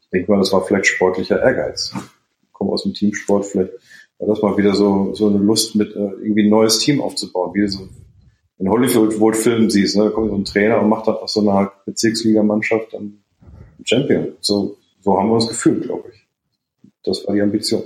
ich 0.00 0.08
denke 0.12 0.30
mal, 0.30 0.38
das 0.38 0.52
war 0.52 0.64
vielleicht 0.64 0.86
sportlicher 0.86 1.40
Ehrgeiz. 1.42 1.94
Ich 2.42 2.52
komme 2.52 2.72
aus 2.72 2.82
dem 2.82 2.92
Teamsport, 2.92 3.46
vielleicht 3.46 3.72
war 4.18 4.28
das 4.28 4.42
mal 4.42 4.56
wieder 4.56 4.74
so, 4.74 5.14
so 5.14 5.28
eine 5.28 5.38
Lust, 5.38 5.74
mit 5.74 5.96
äh, 5.96 5.98
irgendwie 5.98 6.44
ein 6.44 6.50
neues 6.50 6.78
Team 6.78 7.00
aufzubauen, 7.00 7.54
wie 7.54 7.66
so 7.66 7.88
in 8.62 8.68
Hollywood-Filmen 8.68 9.70
siehst, 9.70 9.96
ne? 9.96 10.04
da 10.04 10.10
kommt 10.10 10.30
so 10.30 10.36
ein 10.36 10.44
Trainer 10.44 10.80
und 10.80 10.88
macht 10.88 11.08
dann 11.08 11.16
aus 11.16 11.32
so 11.32 11.40
einer 11.40 11.72
Bezirksligamannschaft 11.84 12.92
dann 12.92 13.18
Champion. 13.84 14.28
So, 14.40 14.76
so 15.00 15.18
haben 15.18 15.28
wir 15.30 15.34
uns 15.34 15.48
gefühlt, 15.48 15.82
glaube 15.82 16.10
ich. 16.12 16.28
Das 17.02 17.26
war 17.26 17.34
die 17.34 17.42
Ambition. 17.42 17.82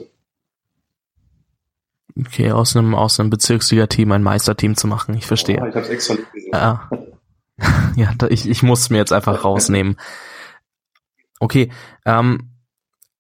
Okay, 2.19 2.51
aus 2.51 2.77
einem, 2.77 2.95
aus 2.95 3.19
einem 3.19 3.31
Bezirksliga-Team 3.31 4.13
ein 4.13 4.23
Meisterteam 4.23 4.77
zu 4.77 4.87
machen, 4.87 5.17
ich 5.17 5.27
verstehe. 5.27 5.57
Ja, 5.57 5.67
ich 5.67 5.75
habe 5.75 5.89
extra 5.89 6.15
nicht 6.15 6.33
gesehen. 6.33 6.53
Ja, 6.53 6.91
ja 7.97 8.13
ich, 8.29 8.47
ich 8.47 8.63
muss 8.63 8.91
mir 8.91 8.99
jetzt 8.99 9.15
einfach 9.15 9.45
rausnehmen. 9.45 9.97
Okay, 11.41 11.71
ähm, 12.05 12.51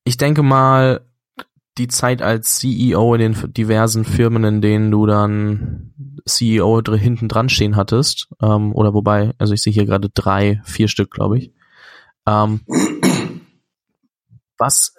ich 0.04 0.18
denke 0.18 0.42
mal, 0.42 1.06
die 1.78 1.88
Zeit 1.88 2.20
als 2.20 2.56
CEO 2.56 3.14
in 3.14 3.20
den 3.20 3.52
diversen 3.54 4.04
Firmen, 4.04 4.44
in 4.44 4.60
denen 4.60 4.90
du 4.90 5.06
dann 5.06 6.15
CEO 6.26 6.82
hinten 6.96 7.28
dran 7.28 7.48
stehen 7.48 7.76
hattest, 7.76 8.28
ähm, 8.42 8.74
oder 8.74 8.94
wobei, 8.94 9.32
also 9.38 9.54
ich 9.54 9.62
sehe 9.62 9.72
hier 9.72 9.86
gerade 9.86 10.10
drei, 10.10 10.60
vier 10.64 10.88
Stück, 10.88 11.10
glaube 11.10 11.38
ich. 11.38 11.52
Ähm, 12.26 12.60
was, 14.58 14.94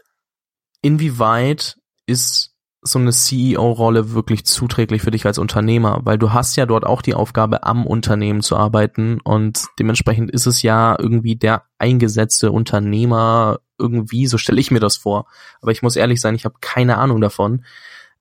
inwieweit 0.81 1.77
ist 2.05 2.53
so 2.81 2.99
eine 2.99 3.11
CEO-Rolle 3.11 4.13
wirklich 4.13 4.45
zuträglich 4.45 5.01
für 5.01 5.11
dich 5.11 5.25
als 5.25 5.37
Unternehmer? 5.37 5.99
Weil 6.03 6.17
du 6.17 6.31
hast 6.31 6.55
ja 6.55 6.65
dort 6.65 6.85
auch 6.85 7.01
die 7.01 7.15
Aufgabe, 7.15 7.63
am 7.63 7.85
Unternehmen 7.85 8.41
zu 8.41 8.55
arbeiten 8.55 9.19
und 9.21 9.65
dementsprechend 9.79 10.31
ist 10.31 10.45
es 10.45 10.61
ja 10.61 10.95
irgendwie 10.97 11.35
der 11.35 11.63
eingesetzte 11.79 12.51
Unternehmer 12.51 13.59
irgendwie, 13.77 14.27
so 14.27 14.37
stelle 14.37 14.61
ich 14.61 14.71
mir 14.71 14.79
das 14.79 14.95
vor. 14.97 15.27
Aber 15.61 15.71
ich 15.71 15.81
muss 15.81 15.95
ehrlich 15.95 16.21
sein, 16.21 16.35
ich 16.35 16.45
habe 16.45 16.55
keine 16.61 16.97
Ahnung 16.97 17.19
davon. 17.19 17.65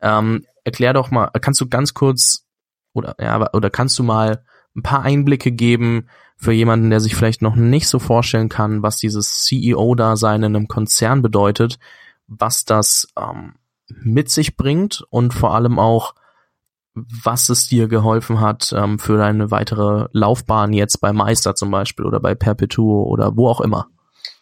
Ähm, 0.00 0.44
erklär 0.64 0.92
doch 0.92 1.10
mal, 1.10 1.30
kannst 1.40 1.60
du 1.60 1.68
ganz 1.68 1.94
kurz 1.94 2.45
oder 2.96 3.16
ja, 3.20 3.52
oder 3.52 3.70
kannst 3.70 3.98
du 3.98 4.02
mal 4.02 4.42
ein 4.74 4.82
paar 4.82 5.02
Einblicke 5.02 5.52
geben 5.52 6.08
für 6.36 6.52
jemanden, 6.52 6.90
der 6.90 7.00
sich 7.00 7.16
vielleicht 7.16 7.42
noch 7.42 7.56
nicht 7.56 7.88
so 7.88 7.98
vorstellen 7.98 8.48
kann, 8.48 8.82
was 8.82 8.98
dieses 8.98 9.44
CEO-Dasein 9.44 10.42
in 10.42 10.56
einem 10.56 10.68
Konzern 10.68 11.22
bedeutet, 11.22 11.78
was 12.26 12.64
das 12.64 13.08
ähm, 13.18 13.54
mit 13.88 14.30
sich 14.30 14.56
bringt 14.56 15.04
und 15.10 15.32
vor 15.32 15.54
allem 15.54 15.78
auch, 15.78 16.14
was 16.94 17.48
es 17.48 17.68
dir 17.68 17.88
geholfen 17.88 18.40
hat 18.40 18.74
ähm, 18.76 18.98
für 18.98 19.18
deine 19.18 19.50
weitere 19.50 20.08
Laufbahn 20.12 20.72
jetzt 20.72 21.00
bei 21.00 21.12
Meister 21.12 21.54
zum 21.54 21.70
Beispiel 21.70 22.06
oder 22.06 22.20
bei 22.20 22.34
Perpetuo 22.34 23.04
oder 23.04 23.36
wo 23.36 23.48
auch 23.48 23.60
immer. 23.60 23.88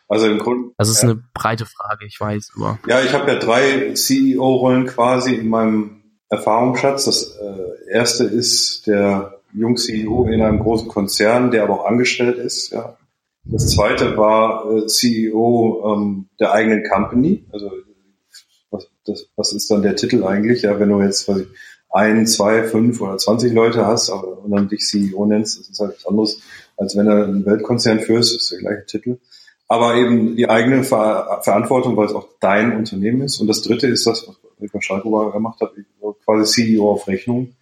Also 0.09 0.27
im 0.27 0.39
Grunde. 0.39 0.71
Das 0.79 0.89
ist 0.89 1.03
ja. 1.03 1.11
eine 1.11 1.25
breite 1.33 1.67
Frage, 1.67 2.07
ich 2.07 2.21
weiß, 2.21 2.53
aber. 2.57 2.79
Ja, 2.87 3.01
ich 3.01 3.13
habe 3.13 3.31
ja 3.31 3.39
drei 3.39 3.95
CEO-Rollen 3.95 4.87
quasi 4.87 5.35
in 5.35 5.49
meinem 5.49 6.04
Erfahrungsschatz. 6.37 7.05
Das 7.07 7.37
äh, 7.37 7.93
erste 7.93 8.25
ist 8.25 8.87
der 8.87 9.41
Jung-CEO 9.53 10.27
in 10.27 10.43
einem 10.43 10.61
großen 10.61 10.89
Konzern, 10.89 11.51
der 11.51 11.63
aber 11.63 11.81
auch 11.81 11.87
angestellt 11.87 12.39
ist. 12.39 12.73
Ja. 12.73 12.97
Das 13.45 13.69
zweite 13.71 14.17
war 14.17 14.71
äh, 14.71 14.87
CEO 14.87 15.95
ähm, 15.95 16.29
der 16.41 16.53
eigenen 16.53 16.85
Company. 16.89 17.45
Also 17.53 17.71
was, 18.71 18.89
das, 19.07 19.27
was 19.37 19.53
ist 19.53 19.71
dann 19.71 19.83
der 19.83 19.97
Titel 19.97 20.25
eigentlich? 20.25 20.63
Ja, 20.63 20.79
wenn 20.81 20.89
du 20.89 21.01
jetzt 21.01 21.29
was 21.29 21.41
ich, 21.41 21.47
ein, 21.91 22.27
zwei, 22.27 22.65
fünf 22.65 23.01
oder 23.01 23.19
zwanzig 23.19 23.53
Leute 23.53 23.87
hast 23.87 24.11
aber, 24.11 24.43
und 24.43 24.51
dann 24.51 24.69
dich 24.69 24.85
CEO 24.89 25.27
nennst, 25.27 25.61
das 25.61 25.69
ist 25.69 25.79
halt 25.79 25.95
was 25.97 26.07
anderes, 26.07 26.41
als 26.77 26.97
wenn 26.97 27.07
du 27.07 27.13
einen 27.13 27.47
Weltkonzern 27.47 28.01
führst, 28.01 28.35
ist 28.37 28.51
der 28.51 28.59
gleiche 28.59 28.87
Titel. 28.87 29.19
Aber 29.69 29.95
eben 29.95 30.37
die 30.37 30.49
eigene 30.49 30.83
Ver 30.83 31.41
Verantwortung, 31.43 31.97
weil 31.97 32.07
es 32.07 32.15
auch 32.15 32.29
dein 32.41 32.77
Unternehmen 32.77 33.23
ist. 33.23 33.39
Und 33.39 33.47
das 33.47 33.63
dritte 33.63 33.87
ist 33.87 34.07
das, 34.07 34.27
was 34.27 34.37
Rika 34.61 34.81
Schalkober 34.81 35.33
gemacht 35.33 35.61
hat, 35.61 35.73
quasi 36.25 36.53
CEO 36.53 36.91
auf 36.91 37.09
Rechnung. 37.09 37.55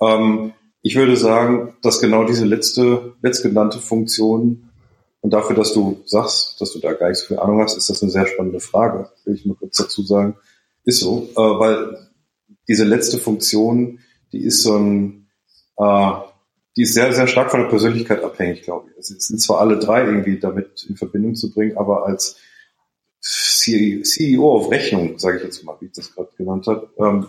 Ähm, 0.00 0.52
ich 0.82 0.96
würde 0.96 1.16
sagen, 1.16 1.74
dass 1.82 2.00
genau 2.00 2.24
diese 2.24 2.44
letzte, 2.44 3.14
letztgenannte 3.22 3.78
Funktion 3.78 4.70
und 5.20 5.32
dafür, 5.32 5.56
dass 5.56 5.72
du 5.72 6.02
sagst, 6.06 6.60
dass 6.60 6.72
du 6.72 6.78
da 6.78 6.92
gar 6.92 7.08
nicht 7.08 7.18
so 7.18 7.26
viel 7.26 7.38
Ahnung 7.38 7.60
hast, 7.60 7.76
ist 7.76 7.90
das 7.90 8.02
eine 8.02 8.10
sehr 8.10 8.26
spannende 8.26 8.60
Frage, 8.60 9.10
will 9.24 9.34
ich 9.34 9.44
mal 9.44 9.56
kurz 9.56 9.76
dazu 9.76 10.02
sagen. 10.02 10.36
Ist 10.84 11.00
so, 11.00 11.28
äh, 11.32 11.36
weil 11.36 12.08
diese 12.68 12.84
letzte 12.84 13.18
Funktion, 13.18 13.98
die 14.32 14.44
ist 14.44 14.62
so 14.62 14.76
ein, 14.76 15.26
äh, 15.76 16.12
die 16.76 16.82
ist 16.82 16.94
sehr, 16.94 17.12
sehr 17.12 17.26
stark 17.26 17.50
von 17.50 17.60
der 17.60 17.68
Persönlichkeit 17.68 18.22
abhängig, 18.22 18.62
glaube 18.62 18.88
ich. 18.90 18.98
Es 18.98 19.08
sind 19.08 19.40
zwar 19.40 19.58
alle 19.58 19.78
drei 19.78 20.04
irgendwie 20.04 20.38
damit 20.38 20.86
in 20.88 20.96
Verbindung 20.96 21.34
zu 21.34 21.52
bringen, 21.52 21.76
aber 21.76 22.06
als 22.06 22.36
CEO 23.58 24.56
auf 24.56 24.70
Rechnung, 24.70 25.18
sage 25.18 25.38
ich 25.38 25.44
jetzt 25.44 25.64
mal, 25.64 25.76
wie 25.80 25.86
ich 25.86 25.92
das 25.92 26.14
gerade 26.14 26.30
genannt 26.36 26.66
habe, 26.66 26.88
ähm, 26.98 27.26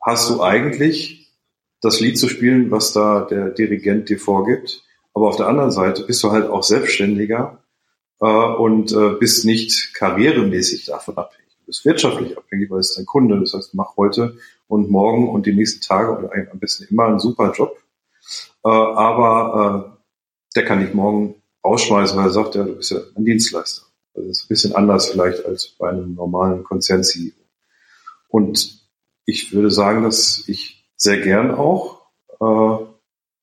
hast 0.00 0.30
du 0.30 0.42
eigentlich 0.42 1.32
das 1.80 2.00
Lied 2.00 2.18
zu 2.18 2.28
spielen, 2.28 2.70
was 2.70 2.92
da 2.92 3.20
der 3.20 3.50
Dirigent 3.50 4.08
dir 4.08 4.18
vorgibt. 4.18 4.82
Aber 5.14 5.28
auf 5.28 5.36
der 5.36 5.46
anderen 5.46 5.70
Seite 5.70 6.04
bist 6.04 6.22
du 6.22 6.30
halt 6.30 6.48
auch 6.48 6.62
Selbstständiger 6.62 7.62
äh, 8.20 8.26
und 8.26 8.92
äh, 8.92 9.10
bist 9.18 9.44
nicht 9.44 9.94
karrieremäßig 9.94 10.86
davon 10.86 11.16
abhängig. 11.16 11.56
Du 11.60 11.66
bist 11.66 11.84
wirtschaftlich 11.84 12.36
abhängig, 12.36 12.70
weil 12.70 12.80
es 12.80 12.94
dein 12.94 13.06
Kunde. 13.06 13.38
Das 13.40 13.54
heißt, 13.54 13.74
mach 13.74 13.96
heute 13.96 14.36
und 14.66 14.90
morgen 14.90 15.28
und 15.28 15.46
die 15.46 15.54
nächsten 15.54 15.80
Tage 15.80 16.16
oder 16.16 16.32
am 16.50 16.58
besten 16.58 16.86
immer 16.90 17.06
einen 17.06 17.18
super 17.18 17.52
Job. 17.52 17.76
Äh, 18.64 18.68
aber 18.68 19.94
äh, 19.94 20.54
der 20.56 20.64
kann 20.64 20.80
nicht 20.80 20.94
morgen 20.94 21.36
rausschmeißen, 21.64 22.16
weil 22.16 22.26
er 22.26 22.30
sagt, 22.30 22.54
ja, 22.54 22.64
du 22.64 22.76
bist 22.76 22.90
ja 22.90 22.98
ein 23.16 23.24
Dienstleister. 23.24 23.87
Das 24.26 24.38
ist 24.38 24.44
ein 24.44 24.48
bisschen 24.48 24.74
anders 24.74 25.10
vielleicht 25.10 25.44
als 25.44 25.68
bei 25.68 25.90
einem 25.90 26.14
normalen 26.14 26.64
Konzern-CEO. 26.64 27.32
Und 28.28 28.78
ich 29.24 29.52
würde 29.52 29.70
sagen, 29.70 30.04
dass 30.04 30.44
ich 30.48 30.86
sehr 30.96 31.20
gern 31.20 31.50
auch 31.50 32.02
äh, 32.40 32.84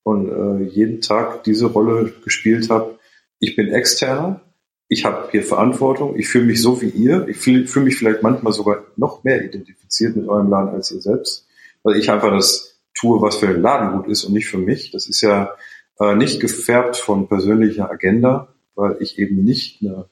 und 0.02 0.28
äh, 0.28 0.64
jeden 0.64 1.00
Tag 1.00 1.44
diese 1.44 1.66
Rolle 1.66 2.12
gespielt 2.24 2.70
habe. 2.70 2.98
Ich 3.40 3.56
bin 3.56 3.68
externer, 3.68 4.40
ich 4.88 5.04
habe 5.04 5.28
hier 5.32 5.42
Verantwortung, 5.42 6.16
ich 6.16 6.28
fühle 6.28 6.44
mich 6.44 6.62
so 6.62 6.80
wie 6.80 6.90
ihr, 6.90 7.26
ich 7.28 7.38
fühle 7.38 7.66
fühl 7.66 7.82
mich 7.82 7.96
vielleicht 7.96 8.22
manchmal 8.22 8.52
sogar 8.52 8.84
noch 8.96 9.24
mehr 9.24 9.44
identifiziert 9.44 10.14
mit 10.14 10.28
eurem 10.28 10.48
Laden 10.48 10.70
als 10.70 10.92
ihr 10.92 11.00
selbst, 11.00 11.46
weil 11.82 11.96
ich 11.96 12.10
einfach 12.10 12.30
das 12.30 12.78
tue, 12.94 13.20
was 13.20 13.36
für 13.36 13.48
den 13.48 13.62
Laden 13.62 13.96
gut 13.96 14.08
ist 14.08 14.24
und 14.24 14.32
nicht 14.32 14.48
für 14.48 14.58
mich. 14.58 14.92
Das 14.92 15.08
ist 15.08 15.20
ja 15.22 15.54
äh, 15.98 16.14
nicht 16.14 16.40
gefärbt 16.40 16.96
von 16.96 17.28
persönlicher 17.28 17.90
Agenda, 17.90 18.54
weil 18.74 18.96
ich 19.00 19.18
eben 19.18 19.42
nicht 19.42 19.82
eine, 19.82 20.08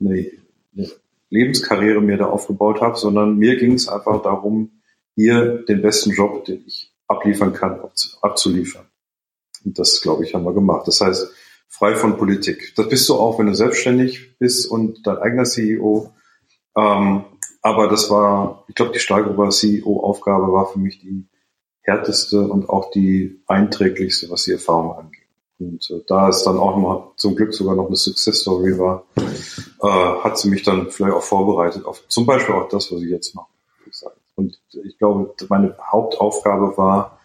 eine, 0.00 0.30
eine 0.76 0.90
Lebenskarriere 1.30 2.00
mir 2.00 2.16
da 2.16 2.26
aufgebaut 2.26 2.80
habe, 2.80 2.96
sondern 2.96 3.36
mir 3.36 3.56
ging 3.56 3.74
es 3.74 3.88
einfach 3.88 4.22
darum, 4.22 4.82
hier 5.14 5.64
den 5.64 5.82
besten 5.82 6.10
Job, 6.10 6.44
den 6.44 6.64
ich 6.66 6.92
abliefern 7.08 7.52
kann, 7.52 7.80
abzuliefern. 8.20 8.86
Und 9.64 9.78
das, 9.78 10.00
glaube 10.00 10.24
ich, 10.24 10.34
haben 10.34 10.44
wir 10.44 10.52
gemacht. 10.52 10.86
Das 10.86 11.00
heißt, 11.00 11.28
frei 11.68 11.94
von 11.94 12.16
Politik. 12.16 12.74
Das 12.76 12.88
bist 12.88 13.08
du 13.08 13.14
auch, 13.14 13.38
wenn 13.38 13.46
du 13.46 13.54
selbstständig 13.54 14.38
bist 14.38 14.70
und 14.70 15.06
dein 15.06 15.18
eigener 15.18 15.44
CEO. 15.44 16.12
Ähm, 16.76 17.24
aber 17.62 17.88
das 17.88 18.10
war, 18.10 18.64
ich 18.68 18.74
glaube, 18.74 18.92
die 18.92 19.00
Steigerung 19.00 19.50
CEO-Aufgabe 19.50 20.52
war 20.52 20.66
für 20.66 20.78
mich 20.78 21.00
die 21.00 21.26
härteste 21.82 22.42
und 22.42 22.68
auch 22.68 22.90
die 22.90 23.42
einträglichste, 23.46 24.30
was 24.30 24.44
die 24.44 24.52
Erfahrung 24.52 24.92
angeht. 24.92 25.15
Und 25.58 25.90
äh, 25.90 26.02
da 26.06 26.28
es 26.28 26.42
dann 26.44 26.58
auch 26.58 26.76
noch 26.76 27.16
zum 27.16 27.34
Glück 27.34 27.54
sogar 27.54 27.74
noch 27.74 27.86
eine 27.86 27.96
Success 27.96 28.40
Story 28.40 28.78
war, 28.78 29.04
äh, 29.16 29.86
hat 29.86 30.38
sie 30.38 30.50
mich 30.50 30.62
dann 30.62 30.90
vielleicht 30.90 31.14
auch 31.14 31.22
vorbereitet 31.22 31.84
auf 31.84 32.06
zum 32.08 32.26
Beispiel 32.26 32.54
auch 32.54 32.68
das, 32.68 32.92
was 32.92 33.00
ich 33.00 33.08
jetzt 33.08 33.34
mache. 33.34 33.48
Und 34.34 34.60
ich 34.84 34.98
glaube, 34.98 35.34
meine 35.48 35.74
Hauptaufgabe 35.78 36.76
war, 36.76 37.18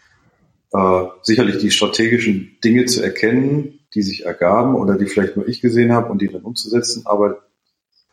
äh, 0.72 1.04
sicherlich 1.22 1.58
die 1.58 1.72
strategischen 1.72 2.58
Dinge 2.63 2.86
zu 2.86 3.04
erkennen, 3.04 3.80
die 3.94 4.02
sich 4.02 4.26
ergaben 4.26 4.76
oder 4.76 4.98
die 4.98 5.08
vielleicht 5.08 5.36
nur 5.36 5.48
ich 5.48 5.60
gesehen 5.60 5.91
habe 5.91 6.10
und 6.10 6.22
die 6.22 6.30
dann 6.30 6.44
umzusetzen, 6.44 7.06
aber 7.06 7.39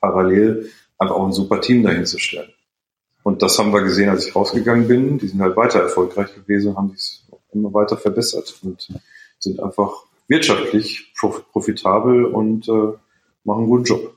parallel 0.01 0.69
einfach 0.99 1.15
auch 1.15 1.27
ein 1.27 1.33
super 1.33 1.61
Team 1.61 1.85
dahin 1.85 2.07
zu 2.07 2.19
stellen. 2.19 2.53
Und 3.23 3.43
das 3.43 3.59
haben 3.59 3.73
wir 3.73 3.83
gesehen, 3.83 4.09
als 4.09 4.27
ich 4.27 4.35
rausgegangen 4.35 4.89
bin. 4.89 5.19
Die 5.19 5.29
sind 5.29 5.41
halt 5.41 5.57
weiter 5.57 5.81
erfolgreich 5.81 6.35
gewesen, 6.35 6.77
haben 6.77 6.97
sich 6.97 7.23
immer 7.53 7.73
weiter 7.73 7.97
verbessert 7.97 8.55
und 8.63 8.89
sind 9.39 9.61
einfach 9.61 10.08
wirtschaftlich 10.29 11.13
profitabel 11.53 12.25
und 12.25 12.69
äh, 12.69 12.93
machen 13.45 13.61
einen 13.61 13.67
guten 13.67 13.85
Job. 13.85 14.15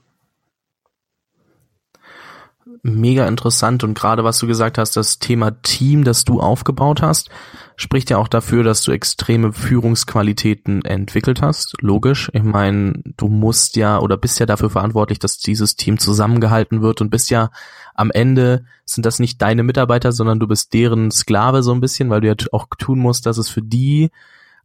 Mega 2.84 3.28
interessant 3.28 3.84
und 3.84 3.94
gerade 3.94 4.24
was 4.24 4.40
du 4.40 4.48
gesagt 4.48 4.78
hast, 4.78 4.98
das 4.98 5.20
Thema 5.20 5.52
Team, 5.62 6.04
das 6.04 6.26
du 6.26 6.40
aufgebaut 6.40 7.02
hast, 7.02 7.30
spricht 7.76 8.10
ja 8.10 8.18
auch 8.18 8.28
dafür, 8.28 8.64
dass 8.64 8.82
du 8.84 8.92
extreme 8.92 9.54
Führungsqualitäten 9.54 10.84
entwickelt 10.84 11.42
hast. 11.42 11.76
Logisch. 11.82 12.32
Ich 12.34 12.44
meine, 12.44 13.02
du 13.18 13.28
musst 13.28 13.76
ja 13.76 14.00
oder 14.00 14.18
bist 14.18 14.40
ja 14.40 14.46
dafür 14.46 14.70
verantwortlich, 14.70 15.20
dass 15.20 15.38
dieses 15.38 15.76
Team 15.76 16.00
zusammengehalten 16.00 16.82
wird 16.82 17.02
und 17.02 17.10
bist 17.10 17.30
ja 17.30 17.52
am 17.94 18.10
Ende 18.10 18.66
sind 18.86 19.06
das 19.06 19.20
nicht 19.20 19.42
deine 19.42 19.64
Mitarbeiter, 19.64 20.12
sondern 20.12 20.40
du 20.40 20.48
bist 20.48 20.74
deren 20.74 21.12
Sklave 21.12 21.64
so 21.64 21.74
ein 21.74 21.82
bisschen, 21.82 22.10
weil 22.10 22.22
du 22.22 22.28
ja 22.28 22.36
auch 22.52 22.68
tun 22.78 23.00
musst, 23.00 23.26
dass 23.26 23.38
es 23.38 23.50
für 23.50 23.62
die 23.62 24.12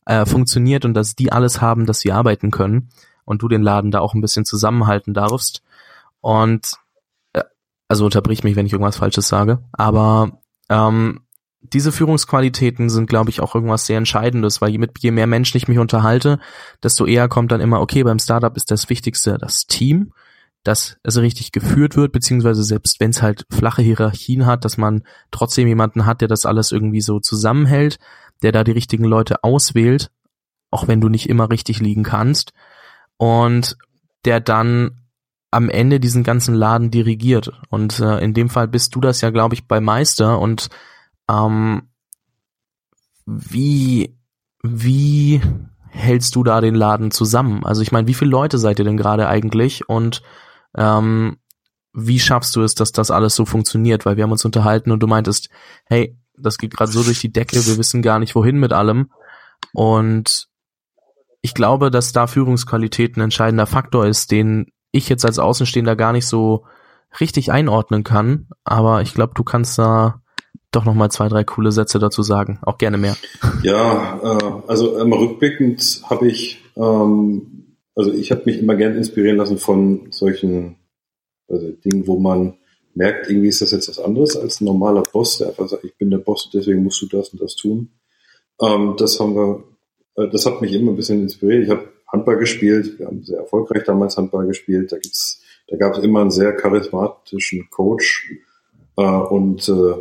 äh, 0.06 0.24
funktioniert 0.24 0.84
und 0.84 0.94
dass 0.94 1.14
die 1.14 1.32
alles 1.32 1.60
haben, 1.60 1.86
dass 1.86 2.00
sie 2.00 2.12
arbeiten 2.12 2.50
können 2.50 2.88
und 3.24 3.42
du 3.42 3.48
den 3.48 3.62
Laden 3.62 3.90
da 3.90 4.00
auch 4.00 4.14
ein 4.14 4.20
bisschen 4.20 4.44
zusammenhalten 4.44 5.12
darfst. 5.12 5.62
Und 6.20 6.76
äh, 7.34 7.42
also 7.88 8.04
unterbrich 8.06 8.44
mich, 8.44 8.56
wenn 8.56 8.66
ich 8.66 8.72
irgendwas 8.72 8.96
Falsches 8.96 9.28
sage, 9.28 9.62
aber 9.72 10.40
ähm, 10.70 11.20
diese 11.60 11.92
Führungsqualitäten 11.92 12.88
sind, 12.88 13.08
glaube 13.08 13.30
ich, 13.30 13.40
auch 13.40 13.54
irgendwas 13.54 13.86
sehr 13.86 13.98
Entscheidendes, 13.98 14.60
weil 14.60 14.70
je, 14.70 14.78
mit, 14.78 14.92
je 15.00 15.10
mehr 15.10 15.26
Menschen 15.26 15.56
ich 15.56 15.68
mich 15.68 15.78
unterhalte, 15.78 16.38
desto 16.82 17.06
eher 17.06 17.28
kommt 17.28 17.50
dann 17.50 17.60
immer, 17.60 17.80
okay, 17.80 18.04
beim 18.04 18.18
Startup 18.18 18.56
ist 18.56 18.70
das 18.70 18.88
Wichtigste 18.88 19.36
das 19.38 19.66
Team, 19.66 20.12
dass 20.62 20.98
es 21.02 21.16
richtig 21.18 21.52
geführt 21.52 21.96
wird, 21.96 22.12
beziehungsweise 22.12 22.62
selbst 22.64 23.00
wenn 23.00 23.10
es 23.10 23.22
halt 23.22 23.46
flache 23.50 23.82
Hierarchien 23.82 24.46
hat, 24.46 24.64
dass 24.64 24.76
man 24.76 25.02
trotzdem 25.30 25.68
jemanden 25.68 26.06
hat, 26.06 26.20
der 26.20 26.28
das 26.28 26.46
alles 26.46 26.72
irgendwie 26.72 27.00
so 27.00 27.20
zusammenhält 27.20 27.98
der 28.42 28.52
da 28.52 28.64
die 28.64 28.72
richtigen 28.72 29.04
Leute 29.04 29.42
auswählt, 29.42 30.10
auch 30.70 30.88
wenn 30.88 31.00
du 31.00 31.08
nicht 31.08 31.28
immer 31.28 31.50
richtig 31.50 31.80
liegen 31.80 32.02
kannst, 32.02 32.52
und 33.16 33.76
der 34.24 34.40
dann 34.40 35.06
am 35.50 35.70
Ende 35.70 36.00
diesen 36.00 36.22
ganzen 36.22 36.54
Laden 36.54 36.90
dirigiert. 36.90 37.50
Und 37.70 38.00
äh, 38.00 38.18
in 38.18 38.34
dem 38.34 38.50
Fall 38.50 38.68
bist 38.68 38.94
du 38.94 39.00
das 39.00 39.20
ja, 39.20 39.30
glaube 39.30 39.54
ich, 39.54 39.66
bei 39.66 39.80
Meister. 39.80 40.38
Und 40.38 40.68
ähm, 41.30 41.88
wie, 43.24 44.18
wie 44.62 45.40
hältst 45.88 46.34
du 46.36 46.42
da 46.42 46.60
den 46.60 46.74
Laden 46.74 47.10
zusammen? 47.10 47.64
Also 47.64 47.80
ich 47.80 47.90
meine, 47.90 48.06
wie 48.06 48.14
viele 48.14 48.30
Leute 48.30 48.58
seid 48.58 48.78
ihr 48.78 48.84
denn 48.84 48.98
gerade 48.98 49.28
eigentlich? 49.28 49.88
Und 49.88 50.22
ähm, 50.76 51.38
wie 51.94 52.20
schaffst 52.20 52.54
du 52.54 52.62
es, 52.62 52.74
dass 52.74 52.92
das 52.92 53.10
alles 53.10 53.34
so 53.34 53.46
funktioniert? 53.46 54.04
Weil 54.04 54.16
wir 54.16 54.24
haben 54.24 54.32
uns 54.32 54.44
unterhalten 54.44 54.90
und 54.90 55.00
du 55.00 55.06
meintest, 55.06 55.48
hey, 55.86 56.18
das 56.38 56.58
geht 56.58 56.76
gerade 56.76 56.90
so 56.90 57.02
durch 57.02 57.20
die 57.20 57.32
Decke, 57.32 57.64
wir 57.66 57.78
wissen 57.78 58.02
gar 58.02 58.18
nicht 58.18 58.34
wohin 58.34 58.58
mit 58.58 58.72
allem. 58.72 59.10
Und 59.72 60.48
ich 61.42 61.54
glaube, 61.54 61.90
dass 61.90 62.12
da 62.12 62.26
Führungsqualität 62.26 63.16
ein 63.16 63.20
entscheidender 63.20 63.66
Faktor 63.66 64.06
ist, 64.06 64.30
den 64.30 64.72
ich 64.90 65.08
jetzt 65.08 65.24
als 65.24 65.38
Außenstehender 65.38 65.96
gar 65.96 66.12
nicht 66.12 66.26
so 66.26 66.64
richtig 67.20 67.52
einordnen 67.52 68.04
kann. 68.04 68.48
Aber 68.64 69.02
ich 69.02 69.14
glaube, 69.14 69.32
du 69.34 69.44
kannst 69.44 69.78
da 69.78 70.22
doch 70.72 70.84
noch 70.84 70.94
mal 70.94 71.10
zwei, 71.10 71.28
drei 71.28 71.44
coole 71.44 71.72
Sätze 71.72 71.98
dazu 71.98 72.22
sagen. 72.22 72.58
Auch 72.62 72.78
gerne 72.78 72.98
mehr. 72.98 73.16
Ja, 73.62 74.20
äh, 74.22 74.52
also 74.66 74.98
immer 74.98 75.18
rückblickend 75.18 76.02
habe 76.04 76.28
ich, 76.28 76.62
ähm, 76.76 77.76
also 77.94 78.12
ich 78.12 78.30
habe 78.30 78.42
mich 78.46 78.58
immer 78.58 78.74
gern 78.74 78.96
inspirieren 78.96 79.36
lassen 79.36 79.58
von 79.58 80.08
solchen 80.10 80.76
also 81.48 81.70
Dingen, 81.70 82.06
wo 82.06 82.18
man 82.18 82.54
merkt, 82.96 83.28
irgendwie 83.28 83.48
ist 83.48 83.60
das 83.60 83.70
jetzt 83.70 83.88
was 83.88 83.98
anderes 83.98 84.36
als 84.36 84.60
ein 84.60 84.64
normaler 84.64 85.02
Boss, 85.02 85.38
der 85.38 85.48
einfach 85.48 85.68
sagt, 85.68 85.84
ich 85.84 85.96
bin 85.96 86.10
der 86.10 86.18
Boss, 86.18 86.50
deswegen 86.52 86.82
musst 86.82 87.00
du 87.02 87.06
das 87.06 87.28
und 87.28 87.40
das 87.40 87.54
tun. 87.54 87.90
Ähm, 88.60 88.94
das 88.98 89.20
haben 89.20 89.36
wir, 89.36 89.64
äh, 90.16 90.28
das 90.30 90.46
hat 90.46 90.62
mich 90.62 90.72
immer 90.72 90.92
ein 90.92 90.96
bisschen 90.96 91.22
inspiriert. 91.22 91.64
Ich 91.64 91.70
habe 91.70 91.88
Handball 92.10 92.38
gespielt, 92.38 92.98
wir 92.98 93.06
haben 93.06 93.22
sehr 93.22 93.38
erfolgreich 93.38 93.84
damals 93.84 94.16
Handball 94.16 94.46
gespielt. 94.46 94.92
Da 94.92 94.96
gibt's, 94.96 95.42
da 95.68 95.76
gab 95.76 95.96
es 95.96 96.02
immer 96.02 96.22
einen 96.22 96.30
sehr 96.30 96.52
charismatischen 96.54 97.68
Coach 97.70 98.32
äh, 98.96 99.02
und 99.02 99.68
äh, 99.68 99.94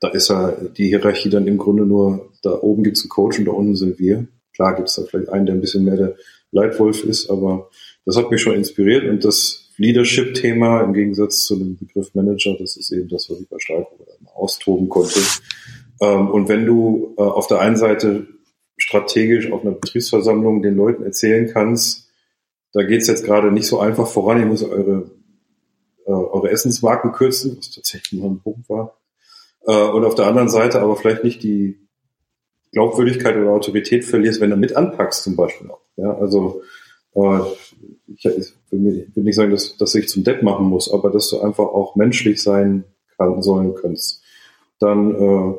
da 0.00 0.08
ist 0.08 0.28
ja 0.28 0.50
die 0.50 0.88
Hierarchie 0.88 1.30
dann 1.30 1.46
im 1.46 1.56
Grunde 1.56 1.86
nur, 1.86 2.32
da 2.42 2.58
oben 2.60 2.82
gibt's 2.82 3.02
einen 3.02 3.10
Coach 3.10 3.38
und 3.38 3.44
da 3.44 3.52
unten 3.52 3.76
sind 3.76 3.98
wir. 4.00 4.26
Klar 4.54 4.74
gibt's 4.74 4.96
da 4.96 5.02
vielleicht 5.02 5.28
einen, 5.28 5.46
der 5.46 5.54
ein 5.54 5.60
bisschen 5.60 5.84
mehr 5.84 5.96
der 5.96 6.16
Leitwolf 6.50 7.04
ist, 7.04 7.30
aber 7.30 7.70
das 8.04 8.16
hat 8.16 8.30
mich 8.30 8.40
schon 8.40 8.54
inspiriert 8.54 9.04
und 9.04 9.24
das 9.24 9.63
Leadership-Thema 9.76 10.82
im 10.82 10.94
Gegensatz 10.94 11.44
zu 11.44 11.56
dem 11.56 11.76
Begriff 11.76 12.14
Manager. 12.14 12.56
Das 12.58 12.76
ist 12.76 12.92
eben 12.92 13.08
das, 13.08 13.28
was 13.30 13.40
ich 13.40 13.48
bei 13.48 13.58
Stahlko 13.58 14.06
austoben 14.34 14.88
konnte. 14.88 15.20
Ähm, 16.00 16.30
und 16.30 16.48
wenn 16.48 16.66
du 16.66 17.14
äh, 17.18 17.22
auf 17.22 17.46
der 17.46 17.60
einen 17.60 17.76
Seite 17.76 18.26
strategisch 18.76 19.50
auf 19.50 19.62
einer 19.62 19.72
Betriebsversammlung 19.72 20.62
den 20.62 20.76
Leuten 20.76 21.04
erzählen 21.04 21.50
kannst, 21.52 22.08
da 22.72 22.82
geht's 22.82 23.06
jetzt 23.06 23.24
gerade 23.24 23.52
nicht 23.52 23.66
so 23.66 23.78
einfach 23.78 24.08
voran, 24.08 24.40
ihr 24.40 24.46
müsst 24.46 24.64
eure, 24.64 25.10
äh, 26.06 26.10
eure 26.10 26.50
Essensmarken 26.50 27.12
kürzen, 27.12 27.56
was 27.56 27.70
tatsächlich 27.70 28.20
noch 28.20 28.30
ein 28.30 28.40
Punkt 28.40 28.68
war. 28.68 28.98
Äh, 29.66 29.90
und 29.90 30.04
auf 30.04 30.14
der 30.14 30.26
anderen 30.26 30.48
Seite 30.48 30.80
aber 30.80 30.96
vielleicht 30.96 31.24
nicht 31.24 31.42
die 31.42 31.78
Glaubwürdigkeit 32.72 33.36
oder 33.36 33.50
Autorität 33.50 34.04
verlierst, 34.04 34.40
wenn 34.40 34.50
du 34.50 34.56
mit 34.56 34.74
anpackst 34.74 35.22
zum 35.22 35.36
Beispiel 35.36 35.70
auch. 35.70 35.80
Ja, 35.96 36.16
also 36.16 36.62
ich, 37.14 38.24
will, 38.70 39.08
nicht 39.14 39.36
sagen, 39.36 39.50
dass, 39.50 39.76
dass 39.76 39.94
ich 39.94 40.08
zum 40.08 40.24
Depp 40.24 40.42
machen 40.42 40.66
muss, 40.66 40.92
aber 40.92 41.10
dass 41.10 41.30
du 41.30 41.40
einfach 41.40 41.64
auch 41.64 41.94
menschlich 41.96 42.42
sein 42.42 42.84
kann, 43.16 43.42
sollen 43.42 43.74
kannst, 43.80 44.22
dann, 44.80 45.14
äh, 45.14 45.54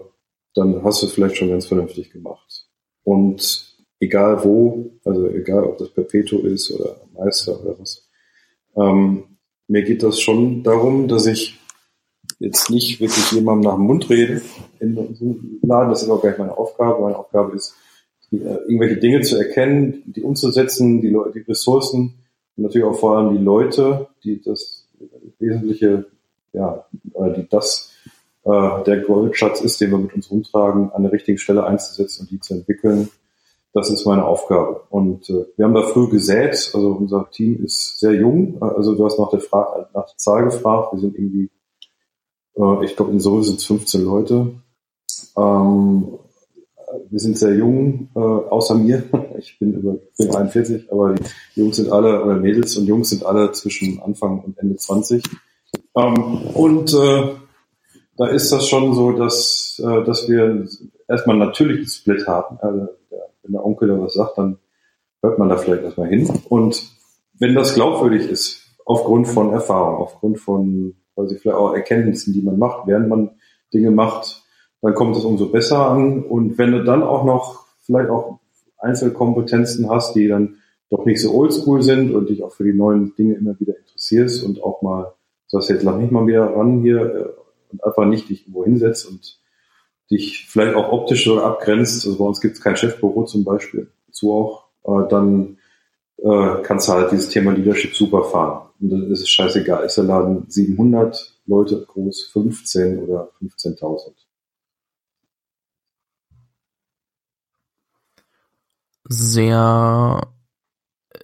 dann 0.54 0.84
hast 0.84 1.02
du 1.02 1.08
es 1.08 1.14
vielleicht 1.14 1.38
schon 1.38 1.50
ganz 1.50 1.66
vernünftig 1.66 2.12
gemacht. 2.12 2.68
Und 3.04 3.76
egal 4.00 4.44
wo, 4.44 4.92
also 5.06 5.30
egal 5.30 5.64
ob 5.64 5.78
das 5.78 5.90
Perpetuo 5.90 6.40
ist 6.40 6.72
oder 6.72 6.98
Meister 7.14 7.62
oder 7.62 7.80
was, 7.80 8.08
ähm, 8.76 9.24
mir 9.68 9.84
geht 9.84 10.04
das 10.04 10.20
schon 10.20 10.64
darum, 10.64 11.08
dass 11.08 11.26
ich 11.26 11.58
jetzt 12.40 12.70
nicht 12.70 13.00
wirklich 13.00 13.32
jemandem 13.32 13.70
nach 13.72 13.78
dem 13.78 13.86
Mund 13.86 14.10
rede 14.10 14.42
in 14.80 14.98
unserem 14.98 15.60
Laden. 15.62 15.90
Das 15.90 16.04
ist 16.04 16.10
auch 16.10 16.22
gar 16.22 16.30
nicht 16.30 16.40
meine 16.40 16.58
Aufgabe. 16.58 17.02
Meine 17.02 17.18
Aufgabe 17.18 17.56
ist, 17.56 17.76
äh, 18.42 18.56
irgendwelche 18.68 18.98
Dinge 18.98 19.22
zu 19.22 19.38
erkennen, 19.38 20.04
die 20.06 20.22
umzusetzen, 20.22 21.02
die, 21.02 21.10
die 21.10 21.40
Ressourcen 21.40 22.16
und 22.58 22.64
natürlich 22.64 22.88
auch 22.88 23.00
vor 23.00 23.18
allem 23.18 23.38
die 23.38 23.44
Leute, 23.44 24.08
die 24.24 24.42
das 24.42 24.88
wesentliche, 25.40 26.06
ja, 26.54 26.86
die 26.94 27.48
das 27.50 27.92
äh, 28.44 28.84
der 28.84 29.02
Goldschatz 29.02 29.62
ist, 29.62 29.82
den 29.82 29.92
wir 29.92 29.98
mit 29.98 30.14
uns 30.14 30.32
rumtragen, 30.32 30.92
an 30.92 31.04
der 31.04 31.12
richtigen 31.12 31.38
Stelle 31.38 31.66
einzusetzen 31.66 32.22
und 32.22 32.32
die 32.32 32.40
zu 32.40 32.54
entwickeln. 32.54 33.10
Das 33.74 33.90
ist 33.90 34.06
meine 34.06 34.24
Aufgabe. 34.24 34.84
Und 34.90 35.30
äh, 35.30 35.46
wir 35.58 35.66
haben 35.66 35.74
da 35.74 35.82
früh 35.82 36.08
gesät. 36.10 36.72
Also 36.74 36.92
unser 36.92 37.30
Team 37.30 37.62
ist 37.66 38.00
sehr 38.00 38.14
jung. 38.14 38.62
Also 38.62 38.96
du 38.96 39.04
hast 39.04 39.20
nach 39.20 39.32
der, 39.32 39.42
Fra 39.42 39.90
nach 39.94 40.06
der 40.06 40.18
Zahl 40.18 40.46
gefragt. 40.46 40.94
Wir 40.94 41.00
sind 41.02 41.16
irgendwie, 41.16 41.50
äh, 42.56 42.86
ich 42.86 42.96
glaube 42.96 43.12
in 43.12 43.20
Seoul 43.20 43.44
sind 43.44 43.60
es 43.60 43.66
15 43.66 44.06
Leute. 44.06 44.52
Ähm, 45.38 46.20
wir 47.10 47.20
sind 47.20 47.38
sehr 47.38 47.56
jung, 47.56 48.10
äh, 48.16 48.20
außer 48.20 48.76
mir. 48.76 49.04
Ich 49.38 49.60
bin 49.60 49.74
über 49.74 49.98
bin 50.18 50.34
41, 50.34 50.92
aber 50.92 51.14
die 51.14 51.60
Jungs 51.60 51.76
sind 51.76 51.92
alle, 51.92 52.24
oder 52.24 52.36
Mädels 52.36 52.78
und 52.78 52.86
Jungs 52.86 53.10
sind 53.10 53.26
alle 53.26 53.52
zwischen 53.52 54.02
Anfang 54.02 54.40
und 54.40 54.58
Ende 54.58 54.78
20. 54.78 55.24
Ähm, 55.96 56.42
und 56.54 56.94
äh, 56.94 57.36
da 58.18 58.28
ist 58.28 58.52
das 58.52 58.68
schon 58.68 58.94
so, 58.96 59.12
dass, 59.12 59.82
äh, 59.84 60.04
dass 60.06 60.30
wir 60.30 60.66
erstmal 61.08 61.38
natürlich 61.38 61.80
einen 61.80 61.88
Split 61.88 62.28
haben. 62.28 62.58
Also 62.62 62.88
wenn 63.44 63.52
der 63.52 63.66
Onkel 63.66 63.90
da 63.90 64.00
was 64.00 64.14
sagt, 64.14 64.38
dann 64.38 64.58
hört 65.22 65.38
man 65.38 65.50
da 65.50 65.58
vielleicht 65.58 65.84
erstmal 65.84 66.08
hin. 66.08 66.30
Und 66.50 66.84
wenn 67.40 67.56
das 67.56 67.76
glaubwürdig 67.76 68.30
ist, 68.30 68.62
aufgrund 68.86 69.28
von 69.28 69.52
Erfahrung, 69.52 69.98
aufgrund 69.98 70.40
von, 70.40 70.96
weiß 71.16 71.32
ich, 71.32 71.42
vielleicht 71.42 71.58
auch 71.58 71.74
Erkenntnissen, 71.74 72.34
die 72.34 72.42
man 72.42 72.58
macht, 72.58 72.88
während 72.88 73.10
man 73.10 73.32
Dinge 73.74 73.92
macht, 73.92 74.45
dann 74.86 74.94
kommt 74.94 75.18
es 75.18 75.26
umso 75.26 75.48
besser 75.48 75.90
an. 75.90 76.22
Und 76.24 76.60
wenn 76.60 76.72
du 76.72 76.84
dann 76.84 77.02
auch 77.02 77.24
noch 77.24 77.66
vielleicht 77.86 78.12
auch 78.12 78.40
Einzelkompetenzen 78.78 79.90
hast, 79.90 80.16
die 80.16 80.28
dann 80.28 80.58
doch 80.92 81.06
nicht 81.06 81.20
so 81.20 81.34
oldschool 81.34 81.82
sind 81.82 82.14
und 82.14 82.30
dich 82.30 82.44
auch 82.44 82.52
für 82.52 82.66
die 82.66 82.74
neuen 82.74 83.16
Dinge 83.16 83.34
immer 83.34 83.60
wieder 83.60 83.76
interessierst 83.76 84.44
und 84.44 84.62
auch 84.62 84.84
mal 84.84 85.14
sagst, 85.48 85.70
jetzt 85.70 85.84
lach 85.84 85.98
nicht 85.98 86.12
mal 86.12 86.28
wieder 86.28 86.56
ran 86.56 86.82
hier 86.82 87.00
äh, 87.00 87.26
und 87.72 87.84
einfach 87.84 88.06
nicht 88.06 88.30
dich 88.30 88.42
irgendwo 88.42 88.64
hinsetzt 88.64 89.10
und 89.10 89.40
dich 90.12 90.46
vielleicht 90.48 90.76
auch 90.76 90.92
optisch 90.92 91.26
so 91.26 91.40
abgrenzt. 91.42 92.06
Also 92.06 92.20
bei 92.20 92.26
uns 92.26 92.40
gibt 92.40 92.56
es 92.56 92.62
kein 92.62 92.76
Chefbüro 92.76 93.24
zum 93.24 93.44
Beispiel, 93.44 93.90
dazu 94.06 94.32
auch, 94.34 94.66
dann 95.10 95.58
äh, 96.18 96.62
kannst 96.62 96.88
du 96.88 96.94
halt 96.94 97.12
dieses 97.12 97.30
Thema 97.30 97.54
Leadership 97.54 97.96
super 97.96 98.24
fahren. 98.24 98.70
Und 98.80 98.92
dann 98.92 99.12
ist 99.12 99.22
es 99.22 99.30
scheißegal, 99.30 99.84
ist 99.84 99.98
der 99.98 100.04
Laden 100.04 100.46
700 100.48 101.40
Leute 101.48 101.84
groß, 101.88 102.30
15 102.32 103.00
oder 103.00 103.32
15.000. 103.42 104.25
Sehr 109.08 110.28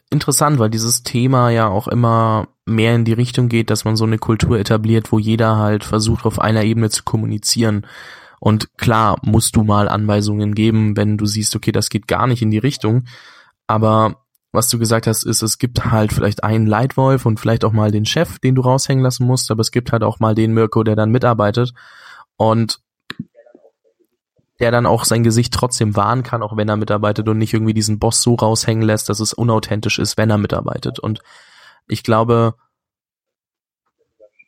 interessant, 0.10 0.60
weil 0.60 0.70
dieses 0.70 1.04
Thema 1.04 1.50
ja 1.50 1.68
auch 1.68 1.88
immer 1.88 2.48
mehr 2.66 2.96
in 2.96 3.06
die 3.06 3.14
Richtung 3.14 3.50
geht, 3.50 3.70
dass 3.70 3.86
man 3.86 3.96
so 3.96 4.06
eine 4.06 4.18
Kultur 4.18 4.60
etabliert, 4.60 5.12
wo 5.12 5.20
jeder 5.20 5.58
halt 5.58 5.84
versucht, 5.84 6.26
auf 6.26 6.40
einer 6.40 6.64
Ebene 6.64 6.90
zu 6.90 7.04
kommunizieren. 7.04 7.88
Und 8.40 8.78
klar 8.78 9.18
musst 9.24 9.56
du 9.56 9.64
mal 9.64 9.88
Anweisungen 9.88 10.56
geben, 10.56 10.98
wenn 10.98 11.18
du 11.18 11.26
siehst, 11.26 11.56
okay, 11.56 11.72
das 11.72 11.90
geht 11.90 12.08
gar 12.08 12.28
nicht 12.28 12.42
in 12.42 12.52
die 12.52 12.58
Richtung. 12.58 13.06
Aber 13.68 14.24
was 14.52 14.70
du 14.70 14.80
gesagt 14.80 15.08
hast, 15.08 15.24
ist, 15.24 15.42
es 15.42 15.58
gibt 15.58 15.86
halt 15.86 16.12
vielleicht 16.12 16.44
einen 16.44 16.68
Leitwolf 16.68 17.26
und 17.26 17.40
vielleicht 17.40 17.64
auch 17.64 17.72
mal 17.72 17.92
den 17.92 18.06
Chef, 18.06 18.40
den 18.40 18.56
du 18.56 18.62
raushängen 18.62 19.04
lassen 19.04 19.26
musst, 19.26 19.50
aber 19.50 19.62
es 19.62 19.72
gibt 19.72 19.92
halt 19.92 20.04
auch 20.04 20.20
mal 20.20 20.36
den 20.36 20.54
Mirko, 20.54 20.84
der 20.84 20.96
dann 20.96 21.12
mitarbeitet 21.12 21.74
und 22.36 22.80
der 24.62 24.72
dann 24.72 24.86
auch 24.86 25.06
sein 25.06 25.24
Gesicht 25.24 25.54
trotzdem 25.54 25.96
wahren 25.96 26.24
kann, 26.24 26.44
auch 26.44 26.56
wenn 26.56 26.70
er 26.70 26.78
mitarbeitet 26.78 27.28
und 27.28 27.40
nicht 27.40 27.54
irgendwie 27.54 27.74
diesen 27.74 28.00
Boss 28.00 28.22
so 28.22 28.36
raushängen 28.36 28.84
lässt, 28.84 29.10
dass 29.10 29.20
es 29.20 29.34
unauthentisch 29.34 30.00
ist, 30.00 30.18
wenn 30.18 30.30
er 30.30 30.38
mitarbeitet. 30.38 31.00
Und 31.00 31.22
ich 31.88 32.04
glaube, 32.04 32.54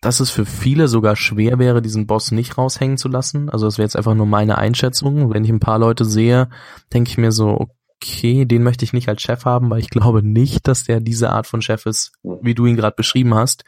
dass 0.02 0.19
es 0.19 0.30
für 0.30 0.45
viele 0.45 0.88
sogar 0.88 1.15
schwer 1.15 1.60
wäre, 1.60 1.82
diesen 1.82 2.06
Boss 2.06 2.32
nicht 2.32 2.58
raushängen 2.58 2.97
zu 2.97 3.08
lassen. 3.08 3.49
Also 3.49 3.65
das 3.65 3.78
wäre 3.78 3.86
jetzt 3.86 3.95
einfach 3.95 4.13
nur 4.13 4.26
meine 4.26 4.58
Einschätzung. 4.58 5.34
Wenn 5.34 5.45
ich 5.45 5.49
ein 5.49 5.60
paar 5.60 5.80
Leute 5.80 6.06
sehe, 6.06 6.49
denke 6.93 7.10
ich 7.10 7.17
mir 7.17 7.32
so, 7.32 7.67
okay, 7.97 8.45
den 8.45 8.63
möchte 8.63 8.86
ich 8.86 8.93
nicht 8.93 9.10
als 9.10 9.21
Chef 9.21 9.45
haben, 9.45 9.69
weil 9.69 9.80
ich 9.80 9.89
glaube 9.89 10.21
nicht, 10.21 10.67
dass 10.67 10.84
der 10.84 10.99
diese 10.99 11.32
Art 11.32 11.47
von 11.47 11.62
Chef 11.62 11.86
ist, 11.86 12.12
wie 12.21 12.54
du 12.54 12.65
ihn 12.65 12.76
gerade 12.76 12.95
beschrieben 12.95 13.34
hast. 13.34 13.63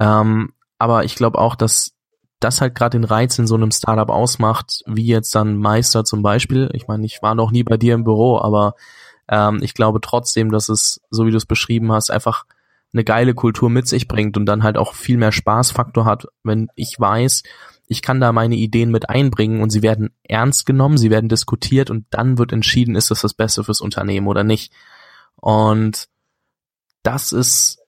Ähm, 0.00 0.52
aber 0.78 1.04
ich 1.04 1.16
glaube 1.16 1.38
auch, 1.38 1.54
dass 1.54 1.95
das 2.46 2.60
halt 2.60 2.74
gerade 2.74 2.98
den 2.98 3.04
Reiz 3.04 3.38
in 3.38 3.46
so 3.46 3.56
einem 3.56 3.70
Startup 3.70 4.08
ausmacht, 4.08 4.82
wie 4.86 5.06
jetzt 5.06 5.34
dann 5.34 5.56
Meister 5.56 6.04
zum 6.04 6.22
Beispiel. 6.22 6.70
Ich 6.72 6.86
meine, 6.86 7.04
ich 7.04 7.20
war 7.22 7.34
noch 7.34 7.50
nie 7.50 7.64
bei 7.64 7.76
dir 7.76 7.94
im 7.94 8.04
Büro, 8.04 8.38
aber 8.38 8.74
ähm, 9.28 9.58
ich 9.62 9.74
glaube 9.74 10.00
trotzdem, 10.00 10.50
dass 10.50 10.68
es, 10.68 11.00
so 11.10 11.26
wie 11.26 11.30
du 11.30 11.36
es 11.36 11.46
beschrieben 11.46 11.92
hast, 11.92 12.10
einfach 12.10 12.44
eine 12.92 13.04
geile 13.04 13.34
Kultur 13.34 13.68
mit 13.68 13.88
sich 13.88 14.08
bringt 14.08 14.36
und 14.36 14.46
dann 14.46 14.62
halt 14.62 14.78
auch 14.78 14.94
viel 14.94 15.18
mehr 15.18 15.32
Spaßfaktor 15.32 16.04
hat, 16.04 16.26
wenn 16.44 16.68
ich 16.76 16.94
weiß, 16.98 17.42
ich 17.88 18.00
kann 18.00 18.20
da 18.20 18.32
meine 18.32 18.56
Ideen 18.56 18.90
mit 18.90 19.08
einbringen 19.08 19.60
und 19.60 19.70
sie 19.70 19.82
werden 19.82 20.10
ernst 20.22 20.66
genommen, 20.66 20.98
sie 20.98 21.10
werden 21.10 21.28
diskutiert 21.28 21.90
und 21.90 22.06
dann 22.10 22.38
wird 22.38 22.52
entschieden, 22.52 22.96
ist 22.96 23.10
das 23.10 23.20
das 23.20 23.34
Beste 23.34 23.64
fürs 23.64 23.80
Unternehmen 23.80 24.26
oder 24.28 24.44
nicht. 24.44 24.72
Und 25.36 26.08
das 27.02 27.32
ist 27.32 27.78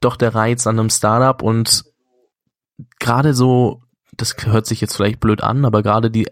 doch 0.00 0.16
der 0.16 0.34
Reiz 0.34 0.66
an 0.66 0.78
einem 0.78 0.90
Startup 0.90 1.42
und 1.42 1.84
gerade 2.98 3.34
so, 3.34 3.82
das 4.16 4.36
hört 4.44 4.66
sich 4.66 4.80
jetzt 4.80 4.96
vielleicht 4.96 5.20
blöd 5.20 5.42
an, 5.42 5.64
aber 5.64 5.82
gerade 5.82 6.10
die 6.10 6.28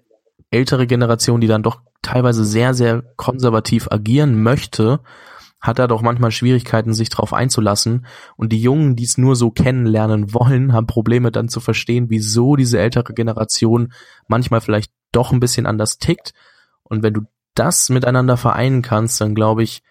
ältere 0.51 0.87
Generation, 0.87 1.41
die 1.41 1.47
dann 1.47 1.63
doch 1.63 1.81
teilweise 2.03 2.45
sehr, 2.45 2.75
sehr 2.75 3.03
konservativ 3.17 3.89
agieren 3.91 4.43
möchte, 4.43 5.01
hat 5.61 5.79
er 5.79 5.89
doch 5.89 6.03
manchmal 6.03 6.31
Schwierigkeiten, 6.31 6.95
sich 6.95 7.09
darauf 7.09 7.33
einzulassen. 7.33 8.07
Und 8.37 8.53
die 8.53 8.63
Jungen, 8.63 8.95
die 8.95 9.05
es 9.05 9.19
nur 9.19 9.35
so 9.35 9.51
kennenlernen 9.51 10.33
wollen, 10.33 10.73
haben 10.73 10.87
Probleme 10.87 11.33
dann 11.33 11.49
zu 11.49 11.61
verstehen, 11.61 12.07
wieso 12.11 12.57
diese 12.57 12.79
ältere 12.79 13.13
Generation 13.13 13.93
manchmal 14.29 14.61
vielleicht 14.61 14.93
doch 15.13 15.33
ein 15.33 15.41
bisschen 15.41 15.67
anders 15.67 15.99
tickt. 15.99 16.33
Und 16.83 17.03
wenn 17.03 17.15
du 17.15 17.23
das 17.55 17.89
miteinander 17.89 18.37
vereinen 18.37 18.83
kannst, 18.83 19.21
dann 19.21 19.35
glaube 19.35 19.63
ich, 19.65 19.83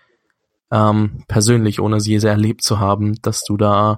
ähm, 0.72 1.24
persönlich, 1.28 1.80
ohne 1.80 2.00
sie 2.00 2.20
sehr 2.20 2.32
erlebt 2.32 2.64
zu 2.64 2.80
haben, 2.80 3.22
dass 3.22 3.44
du 3.44 3.58
da 3.58 3.98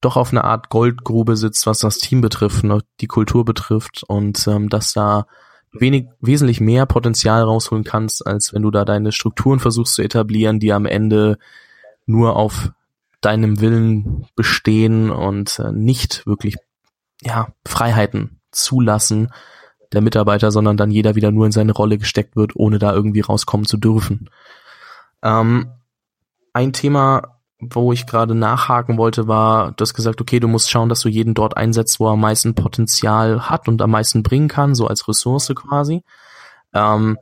doch 0.00 0.16
auf 0.16 0.30
eine 0.30 0.44
Art 0.44 0.70
Goldgrube 0.70 1.36
sitzt, 1.36 1.66
was 1.66 1.80
das 1.80 1.98
Team 1.98 2.20
betrifft, 2.20 2.64
ne, 2.64 2.80
die 3.00 3.06
Kultur 3.06 3.44
betrifft 3.44 4.02
und 4.06 4.46
ähm, 4.46 4.68
dass 4.68 4.92
da 4.92 5.26
wenig, 5.72 6.06
wesentlich 6.20 6.60
mehr 6.60 6.86
Potenzial 6.86 7.42
rausholen 7.42 7.84
kannst, 7.84 8.26
als 8.26 8.52
wenn 8.52 8.62
du 8.62 8.70
da 8.70 8.84
deine 8.84 9.12
Strukturen 9.12 9.60
versuchst 9.60 9.94
zu 9.94 10.02
etablieren, 10.02 10.58
die 10.58 10.72
am 10.72 10.86
Ende 10.86 11.38
nur 12.06 12.36
auf 12.36 12.72
deinem 13.20 13.60
Willen 13.60 14.26
bestehen 14.34 15.10
und 15.10 15.58
äh, 15.58 15.72
nicht 15.72 16.26
wirklich 16.26 16.56
ja 17.22 17.48
Freiheiten 17.66 18.40
zulassen 18.50 19.30
der 19.92 20.00
Mitarbeiter, 20.00 20.50
sondern 20.50 20.76
dann 20.76 20.90
jeder 20.90 21.14
wieder 21.14 21.30
nur 21.30 21.46
in 21.46 21.52
seine 21.52 21.72
Rolle 21.72 21.98
gesteckt 21.98 22.36
wird, 22.36 22.54
ohne 22.54 22.78
da 22.78 22.94
irgendwie 22.94 23.20
rauskommen 23.20 23.66
zu 23.66 23.76
dürfen. 23.76 24.30
Ähm, 25.22 25.72
ein 26.52 26.72
Thema, 26.72 27.39
wo 27.60 27.92
ich 27.92 28.06
gerade 28.06 28.34
nachhaken 28.34 28.96
wollte, 28.96 29.28
war, 29.28 29.72
du 29.72 29.82
hast 29.82 29.94
gesagt, 29.94 30.20
okay, 30.20 30.40
du 30.40 30.48
musst 30.48 30.70
schauen, 30.70 30.88
dass 30.88 31.00
du 31.00 31.08
jeden 31.08 31.34
dort 31.34 31.56
einsetzt, 31.56 32.00
wo 32.00 32.06
er 32.06 32.12
am 32.12 32.20
meisten 32.20 32.54
Potenzial 32.54 33.50
hat 33.50 33.68
und 33.68 33.82
am 33.82 33.90
meisten 33.90 34.22
bringen 34.22 34.48
kann, 34.48 34.74
so 34.74 34.86
als 34.86 35.06
Ressource 35.06 35.52
quasi. 35.54 36.02
Ähm, 36.72 37.18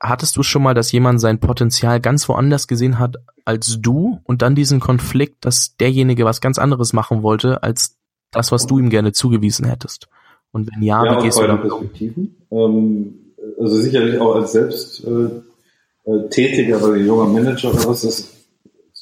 hattest 0.00 0.36
du 0.36 0.42
schon 0.42 0.62
mal, 0.62 0.74
dass 0.74 0.92
jemand 0.92 1.20
sein 1.20 1.40
Potenzial 1.40 2.00
ganz 2.00 2.28
woanders 2.28 2.66
gesehen 2.66 2.98
hat 2.98 3.16
als 3.44 3.78
du 3.80 4.20
und 4.24 4.42
dann 4.42 4.54
diesen 4.54 4.80
Konflikt, 4.80 5.44
dass 5.44 5.76
derjenige 5.76 6.24
was 6.24 6.40
ganz 6.40 6.58
anderes 6.58 6.92
machen 6.92 7.22
wollte, 7.22 7.62
als 7.62 7.96
das, 8.30 8.52
was 8.52 8.66
du 8.66 8.78
ihm 8.78 8.90
gerne 8.90 9.12
zugewiesen 9.12 9.66
hättest? 9.66 10.08
Und 10.52 10.70
wenn 10.72 10.82
ja, 10.82 11.04
ja 11.04 11.18
wie 11.18 11.24
gehst 11.24 11.38
du 11.38 11.46
damit 11.46 11.68
Perspektiven. 11.68 12.36
Ähm, 12.50 13.34
also 13.58 13.76
sicherlich 13.76 14.18
auch 14.18 14.34
als 14.34 14.52
selbst 14.52 15.04
äh, 15.04 16.10
äh, 16.10 16.28
tätiger, 16.30 16.76
also 16.76 16.94
junger 16.94 17.26
Manager 17.26 17.70
oder 17.72 17.86
was, 17.86 18.02
das 18.02 18.37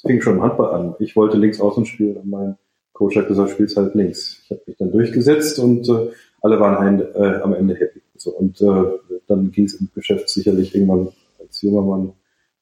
fing 0.07 0.21
schon 0.21 0.35
im 0.35 0.43
Handball 0.43 0.75
an. 0.75 0.95
Ich 0.99 1.17
wollte 1.17 1.37
links 1.37 1.61
außen 1.61 1.87
spielen 1.87 2.17
und 2.17 2.31
mein 2.31 2.57
Coach 2.93 3.17
hat 3.17 3.29
gesagt, 3.29 3.51
spielst 3.51 3.77
halt 3.77 3.95
links. 3.95 4.43
Ich 4.45 4.51
habe 4.51 4.63
mich 4.67 4.77
dann 4.77 4.91
durchgesetzt 4.91 5.59
und 5.59 5.89
äh, 5.89 6.11
alle 6.41 6.59
waren 6.61 6.77
ein, 6.77 7.01
äh, 7.15 7.41
am 7.43 7.55
Ende 7.55 7.75
happy. 7.75 8.01
So, 8.17 8.31
und 8.31 8.61
äh, 8.61 9.19
dann 9.27 9.51
ging 9.51 9.65
es 9.65 9.75
im 9.75 9.89
Geschäft 9.95 10.29
sicherlich 10.29 10.75
irgendwann 10.75 11.09
als 11.39 11.63
junger 11.63 11.83
Mann 11.83 12.13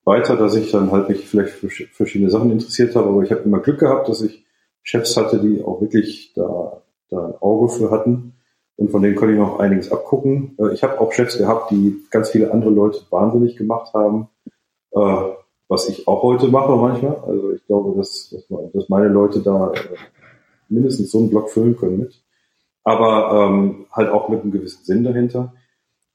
weiter, 0.04 0.36
dass 0.36 0.54
ich 0.54 0.70
dann 0.70 0.90
halt 0.90 1.08
mich 1.08 1.26
vielleicht 1.26 1.52
für 1.52 1.68
verschiedene 1.68 2.30
Sachen 2.30 2.50
interessiert 2.50 2.94
habe, 2.94 3.08
aber 3.08 3.22
ich 3.22 3.30
habe 3.30 3.42
immer 3.42 3.60
Glück 3.60 3.78
gehabt, 3.78 4.08
dass 4.08 4.22
ich 4.22 4.44
Chefs 4.82 5.16
hatte, 5.16 5.38
die 5.38 5.62
auch 5.62 5.80
wirklich 5.80 6.32
da, 6.34 6.82
da 7.10 7.26
ein 7.28 7.34
Auge 7.40 7.72
für 7.72 7.90
hatten 7.90 8.34
und 8.76 8.90
von 8.90 9.02
denen 9.02 9.14
konnte 9.14 9.34
ich 9.34 9.40
noch 9.40 9.60
einiges 9.60 9.90
abgucken. 9.92 10.56
Äh, 10.58 10.74
ich 10.74 10.82
habe 10.82 11.00
auch 11.00 11.12
Chefs 11.12 11.38
gehabt, 11.38 11.70
die 11.70 12.04
ganz 12.10 12.30
viele 12.30 12.52
andere 12.52 12.70
Leute 12.70 13.00
wahnsinnig 13.10 13.56
gemacht 13.56 13.94
haben. 13.94 14.28
Was 15.68 15.88
ich 15.88 16.06
auch 16.06 16.22
heute 16.22 16.48
mache 16.48 16.76
manchmal. 16.76 17.16
Also 17.26 17.52
ich 17.52 17.66
glaube, 17.66 17.96
dass, 17.96 18.34
dass 18.72 18.88
meine 18.88 19.08
Leute 19.08 19.40
da 19.40 19.72
äh, 19.72 19.78
mindestens 20.68 21.10
so 21.10 21.18
einen 21.18 21.30
Block 21.30 21.50
füllen 21.50 21.76
können 21.76 21.98
mit. 21.98 22.22
Aber 22.82 23.48
ähm, 23.48 23.86
halt 23.92 24.10
auch 24.10 24.28
mit 24.28 24.42
einem 24.42 24.52
gewissen 24.52 24.84
Sinn 24.84 25.04
dahinter. 25.04 25.54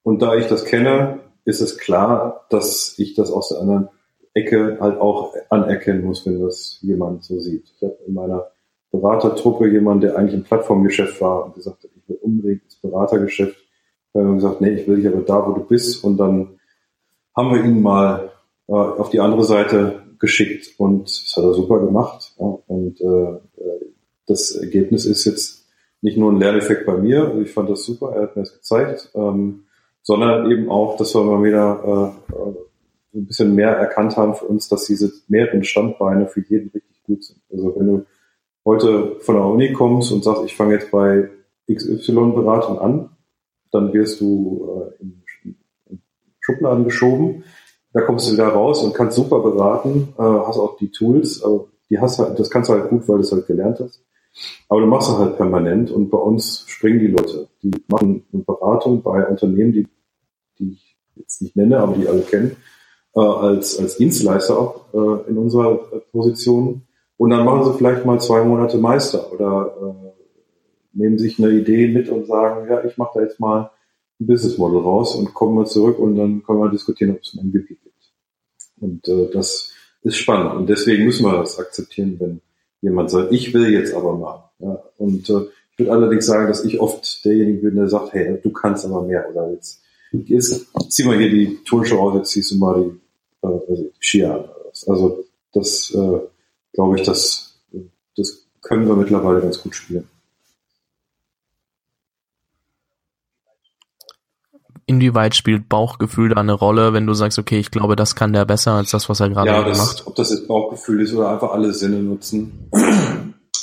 Und 0.03 0.21
da 0.21 0.35
ich 0.35 0.47
das 0.47 0.65
kenne, 0.65 1.19
ist 1.45 1.61
es 1.61 1.77
klar, 1.77 2.45
dass 2.49 2.93
ich 2.97 3.15
das 3.15 3.31
aus 3.31 3.49
der 3.49 3.59
anderen 3.59 3.89
Ecke 4.33 4.77
halt 4.79 4.99
auch 4.99 5.33
anerkennen 5.49 6.05
muss, 6.05 6.25
wenn 6.25 6.39
das 6.39 6.77
jemand 6.81 7.23
so 7.23 7.39
sieht. 7.39 7.71
Ich 7.75 7.83
habe 7.83 7.97
in 8.05 8.13
meiner 8.13 8.47
Beratertruppe 8.91 9.67
jemanden, 9.67 10.01
der 10.01 10.17
eigentlich 10.17 10.35
im 10.35 10.43
Plattformgeschäft 10.43 11.19
war 11.21 11.45
und 11.45 11.55
gesagt 11.55 11.83
hat, 11.83 11.91
ich 11.95 12.09
will 12.09 12.19
unbedingt 12.21 12.63
ins 12.63 12.75
Beratergeschäft. 12.75 13.57
Wir 14.13 14.23
haben 14.23 14.35
gesagt, 14.35 14.61
nee, 14.61 14.71
ich 14.71 14.87
will 14.87 14.97
dich 14.97 15.07
aber 15.07 15.21
da, 15.21 15.45
wo 15.47 15.53
du 15.53 15.63
bist. 15.63 16.03
Und 16.03 16.17
dann 16.17 16.59
haben 17.35 17.53
wir 17.53 17.63
ihn 17.63 17.81
mal 17.81 18.31
äh, 18.69 18.71
auf 18.71 19.09
die 19.09 19.19
andere 19.19 19.43
Seite 19.43 20.03
geschickt 20.19 20.75
und 20.77 21.05
das 21.05 21.33
hat 21.35 21.43
er 21.43 21.53
super 21.53 21.79
gemacht. 21.79 22.33
Ja. 22.37 22.59
Und 22.67 23.01
äh, 23.01 23.39
das 24.27 24.51
Ergebnis 24.51 25.05
ist 25.05 25.25
jetzt 25.25 25.65
nicht 26.01 26.17
nur 26.17 26.31
ein 26.31 26.39
Lerneffekt 26.39 26.85
bei 26.85 26.95
mir, 26.95 27.29
also 27.29 27.41
ich 27.41 27.51
fand 27.51 27.69
das 27.69 27.83
super, 27.83 28.13
er 28.15 28.23
hat 28.23 28.35
mir 28.35 28.43
das 28.43 28.53
gezeigt, 28.53 29.11
ähm, 29.15 29.63
sondern 30.03 30.51
eben 30.51 30.69
auch, 30.69 30.97
dass 30.97 31.15
wir 31.15 31.23
mal 31.23 31.43
wieder 31.43 32.13
äh, 32.31 33.17
ein 33.17 33.25
bisschen 33.25 33.55
mehr 33.55 33.71
erkannt 33.71 34.15
haben 34.17 34.35
für 34.35 34.45
uns, 34.45 34.69
dass 34.69 34.85
diese 34.85 35.11
mehreren 35.27 35.63
Standbeine 35.63 36.27
für 36.27 36.41
jeden 36.47 36.69
richtig 36.69 37.03
gut 37.03 37.23
sind. 37.23 37.41
Also 37.51 37.73
wenn 37.75 37.87
du 37.87 38.05
heute 38.65 39.15
von 39.21 39.35
der 39.35 39.45
Uni 39.45 39.73
kommst 39.73 40.11
und 40.11 40.23
sagst, 40.23 40.43
ich 40.45 40.55
fange 40.55 40.75
jetzt 40.75 40.91
bei 40.91 41.29
XY-Beratung 41.71 42.77
an, 42.79 43.09
dann 43.71 43.93
wirst 43.93 44.21
du 44.21 44.91
äh, 44.99 45.01
in 45.01 45.23
Schubladen 46.39 46.83
geschoben, 46.83 47.43
da 47.93 48.01
kommst 48.01 48.27
du 48.27 48.33
wieder 48.33 48.47
raus 48.47 48.83
und 48.83 48.93
kannst 48.93 49.15
super 49.15 49.39
beraten, 49.39 50.13
äh, 50.17 50.21
hast 50.21 50.57
auch 50.57 50.77
die 50.77 50.91
Tools, 50.91 51.43
aber 51.43 51.65
die 51.89 51.99
hast 51.99 52.19
halt, 52.19 52.39
das 52.39 52.49
kannst 52.49 52.69
du 52.69 52.73
halt 52.73 52.89
gut, 52.89 53.07
weil 53.07 53.17
du 53.17 53.23
es 53.23 53.31
halt 53.31 53.47
gelernt 53.47 53.79
hast. 53.79 54.03
Aber 54.67 54.81
du 54.81 54.87
machst 54.87 55.09
es 55.09 55.17
halt 55.17 55.37
permanent 55.37 55.89
und 55.91 56.09
bei 56.09 56.17
uns 56.17 56.63
springen 56.67 56.99
die 56.99 57.07
Leute. 57.07 57.47
Die 57.63 57.71
machen 57.87 58.23
eine 58.31 58.43
Beratung 58.43 59.01
bei 59.01 59.25
Unternehmen, 59.25 59.73
die, 59.73 59.87
die 60.59 60.73
ich 60.73 60.97
jetzt 61.15 61.41
nicht 61.41 61.55
nenne, 61.55 61.79
aber 61.79 61.95
die 61.95 62.07
alle 62.07 62.21
kennen, 62.21 62.55
äh, 63.15 63.19
als, 63.19 63.79
als 63.79 63.97
Dienstleister 63.97 64.57
auch 64.57 64.93
äh, 64.93 65.29
in 65.29 65.37
unserer 65.37 65.77
Position. 66.11 66.83
Und 67.17 67.31
dann 67.31 67.43
machen 67.43 67.65
sie 67.65 67.77
vielleicht 67.77 68.05
mal 68.05 68.21
zwei 68.21 68.43
Monate 68.43 68.77
Meister 68.77 69.31
oder 69.33 69.73
äh, 69.81 70.09
nehmen 70.93 71.17
sich 71.17 71.39
eine 71.39 71.51
Idee 71.51 71.87
mit 71.87 72.09
und 72.09 72.27
sagen, 72.27 72.69
ja, 72.69 72.83
ich 72.83 72.97
mache 72.97 73.11
da 73.15 73.21
jetzt 73.21 73.39
mal 73.39 73.71
Business 74.19 74.57
Model 74.57 74.79
raus 74.79 75.15
und 75.15 75.33
kommen 75.33 75.55
mal 75.55 75.65
zurück 75.65 75.97
und 75.99 76.15
dann 76.15 76.43
können 76.43 76.59
wir 76.59 76.69
diskutieren, 76.69 77.11
ob 77.11 77.21
es 77.21 77.33
ein 77.33 77.47
MVP 77.47 77.75
gibt. 77.75 78.11
Und 78.79 79.07
äh, 79.07 79.29
das 79.31 79.71
ist 80.03 80.17
spannend 80.17 80.55
und 80.55 80.69
deswegen 80.69 81.05
müssen 81.05 81.25
wir 81.25 81.37
das 81.37 81.59
akzeptieren, 81.59 82.15
wenn 82.19 82.41
jemand 82.81 83.11
sagt, 83.11 83.31
ich 83.31 83.53
will 83.53 83.71
jetzt 83.71 83.93
aber 83.93 84.17
mal. 84.17 84.49
Ja, 84.59 84.83
und 84.97 85.29
äh, 85.29 85.41
ich 85.71 85.79
würde 85.79 85.91
allerdings 85.93 86.25
sagen, 86.25 86.47
dass 86.47 86.65
ich 86.65 86.79
oft 86.79 87.23
derjenige 87.23 87.59
bin, 87.59 87.75
der 87.75 87.87
sagt, 87.87 88.13
hey, 88.13 88.37
du 88.41 88.51
kannst 88.51 88.85
aber 88.85 89.03
mehr 89.03 89.29
oder 89.29 89.51
jetzt, 89.51 89.81
jetzt 90.11 90.67
zieh 90.89 91.05
mal 91.05 91.17
hier 91.17 91.29
die 91.29 91.57
Turnschuhe 91.63 91.99
aus, 91.99 92.15
jetzt 92.15 92.31
ziehst 92.31 92.51
du 92.51 92.55
mal 92.57 92.83
die, 92.83 93.47
äh, 93.47 93.51
also 93.51 93.83
die 93.83 93.91
Skier 93.99 94.33
an. 94.33 94.49
Also 94.87 95.23
das 95.53 95.91
äh, 95.95 96.19
glaube 96.73 96.97
ich, 96.97 97.03
das, 97.03 97.59
das 98.15 98.45
können 98.61 98.87
wir 98.87 98.95
mittlerweile 98.95 99.41
ganz 99.41 99.61
gut 99.61 99.75
spielen. 99.75 100.07
Inwieweit 104.89 105.35
spielt 105.35 105.69
Bauchgefühl 105.69 106.29
da 106.29 106.37
eine 106.37 106.53
Rolle, 106.53 106.93
wenn 106.93 107.05
du 107.05 107.13
sagst, 107.13 107.37
okay, 107.37 107.59
ich 107.59 107.69
glaube, 107.69 107.95
das 107.95 108.15
kann 108.15 108.33
der 108.33 108.45
besser 108.45 108.71
als 108.71 108.89
das, 108.89 109.07
was 109.07 109.19
er 109.19 109.29
gerade 109.29 109.51
ja, 109.51 109.63
das, 109.63 109.77
macht? 109.77 110.07
Ob 110.07 110.15
das 110.15 110.31
jetzt 110.31 110.47
Bauchgefühl 110.47 111.01
ist 111.01 111.13
oder 111.13 111.29
einfach 111.29 111.51
alle 111.51 111.75
Sinne 111.75 111.97
nutzen 111.97 112.67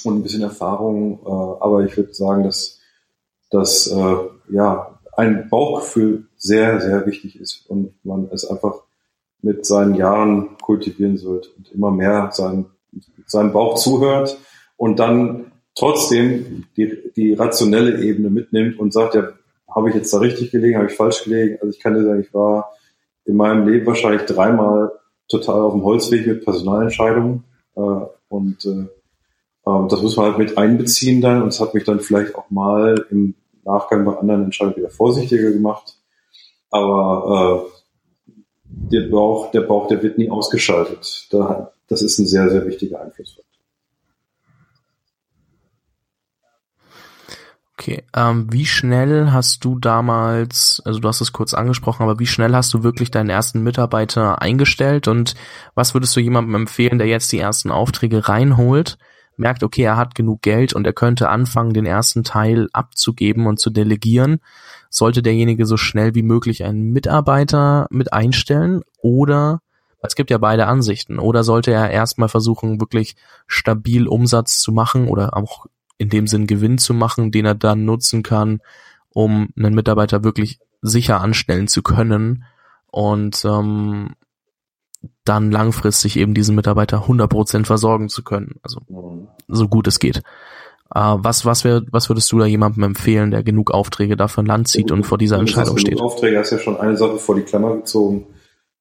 und 0.04 0.14
ein 0.14 0.22
bisschen 0.22 0.42
Erfahrung. 0.42 1.18
Äh, 1.26 1.64
aber 1.64 1.84
ich 1.84 1.96
würde 1.96 2.14
sagen, 2.14 2.44
dass, 2.44 2.78
dass 3.50 3.88
äh, 3.88 4.16
ja, 4.50 5.00
ein 5.16 5.48
Bauchgefühl 5.50 6.28
sehr, 6.36 6.80
sehr 6.80 7.04
wichtig 7.06 7.40
ist 7.40 7.68
und 7.68 7.92
man 8.04 8.28
es 8.32 8.48
einfach 8.48 8.84
mit 9.42 9.66
seinen 9.66 9.96
Jahren 9.96 10.56
kultivieren 10.58 11.16
sollte 11.16 11.48
und 11.56 11.72
immer 11.72 11.90
mehr 11.90 12.30
seinen, 12.30 12.66
seinem 13.26 13.52
Bauch 13.52 13.74
zuhört 13.74 14.38
und 14.76 15.00
dann 15.00 15.50
trotzdem 15.74 16.66
die, 16.76 17.12
die 17.16 17.34
rationelle 17.34 18.00
Ebene 18.00 18.30
mitnimmt 18.30 18.78
und 18.78 18.92
sagt, 18.92 19.16
ja, 19.16 19.24
habe 19.76 19.90
ich 19.90 19.94
jetzt 19.94 20.12
da 20.12 20.18
richtig 20.18 20.50
gelegen, 20.50 20.78
habe 20.78 20.90
ich 20.90 20.96
falsch 20.96 21.24
gelegen? 21.24 21.58
Also 21.60 21.68
ich 21.68 21.80
kann 21.80 21.94
dir 21.94 22.02
sagen, 22.02 22.20
ich 22.20 22.32
war 22.32 22.72
in 23.26 23.36
meinem 23.36 23.68
Leben 23.68 23.86
wahrscheinlich 23.86 24.22
dreimal 24.22 24.90
total 25.28 25.60
auf 25.60 25.74
dem 25.74 25.84
Holzweg 25.84 26.26
mit 26.26 26.44
Personalentscheidungen 26.44 27.44
äh, 27.76 27.80
und 28.28 28.64
äh, 28.64 28.86
äh, 29.70 29.88
das 29.88 30.00
muss 30.00 30.16
man 30.16 30.26
halt 30.26 30.38
mit 30.38 30.56
einbeziehen 30.56 31.20
dann 31.20 31.42
und 31.42 31.48
es 31.48 31.60
hat 31.60 31.74
mich 31.74 31.84
dann 31.84 32.00
vielleicht 32.00 32.34
auch 32.36 32.48
mal 32.50 33.06
im 33.10 33.34
Nachgang 33.64 34.04
bei 34.06 34.16
anderen 34.16 34.44
Entscheidungen 34.44 34.78
wieder 34.78 34.90
vorsichtiger 34.90 35.50
gemacht. 35.50 35.98
Aber 36.70 37.66
äh, 37.68 38.32
der 38.68 39.08
Bauch, 39.10 39.50
der 39.50 39.62
Bauch, 39.62 39.88
der 39.88 40.02
wird 40.02 40.16
nie 40.16 40.30
ausgeschaltet. 40.30 41.28
Da, 41.30 41.72
das 41.88 42.00
ist 42.00 42.18
ein 42.18 42.26
sehr, 42.26 42.48
sehr 42.48 42.64
wichtiger 42.66 43.02
Einflussfaktor. 43.02 43.55
Okay, 47.78 48.04
ähm, 48.14 48.50
wie 48.50 48.64
schnell 48.64 49.32
hast 49.32 49.62
du 49.62 49.78
damals, 49.78 50.80
also 50.86 50.98
du 50.98 51.08
hast 51.08 51.20
es 51.20 51.32
kurz 51.32 51.52
angesprochen, 51.52 52.04
aber 52.04 52.18
wie 52.18 52.26
schnell 52.26 52.54
hast 52.54 52.72
du 52.72 52.82
wirklich 52.82 53.10
deinen 53.10 53.28
ersten 53.28 53.62
Mitarbeiter 53.62 54.40
eingestellt 54.40 55.08
und 55.08 55.34
was 55.74 55.92
würdest 55.92 56.16
du 56.16 56.20
jemandem 56.20 56.54
empfehlen, 56.54 56.96
der 56.96 57.06
jetzt 57.06 57.30
die 57.32 57.38
ersten 57.38 57.70
Aufträge 57.70 58.30
reinholt, 58.30 58.96
merkt, 59.36 59.62
okay, 59.62 59.82
er 59.82 59.98
hat 59.98 60.14
genug 60.14 60.40
Geld 60.40 60.72
und 60.72 60.86
er 60.86 60.94
könnte 60.94 61.28
anfangen, 61.28 61.74
den 61.74 61.84
ersten 61.84 62.24
Teil 62.24 62.68
abzugeben 62.72 63.46
und 63.46 63.60
zu 63.60 63.68
delegieren, 63.68 64.38
sollte 64.88 65.20
derjenige 65.20 65.66
so 65.66 65.76
schnell 65.76 66.14
wie 66.14 66.22
möglich 66.22 66.64
einen 66.64 66.94
Mitarbeiter 66.94 67.88
mit 67.90 68.10
einstellen 68.10 68.80
oder 69.02 69.60
es 70.00 70.14
gibt 70.14 70.30
ja 70.30 70.38
beide 70.38 70.66
Ansichten. 70.66 71.18
Oder 71.18 71.42
sollte 71.42 71.72
er 71.72 71.90
erstmal 71.90 72.28
versuchen, 72.28 72.80
wirklich 72.80 73.16
stabil 73.46 74.06
Umsatz 74.06 74.60
zu 74.60 74.72
machen 74.72 75.08
oder 75.08 75.36
auch 75.36 75.66
in 75.98 76.08
dem 76.08 76.26
Sinn 76.26 76.46
Gewinn 76.46 76.78
zu 76.78 76.94
machen, 76.94 77.30
den 77.30 77.46
er 77.46 77.54
dann 77.54 77.84
nutzen 77.84 78.22
kann, 78.22 78.60
um 79.10 79.48
einen 79.56 79.74
Mitarbeiter 79.74 80.24
wirklich 80.24 80.58
sicher 80.82 81.20
anstellen 81.20 81.68
zu 81.68 81.82
können 81.82 82.44
und 82.90 83.44
ähm, 83.44 84.14
dann 85.24 85.50
langfristig 85.50 86.16
eben 86.16 86.34
diesen 86.34 86.54
Mitarbeiter 86.54 87.06
100% 87.06 87.64
versorgen 87.64 88.08
zu 88.08 88.22
können, 88.22 88.56
also 88.62 89.26
so 89.48 89.68
gut 89.68 89.86
es 89.86 89.98
geht. 89.98 90.22
Äh, 90.94 91.16
was, 91.16 91.44
was, 91.44 91.64
wär, 91.64 91.82
was 91.90 92.08
würdest 92.08 92.30
du 92.30 92.38
da 92.38 92.46
jemandem 92.46 92.84
empfehlen, 92.84 93.30
der 93.30 93.42
genug 93.42 93.72
Aufträge 93.72 94.16
dafür 94.16 94.44
Land 94.44 94.68
zieht 94.68 94.92
und 94.92 95.04
vor 95.04 95.18
dieser 95.18 95.38
Entscheidung 95.38 95.78
steht? 95.78 96.00
Aufträge 96.00 96.38
hast 96.38 96.52
ja 96.52 96.58
schon 96.58 96.76
eine 96.76 96.96
Sache 96.96 97.18
vor 97.18 97.34
die 97.34 97.42
Klammer 97.42 97.76
gezogen. 97.76 98.26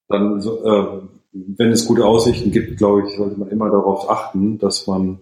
Dann 0.08 0.40
äh, 0.40 1.15
wenn 1.36 1.72
es 1.72 1.86
gute 1.86 2.06
Aussichten 2.06 2.52
gibt, 2.52 2.78
glaube 2.78 3.04
ich, 3.06 3.18
sollte 3.18 3.38
man 3.38 3.50
immer 3.50 3.70
darauf 3.70 4.10
achten, 4.10 4.58
dass 4.58 4.88
man 4.88 5.20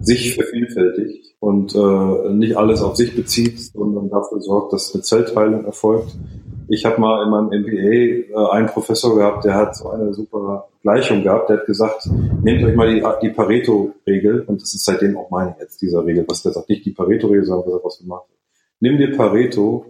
sich 0.00 0.34
vervielfältigt 0.36 1.34
und 1.40 1.74
äh, 1.74 2.32
nicht 2.32 2.56
alles 2.56 2.82
auf 2.82 2.96
sich 2.96 3.16
bezieht, 3.16 3.58
sondern 3.58 4.08
dafür 4.08 4.40
sorgt, 4.40 4.72
dass 4.72 4.94
eine 4.94 5.02
Zellteilung 5.02 5.64
erfolgt. 5.64 6.16
Ich 6.68 6.84
habe 6.84 7.00
mal 7.00 7.24
in 7.24 7.30
meinem 7.30 7.62
MBA 7.62 8.32
äh, 8.32 8.50
einen 8.52 8.68
Professor 8.68 9.16
gehabt, 9.16 9.44
der 9.44 9.54
hat 9.54 9.76
so 9.76 9.90
eine 9.90 10.14
super 10.14 10.68
Gleichung 10.82 11.24
gehabt. 11.24 11.48
Der 11.50 11.58
hat 11.58 11.66
gesagt, 11.66 12.08
nehmt 12.42 12.62
euch 12.62 12.76
mal 12.76 12.94
die, 12.94 13.02
die 13.22 13.30
Pareto-Regel, 13.30 14.42
und 14.42 14.62
das 14.62 14.72
ist 14.72 14.84
seitdem 14.84 15.16
auch 15.16 15.30
meine 15.30 15.56
jetzt, 15.58 15.82
dieser 15.82 16.04
Regel, 16.06 16.24
was 16.28 16.42
der 16.42 16.52
sagt, 16.52 16.68
nicht 16.68 16.84
die 16.84 16.92
Pareto-Regel, 16.92 17.44
sondern 17.44 17.66
was 17.66 17.80
er 17.80 17.84
was 17.84 17.98
gemacht 17.98 18.24
hat. 18.28 18.36
Nimm 18.78 18.98
dir 18.98 19.16
Pareto 19.16 19.86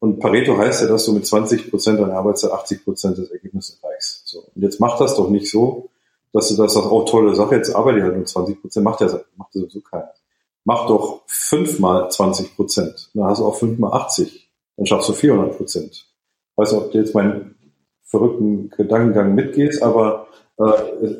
und 0.00 0.18
Pareto 0.18 0.56
heißt 0.56 0.82
ja, 0.82 0.88
dass 0.88 1.04
du 1.04 1.12
mit 1.12 1.26
20 1.26 1.70
Prozent 1.70 2.00
deiner 2.00 2.14
Arbeitszeit 2.14 2.50
80 2.50 2.84
Prozent 2.84 3.18
des 3.18 3.30
Ergebnisses 3.30 3.78
erreichst. 3.82 4.26
So. 4.26 4.44
Und 4.54 4.62
jetzt 4.62 4.80
mach 4.80 4.98
das 4.98 5.14
doch 5.14 5.28
nicht 5.28 5.50
so, 5.50 5.90
dass 6.32 6.48
du 6.48 6.56
das 6.56 6.72
sagst, 6.72 6.90
oh 6.90 7.02
tolle 7.02 7.34
Sache, 7.34 7.56
jetzt 7.56 7.74
arbeite 7.74 7.98
ich 7.98 8.04
halt 8.04 8.16
nur 8.16 8.24
20 8.24 8.60
Prozent, 8.60 8.84
macht 8.84 9.00
ja 9.02 9.08
macht 9.36 9.54
ja 9.54 9.60
sowieso 9.60 9.80
keiner. 9.80 10.10
Mach 10.64 10.86
doch 10.86 11.22
fünfmal 11.26 12.10
20 12.10 12.56
Prozent, 12.56 13.10
dann 13.14 13.26
hast 13.26 13.40
du 13.40 13.46
auch 13.46 13.56
fünfmal 13.56 13.92
80, 13.92 14.50
dann 14.76 14.86
schaffst 14.86 15.08
du 15.10 15.12
400 15.12 15.56
Prozent. 15.56 16.06
Weiß 16.56 16.72
nicht, 16.72 16.80
ob 16.80 16.92
du 16.92 16.98
jetzt 16.98 17.14
meinen 17.14 17.54
verrückten 18.02 18.70
Gedankengang 18.70 19.34
mitgehst, 19.34 19.82
aber 19.82 20.28
äh, 20.58 20.62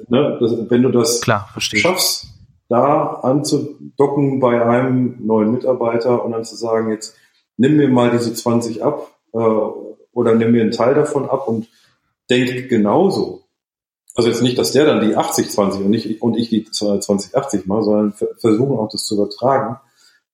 ne, 0.08 0.38
das, 0.40 0.70
wenn 0.70 0.82
du 0.82 0.90
das 0.90 1.20
Klar, 1.20 1.48
schaffst, 1.58 2.26
da 2.70 3.20
anzudocken 3.22 4.40
bei 4.40 4.64
einem 4.64 5.16
neuen 5.26 5.50
Mitarbeiter 5.50 6.24
und 6.24 6.32
dann 6.32 6.44
zu 6.44 6.56
sagen, 6.56 6.90
jetzt 6.90 7.16
nimm 7.60 7.76
mir 7.76 7.88
mal 7.88 8.10
diese 8.10 8.32
20 8.32 8.82
ab 8.82 9.14
äh, 9.32 9.38
oder 9.38 10.34
nimm 10.34 10.52
mir 10.52 10.62
einen 10.62 10.72
Teil 10.72 10.94
davon 10.94 11.28
ab 11.28 11.46
und 11.46 11.68
denk 12.30 12.68
genauso. 12.68 13.42
Also 14.14 14.28
jetzt 14.28 14.42
nicht, 14.42 14.58
dass 14.58 14.72
der 14.72 14.86
dann 14.86 15.06
die 15.06 15.16
80-20 15.16 15.84
und, 15.84 15.90
nicht, 15.90 16.22
und 16.22 16.36
ich 16.36 16.48
die 16.48 16.64
20-80 16.64 17.62
mache, 17.66 17.84
sondern 17.84 18.14
versuchen 18.38 18.78
auch 18.78 18.88
das 18.88 19.04
zu 19.04 19.14
übertragen. 19.14 19.76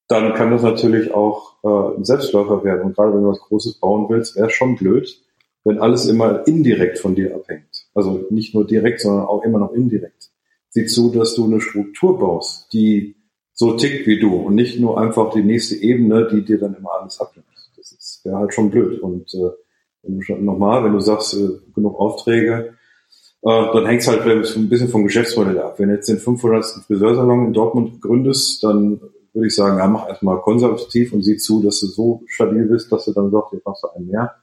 Dann 0.09 0.35
kann 0.35 0.53
das 0.53 0.63
natürlich 0.63 1.13
auch 1.13 1.57
äh, 1.65 1.99
ein 1.99 2.05
Selbstläufer 2.05 2.63
werden. 2.65 2.83
Und 2.83 2.97
gerade 2.97 3.13
wenn 3.13 3.23
du 3.23 3.29
was 3.29 3.41
Großes 3.41 3.81
bauen 3.81 4.07
willst, 4.09 4.37
wäre 4.37 4.51
schon 4.51 4.77
blöd, 4.77 5.21
wenn 5.65 5.81
alles 5.81 6.07
immer 6.07 6.47
indirekt 6.47 7.01
von 7.01 7.17
dir 7.17 7.35
abhängt. 7.35 7.89
Also 7.93 8.25
nicht 8.31 8.55
nur 8.55 8.67
direkt, 8.67 9.01
sondern 9.01 9.27
auch 9.27 9.43
immer 9.43 9.59
noch 9.59 9.73
indirekt. 9.73 10.31
Sieh 10.71 10.87
zu, 10.87 11.11
dass 11.11 11.35
du 11.35 11.47
eine 11.47 11.61
Struktur 11.61 12.19
baust, 12.19 12.73
die 12.73 13.16
so 13.57 13.73
tickt 13.73 14.07
wie 14.07 14.21
du 14.21 14.35
und 14.35 14.55
nicht 14.55 14.79
nur 14.79 15.01
einfach 15.01 15.33
die 15.33 15.43
nächste 15.43 15.77
Ebene, 15.77 16.29
die 16.31 16.45
dir 16.45 16.59
dann 16.59 16.75
immer 16.75 16.91
alles 17.01 17.19
abnimmt. 17.19 17.47
Das 17.77 18.21
wäre 18.23 18.37
halt 18.37 18.53
schon 18.53 18.71
blöd. 18.71 19.01
Und 19.01 19.33
äh, 19.35 20.35
nochmal, 20.39 20.85
wenn 20.85 20.93
du 20.93 21.01
sagst, 21.01 21.35
äh, 21.35 21.49
genug 21.75 21.99
Aufträge, 21.99 22.75
äh, 23.43 23.73
dann 23.73 23.87
hängt 23.87 24.03
es 24.03 24.09
halt 24.09 24.23
ein 24.23 24.69
bisschen 24.69 24.89
vom 24.89 25.05
Geschäftsmodell 25.05 25.59
ab. 25.59 25.79
Wenn 25.79 25.89
du 25.89 25.95
jetzt 25.95 26.09
den 26.09 26.19
500. 26.19 26.67
Friseursalon 26.87 27.47
in 27.47 27.53
Dortmund 27.55 28.03
gründest, 28.03 28.63
dann 28.63 29.01
würde 29.33 29.47
ich 29.47 29.55
sagen, 29.55 29.79
ja, 29.79 29.87
mach 29.87 30.07
erstmal 30.07 30.43
konservativ 30.43 31.15
und 31.15 31.23
sieh 31.23 31.39
zu, 31.39 31.63
dass 31.63 31.81
du 31.81 31.87
so 31.87 32.23
stabil 32.27 32.67
bist, 32.67 32.93
dass 32.93 33.07
du 33.07 33.13
dann 33.13 33.31
sagst, 33.31 33.55
jetzt 33.55 33.65
machst 33.65 33.85
du 33.85 33.89
einen 33.89 34.09
mehr. 34.09 34.35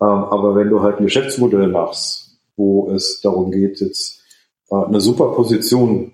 Ähm, 0.00 0.06
aber 0.06 0.54
wenn 0.54 0.68
du 0.68 0.82
halt 0.82 0.98
ein 0.98 1.04
Geschäftsmodell 1.04 1.66
machst, 1.66 2.38
wo 2.56 2.92
es 2.92 3.20
darum 3.20 3.50
geht, 3.50 3.80
jetzt 3.80 4.20
äh, 4.70 4.76
eine 4.76 5.00
super 5.00 5.32
Position 5.32 6.12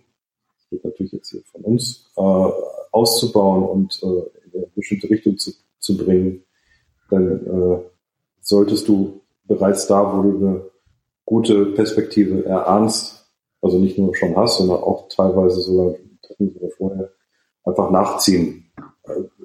geht 0.71 0.85
natürlich 0.85 1.13
jetzt 1.13 1.31
hier 1.31 1.43
von 1.51 1.63
uns, 1.63 2.11
äh, 2.17 2.51
auszubauen 2.93 3.65
und 3.65 4.01
äh, 4.03 4.07
in 4.07 4.55
eine 4.55 4.67
bestimmte 4.75 5.11
Richtung 5.11 5.39
zu, 5.39 5.53
zu 5.79 5.97
bringen, 5.97 6.45
dann 7.11 7.47
äh, 7.47 7.79
solltest 8.41 8.89
du 8.89 9.21
bereits 9.45 9.87
da, 9.87 10.17
wo 10.17 10.23
du 10.23 10.37
eine 10.39 10.65
gute 11.25 11.67
Perspektive 11.67 12.45
erahnst, 12.45 13.27
also 13.61 13.79
nicht 13.79 13.99
nur 13.99 14.15
schon 14.15 14.37
hast, 14.37 14.59
sondern 14.59 14.79
auch 14.79 15.09
teilweise 15.09 15.61
sogar, 15.61 15.95
sogar 16.39 16.71
vorher, 16.77 17.11
einfach 17.65 17.91
nachziehen. 17.91 18.71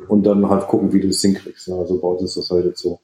und 0.07 0.23
dann 0.23 0.49
halt 0.49 0.67
gucken, 0.67 0.93
wie 0.93 1.01
du 1.01 1.07
es 1.09 1.21
hinkriegst. 1.21 1.69
Also 1.69 1.99
bei 1.99 2.07
uns 2.07 2.21
ist 2.21 2.37
das 2.37 2.49
halt 2.51 2.65
jetzt 2.65 2.81
so, 2.81 2.99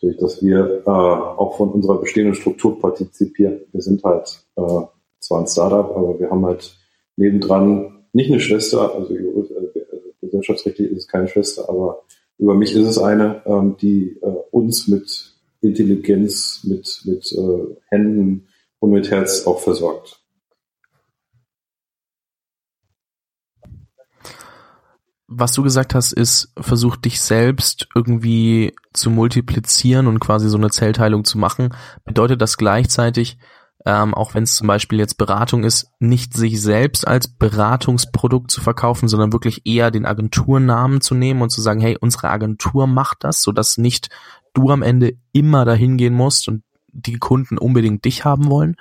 durch 0.00 0.16
dass 0.16 0.42
wir 0.42 0.82
äh, 0.84 0.90
auch 0.90 1.56
von 1.56 1.70
unserer 1.70 1.98
bestehenden 1.98 2.34
Struktur 2.34 2.78
partizipieren. 2.80 3.60
Wir 3.72 3.82
sind 3.82 4.02
halt 4.02 4.44
äh, 4.56 4.80
zwar 5.20 5.40
ein 5.40 5.46
Startup, 5.46 5.96
aber 5.96 6.18
wir 6.18 6.30
haben 6.30 6.44
halt 6.44 6.76
nebendran 7.16 8.04
nicht 8.12 8.30
eine 8.30 8.40
Schwester, 8.40 8.94
also 8.94 9.14
äh, 9.14 9.22
gesellschaftsrechtlich 10.20 10.90
ist 10.90 10.98
es 10.98 11.08
keine 11.08 11.28
Schwester, 11.28 11.68
aber 11.68 12.02
über 12.38 12.54
mich 12.54 12.74
ist 12.74 12.86
es 12.86 12.98
eine, 12.98 13.42
ähm, 13.46 13.76
die 13.80 14.18
äh, 14.22 14.26
uns 14.50 14.88
mit 14.88 15.34
Intelligenz, 15.60 16.64
mit, 16.64 17.02
mit 17.04 17.32
äh, 17.32 17.76
Händen 17.88 18.48
und 18.80 18.90
mit 18.90 19.10
Herz 19.10 19.46
auch 19.46 19.60
versorgt. 19.60 20.22
was 25.34 25.52
du 25.52 25.62
gesagt 25.62 25.94
hast, 25.94 26.12
ist, 26.12 26.52
versuch 26.58 26.96
dich 26.96 27.20
selbst 27.20 27.88
irgendwie 27.94 28.74
zu 28.92 29.10
multiplizieren 29.10 30.06
und 30.06 30.20
quasi 30.20 30.48
so 30.48 30.56
eine 30.56 30.70
Zellteilung 30.70 31.24
zu 31.24 31.38
machen. 31.38 31.74
Bedeutet 32.04 32.42
das 32.42 32.58
gleichzeitig, 32.58 33.38
ähm, 33.84 34.14
auch 34.14 34.34
wenn 34.34 34.44
es 34.44 34.54
zum 34.54 34.66
Beispiel 34.66 34.98
jetzt 34.98 35.18
Beratung 35.18 35.64
ist, 35.64 35.90
nicht 35.98 36.34
sich 36.34 36.60
selbst 36.60 37.06
als 37.06 37.28
Beratungsprodukt 37.28 38.50
zu 38.50 38.60
verkaufen, 38.60 39.08
sondern 39.08 39.32
wirklich 39.32 39.62
eher 39.64 39.90
den 39.90 40.06
Agenturnamen 40.06 41.00
zu 41.00 41.14
nehmen 41.14 41.42
und 41.42 41.50
zu 41.50 41.60
sagen, 41.60 41.80
hey, 41.80 41.96
unsere 42.00 42.30
Agentur 42.30 42.86
macht 42.86 43.24
das, 43.24 43.42
sodass 43.42 43.78
nicht 43.78 44.08
du 44.54 44.70
am 44.70 44.82
Ende 44.82 45.14
immer 45.32 45.64
dahin 45.64 45.96
gehen 45.96 46.14
musst 46.14 46.48
und 46.48 46.62
die 46.92 47.18
Kunden 47.18 47.58
unbedingt 47.58 48.04
dich 48.04 48.24
haben 48.24 48.50
wollen. 48.50 48.76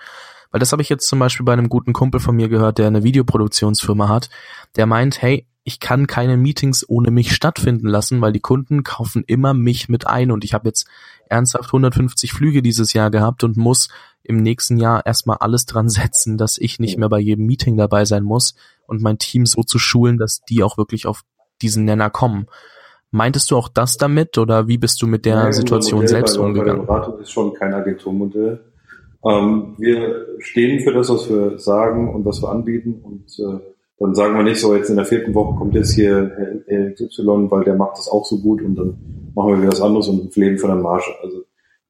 Weil 0.51 0.59
das 0.59 0.71
habe 0.71 0.81
ich 0.81 0.89
jetzt 0.89 1.07
zum 1.07 1.17
Beispiel 1.17 1.45
bei 1.45 1.53
einem 1.53 1.69
guten 1.69 1.93
Kumpel 1.93 2.19
von 2.19 2.35
mir 2.35 2.49
gehört, 2.49 2.77
der 2.77 2.87
eine 2.87 3.03
Videoproduktionsfirma 3.03 4.09
hat, 4.09 4.29
der 4.75 4.85
meint, 4.85 5.21
hey, 5.21 5.47
ich 5.63 5.79
kann 5.79 6.07
keine 6.07 6.37
Meetings 6.37 6.87
ohne 6.87 7.11
mich 7.11 7.33
stattfinden 7.35 7.87
lassen, 7.87 8.21
weil 8.21 8.31
die 8.31 8.39
Kunden 8.39 8.83
kaufen 8.83 9.23
immer 9.27 9.53
mich 9.53 9.89
mit 9.89 10.07
ein 10.07 10.31
und 10.31 10.43
ich 10.43 10.53
habe 10.53 10.67
jetzt 10.67 10.87
ernsthaft 11.29 11.69
150 11.69 12.33
Flüge 12.33 12.61
dieses 12.61 12.93
Jahr 12.93 13.11
gehabt 13.11 13.43
und 13.43 13.57
muss 13.57 13.89
im 14.23 14.37
nächsten 14.37 14.77
Jahr 14.77 15.05
erstmal 15.05 15.37
alles 15.37 15.65
dran 15.65 15.89
setzen, 15.89 16.37
dass 16.37 16.57
ich 16.57 16.79
nicht 16.79 16.97
mehr 16.97 17.09
bei 17.09 17.19
jedem 17.19 17.45
Meeting 17.45 17.77
dabei 17.77 18.05
sein 18.05 18.23
muss 18.23 18.55
und 18.87 19.01
mein 19.01 19.19
Team 19.19 19.45
so 19.45 19.63
zu 19.63 19.77
schulen, 19.77 20.17
dass 20.17 20.41
die 20.41 20.63
auch 20.63 20.77
wirklich 20.77 21.05
auf 21.05 21.23
diesen 21.61 21.85
Nenner 21.85 22.09
kommen. 22.09 22.47
Meintest 23.11 23.51
du 23.51 23.57
auch 23.57 23.67
das 23.67 23.97
damit 23.97 24.37
oder 24.37 24.67
wie 24.67 24.77
bist 24.77 25.01
du 25.01 25.07
mit 25.07 25.25
der 25.25 25.35
Nein, 25.35 25.53
Situation 25.53 25.99
Modell 25.99 26.09
selbst 26.09 26.37
bei, 26.37 26.43
umgegangen? 26.43 26.85
Bei 26.85 26.93
der 26.95 27.01
Beratung 27.01 27.19
ist 27.19 27.31
schon 27.31 27.53
kein 27.53 27.73
Agenturmodell. 27.73 28.61
Ähm, 29.23 29.75
wir 29.77 30.25
stehen 30.39 30.83
für 30.83 30.93
das, 30.93 31.09
was 31.09 31.29
wir 31.29 31.59
sagen 31.59 32.13
und 32.15 32.25
was 32.25 32.41
wir 32.41 32.49
anbieten 32.49 33.01
und 33.03 33.37
äh, 33.39 33.59
dann 34.01 34.15
sagen 34.15 34.35
wir 34.35 34.43
nicht 34.43 34.59
so, 34.59 34.75
jetzt 34.75 34.89
in 34.89 34.95
der 34.95 35.05
vierten 35.05 35.33
Woche 35.35 35.57
kommt 35.57 35.75
jetzt 35.75 35.93
hier 35.93 36.63
Herr 36.67 36.91
XY, 36.93 37.51
weil 37.51 37.63
der 37.63 37.75
macht 37.75 37.97
das 37.97 38.07
auch 38.07 38.25
so 38.25 38.39
gut 38.39 38.61
und 38.63 38.75
dann 38.75 38.97
machen 39.35 39.51
wir 39.51 39.57
wieder 39.59 39.71
was 39.71 39.81
anderes 39.81 40.07
und 40.07 40.35
leben 40.35 40.57
von 40.57 40.71
der 40.71 40.79
Marge. 40.79 41.13
Also 41.21 41.43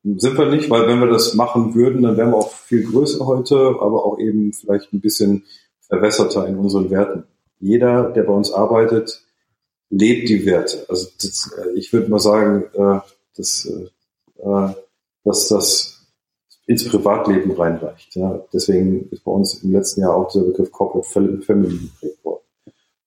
sind 0.04 0.38
wir 0.38 0.50
nicht, 0.50 0.70
weil 0.70 0.88
wenn 0.88 1.00
wir 1.00 1.08
das 1.08 1.36
machen 1.36 1.74
würden, 1.74 2.02
dann 2.02 2.18
wären 2.18 2.32
wir 2.32 2.38
auch 2.38 2.52
viel 2.52 2.84
größer 2.84 3.26
heute, 3.26 3.56
aber 3.56 4.06
auch 4.06 4.20
eben 4.20 4.52
vielleicht 4.52 4.92
ein 4.94 5.00
bisschen 5.00 5.46
verwässerter 5.88 6.48
in 6.48 6.58
unseren 6.58 6.90
Werten. 6.90 7.24
Jeder, 7.60 8.10
der 8.10 8.24
bei 8.24 8.34
uns 8.34 8.52
arbeitet, 8.52 9.24
lebt 9.90 10.28
die 10.28 10.46
Werte. 10.46 10.86
Also 10.90 11.08
das, 11.22 11.52
äh, 11.58 11.78
ich 11.78 11.94
würde 11.94 12.10
mal 12.10 12.20
sagen, 12.20 12.64
äh, 12.74 13.00
dass, 13.38 13.66
äh, 13.66 14.74
dass 15.24 15.48
das 15.48 16.01
ins 16.72 16.88
Privatleben 16.88 17.52
reinreicht. 17.52 18.16
Ja. 18.16 18.42
Deswegen 18.54 19.10
ist 19.12 19.26
bei 19.26 19.32
uns 19.32 19.62
im 19.62 19.74
letzten 19.74 20.02
Jahr 20.02 20.16
auch 20.16 20.32
der 20.32 20.40
Begriff 20.40 20.72
Corporate 20.72 21.42
Family 21.42 21.78
geprägt 21.78 22.24
worden. 22.24 22.44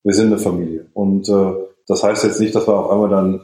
Wir 0.02 0.12
sind 0.12 0.26
eine 0.26 0.38
Familie. 0.38 0.86
Und 0.92 1.30
äh, 1.30 1.52
das 1.86 2.02
heißt 2.02 2.24
jetzt 2.24 2.40
nicht, 2.40 2.54
dass 2.54 2.68
wir 2.68 2.76
auf 2.76 2.90
einmal 2.90 3.08
dann 3.08 3.40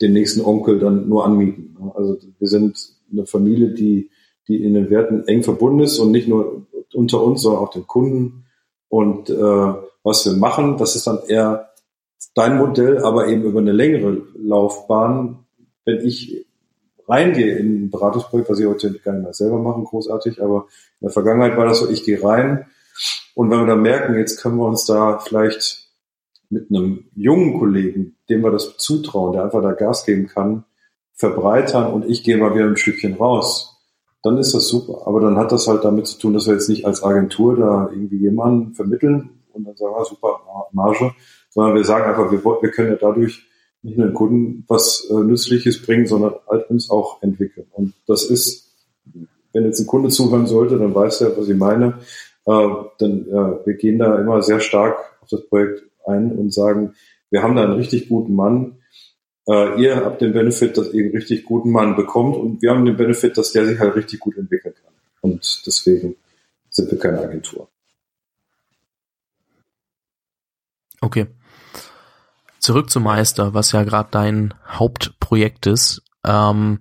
den 0.00 0.12
nächsten 0.12 0.42
Onkel 0.42 0.78
dann 0.78 1.08
nur 1.08 1.26
anmieten. 1.26 1.76
Also 1.94 2.16
wir 2.38 2.48
sind 2.48 2.78
eine 3.10 3.26
Familie, 3.26 3.70
die, 3.70 4.10
die 4.46 4.62
in 4.62 4.74
den 4.74 4.90
Werten 4.90 5.26
eng 5.26 5.42
verbunden 5.42 5.80
ist 5.80 5.98
und 5.98 6.12
nicht 6.12 6.28
nur 6.28 6.66
unter 6.94 7.24
uns, 7.24 7.42
sondern 7.42 7.62
auch 7.62 7.70
den 7.70 7.88
Kunden. 7.88 8.46
Und 8.88 9.28
äh, 9.28 9.74
was 10.04 10.24
wir 10.24 10.34
machen, 10.34 10.76
das 10.78 10.94
ist 10.94 11.08
dann 11.08 11.18
eher 11.26 11.70
dein 12.36 12.58
Modell, 12.58 12.98
aber 12.98 13.26
eben 13.26 13.42
über 13.42 13.58
eine 13.58 13.72
längere 13.72 14.22
Laufbahn. 14.36 15.40
Wenn 15.84 16.06
ich 16.06 16.46
reingehe 17.08 17.56
in 17.56 17.84
ein 17.84 17.90
Beratungsprojekt, 17.90 18.50
was 18.50 18.58
ich 18.58 18.66
heute 18.66 18.92
gar 19.00 19.12
nicht 19.12 19.24
mehr 19.24 19.32
selber 19.32 19.58
machen, 19.58 19.84
großartig, 19.84 20.42
aber 20.42 20.66
in 21.00 21.06
der 21.06 21.10
Vergangenheit 21.10 21.56
war 21.56 21.66
das 21.66 21.80
so, 21.80 21.90
ich 21.90 22.04
gehe 22.04 22.22
rein 22.22 22.66
und 23.34 23.50
wenn 23.50 23.60
wir 23.60 23.66
dann 23.66 23.82
merken, 23.82 24.16
jetzt 24.16 24.40
können 24.40 24.56
wir 24.56 24.66
uns 24.66 24.84
da 24.86 25.18
vielleicht 25.18 25.88
mit 26.50 26.70
einem 26.70 27.06
jungen 27.14 27.58
Kollegen, 27.58 28.16
dem 28.28 28.42
wir 28.42 28.50
das 28.50 28.76
zutrauen, 28.76 29.32
der 29.32 29.44
einfach 29.44 29.62
da 29.62 29.72
Gas 29.72 30.04
geben 30.06 30.28
kann, 30.28 30.64
verbreitern 31.12 31.92
und 31.92 32.08
ich 32.08 32.22
gehe 32.22 32.36
mal 32.36 32.54
wieder 32.54 32.66
ein 32.66 32.76
Stückchen 32.76 33.14
raus, 33.14 33.74
dann 34.22 34.38
ist 34.38 34.54
das 34.54 34.68
super. 34.68 35.06
Aber 35.06 35.20
dann 35.20 35.36
hat 35.36 35.52
das 35.52 35.66
halt 35.66 35.84
damit 35.84 36.06
zu 36.06 36.18
tun, 36.18 36.34
dass 36.34 36.46
wir 36.46 36.54
jetzt 36.54 36.68
nicht 36.68 36.86
als 36.86 37.02
Agentur 37.02 37.56
da 37.56 37.88
irgendwie 37.90 38.18
jemanden 38.18 38.74
vermitteln 38.74 39.30
und 39.52 39.64
dann 39.64 39.76
sagen 39.76 39.94
wir, 39.94 40.04
super, 40.04 40.40
Marge, 40.72 41.12
sondern 41.50 41.74
wir 41.74 41.84
sagen 41.84 42.04
einfach, 42.04 42.30
wir, 42.30 42.42
wir 42.44 42.70
können 42.70 42.90
ja 42.90 42.96
dadurch 42.96 43.46
nicht 43.84 43.98
nur 43.98 44.08
den 44.08 44.14
Kunden 44.14 44.64
was 44.66 45.06
äh, 45.10 45.14
Nützliches 45.14 45.82
bringen, 45.82 46.06
sondern 46.06 46.34
halt 46.48 46.68
uns 46.70 46.90
auch 46.90 47.22
entwickeln. 47.22 47.66
Und 47.72 47.92
das 48.06 48.24
ist, 48.24 48.72
wenn 49.52 49.64
jetzt 49.64 49.78
ein 49.78 49.86
Kunde 49.86 50.08
zuhören 50.08 50.46
sollte, 50.46 50.78
dann 50.78 50.94
weiß 50.94 51.20
er, 51.20 51.36
was 51.36 51.48
ich 51.48 51.56
meine. 51.56 51.98
Äh, 52.46 52.68
dann, 52.98 53.26
ja, 53.28 53.60
wir 53.64 53.74
gehen 53.74 53.98
da 53.98 54.18
immer 54.18 54.42
sehr 54.42 54.60
stark 54.60 54.96
auf 55.20 55.28
das 55.28 55.46
Projekt 55.46 55.82
ein 56.06 56.32
und 56.32 56.52
sagen, 56.52 56.94
wir 57.30 57.42
haben 57.42 57.56
da 57.56 57.64
einen 57.64 57.74
richtig 57.74 58.08
guten 58.08 58.34
Mann. 58.34 58.78
Äh, 59.46 59.82
ihr 59.82 59.96
habt 59.96 60.22
den 60.22 60.32
Benefit, 60.32 60.78
dass 60.78 60.92
ihr 60.94 61.04
einen 61.04 61.12
richtig 61.14 61.44
guten 61.44 61.70
Mann 61.70 61.94
bekommt 61.94 62.36
und 62.36 62.62
wir 62.62 62.70
haben 62.70 62.86
den 62.86 62.96
Benefit, 62.96 63.36
dass 63.36 63.52
der 63.52 63.66
sich 63.66 63.78
halt 63.78 63.94
richtig 63.96 64.18
gut 64.20 64.38
entwickeln 64.38 64.74
kann. 64.82 64.92
Und 65.20 65.62
deswegen 65.66 66.16
sind 66.70 66.90
wir 66.90 66.98
keine 66.98 67.20
Agentur. 67.20 67.68
Okay. 71.02 71.26
Zurück 72.64 72.88
zum 72.88 73.02
Meister, 73.02 73.52
was 73.52 73.72
ja 73.72 73.84
gerade 73.84 74.08
dein 74.10 74.54
Hauptprojekt 74.66 75.66
ist. 75.66 76.00
Ähm, 76.24 76.78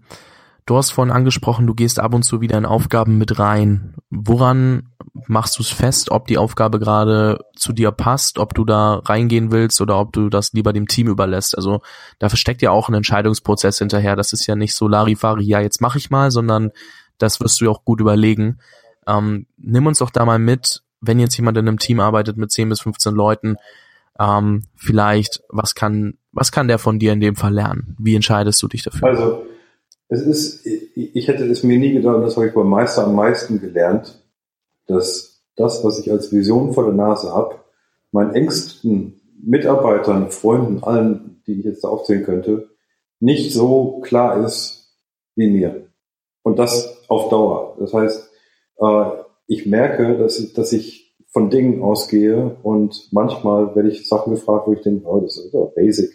du 0.66 0.78
hast 0.78 0.92
vorhin 0.92 1.14
angesprochen, 1.14 1.68
du 1.68 1.74
gehst 1.74 2.00
ab 2.00 2.14
und 2.14 2.24
zu 2.24 2.40
wieder 2.40 2.58
in 2.58 2.66
Aufgaben 2.66 3.18
mit 3.18 3.38
rein. 3.38 3.94
Woran 4.10 4.94
machst 5.28 5.60
du 5.60 5.62
es 5.62 5.72
fest, 5.72 6.10
ob 6.10 6.28
die 6.28 6.38
Aufgabe 6.38 6.80
gerade 6.80 7.44
zu 7.58 7.74
dir 7.74 7.92
passt, 7.92 8.40
ob 8.40 8.54
du 8.54 8.64
da 8.64 9.02
reingehen 9.04 9.52
willst 9.52 9.82
oder 9.82 10.00
ob 10.00 10.14
du 10.14 10.30
das 10.30 10.54
lieber 10.54 10.72
dem 10.72 10.88
Team 10.88 11.08
überlässt? 11.10 11.58
Also 11.58 11.82
da 12.18 12.30
versteckt 12.30 12.62
ja 12.62 12.72
auch 12.72 12.88
ein 12.88 12.96
Entscheidungsprozess 12.96 13.80
hinterher. 13.80 14.16
Das 14.16 14.32
ist 14.32 14.48
ja 14.48 14.56
nicht 14.56 14.76
so 14.76 14.88
Larifari, 14.88 15.44
ja, 15.44 15.60
jetzt 15.60 15.82
mache 15.82 15.98
ich 15.98 16.10
mal, 16.10 16.32
sondern 16.32 16.72
das 17.18 17.42
wirst 17.42 17.60
du 17.60 17.66
ja 17.66 17.72
auch 17.72 17.84
gut 17.84 18.00
überlegen. 18.00 18.60
Ähm, 19.06 19.48
nimm 19.58 19.86
uns 19.86 20.00
doch 20.00 20.12
da 20.12 20.24
mal 20.24 20.40
mit, 20.40 20.82
wenn 21.02 21.20
jetzt 21.20 21.36
jemand 21.36 21.58
in 21.58 21.68
einem 21.68 21.78
Team 21.78 22.00
arbeitet 22.00 22.38
mit 22.38 22.54
10 22.54 22.70
bis 22.70 22.80
15 22.80 23.14
Leuten, 23.14 23.58
ähm, 24.20 24.64
vielleicht, 24.76 25.44
was 25.50 25.76
kann, 25.76 26.18
was 26.32 26.52
kann 26.52 26.68
der 26.68 26.80
von 26.80 27.00
dir 27.00 27.14
in 27.14 27.20
dem 27.20 27.36
Fall 27.36 27.54
lernen? 27.54 27.96
Wie 28.00 28.16
entscheidest 28.16 28.62
du 28.62 28.68
dich 28.68 28.84
dafür? 28.84 29.08
Also, 29.08 29.46
es 30.10 30.22
ist, 30.22 30.66
ich 30.66 31.28
hätte 31.28 31.46
es 31.46 31.64
mir 31.64 31.80
nie 31.80 31.94
gedacht, 31.94 32.24
das 32.24 32.36
habe 32.36 32.48
ich 32.48 32.54
beim 32.54 32.70
Meister 32.70 33.06
am 33.06 33.16
meisten 33.16 33.60
gelernt, 33.60 34.22
dass 34.86 35.42
das, 35.56 35.84
was 35.84 36.00
ich 36.00 36.12
als 36.12 36.32
Vision 36.32 36.74
vor 36.74 36.86
der 36.86 36.94
Nase 36.94 37.32
habe, 37.34 37.56
meinen 38.12 38.36
engsten 38.36 39.22
Mitarbeitern, 39.42 40.30
Freunden, 40.30 40.84
allen, 40.84 41.42
die 41.48 41.60
ich 41.60 41.66
jetzt 41.66 41.84
da 41.84 41.90
aufzählen 41.90 42.24
könnte, 42.24 42.70
nicht 43.20 43.54
so 43.54 44.02
klar 44.02 44.46
ist 44.46 44.96
wie 45.36 45.50
mir. 45.50 45.88
Und 46.44 46.60
das 46.60 47.04
auf 47.08 47.30
Dauer. 47.30 47.76
Das 47.80 47.94
heißt, 47.94 48.30
äh, 48.80 49.06
ich 49.48 49.66
merke, 49.66 50.18
dass 50.18 50.40
ich, 50.40 50.54
dass 50.54 50.74
ich 50.74 51.03
von 51.34 51.50
Dingen 51.50 51.82
ausgehe 51.82 52.58
und 52.62 53.10
manchmal 53.12 53.76
werde 53.76 53.90
ich 53.90 54.08
Sachen 54.08 54.36
gefragt, 54.36 54.68
wo 54.68 54.74
ich 54.74 54.82
denke, 54.82 55.06
oh, 55.08 55.20
das 55.20 55.38
ist 55.38 55.54
doch 55.54 55.74
basic. 55.76 56.12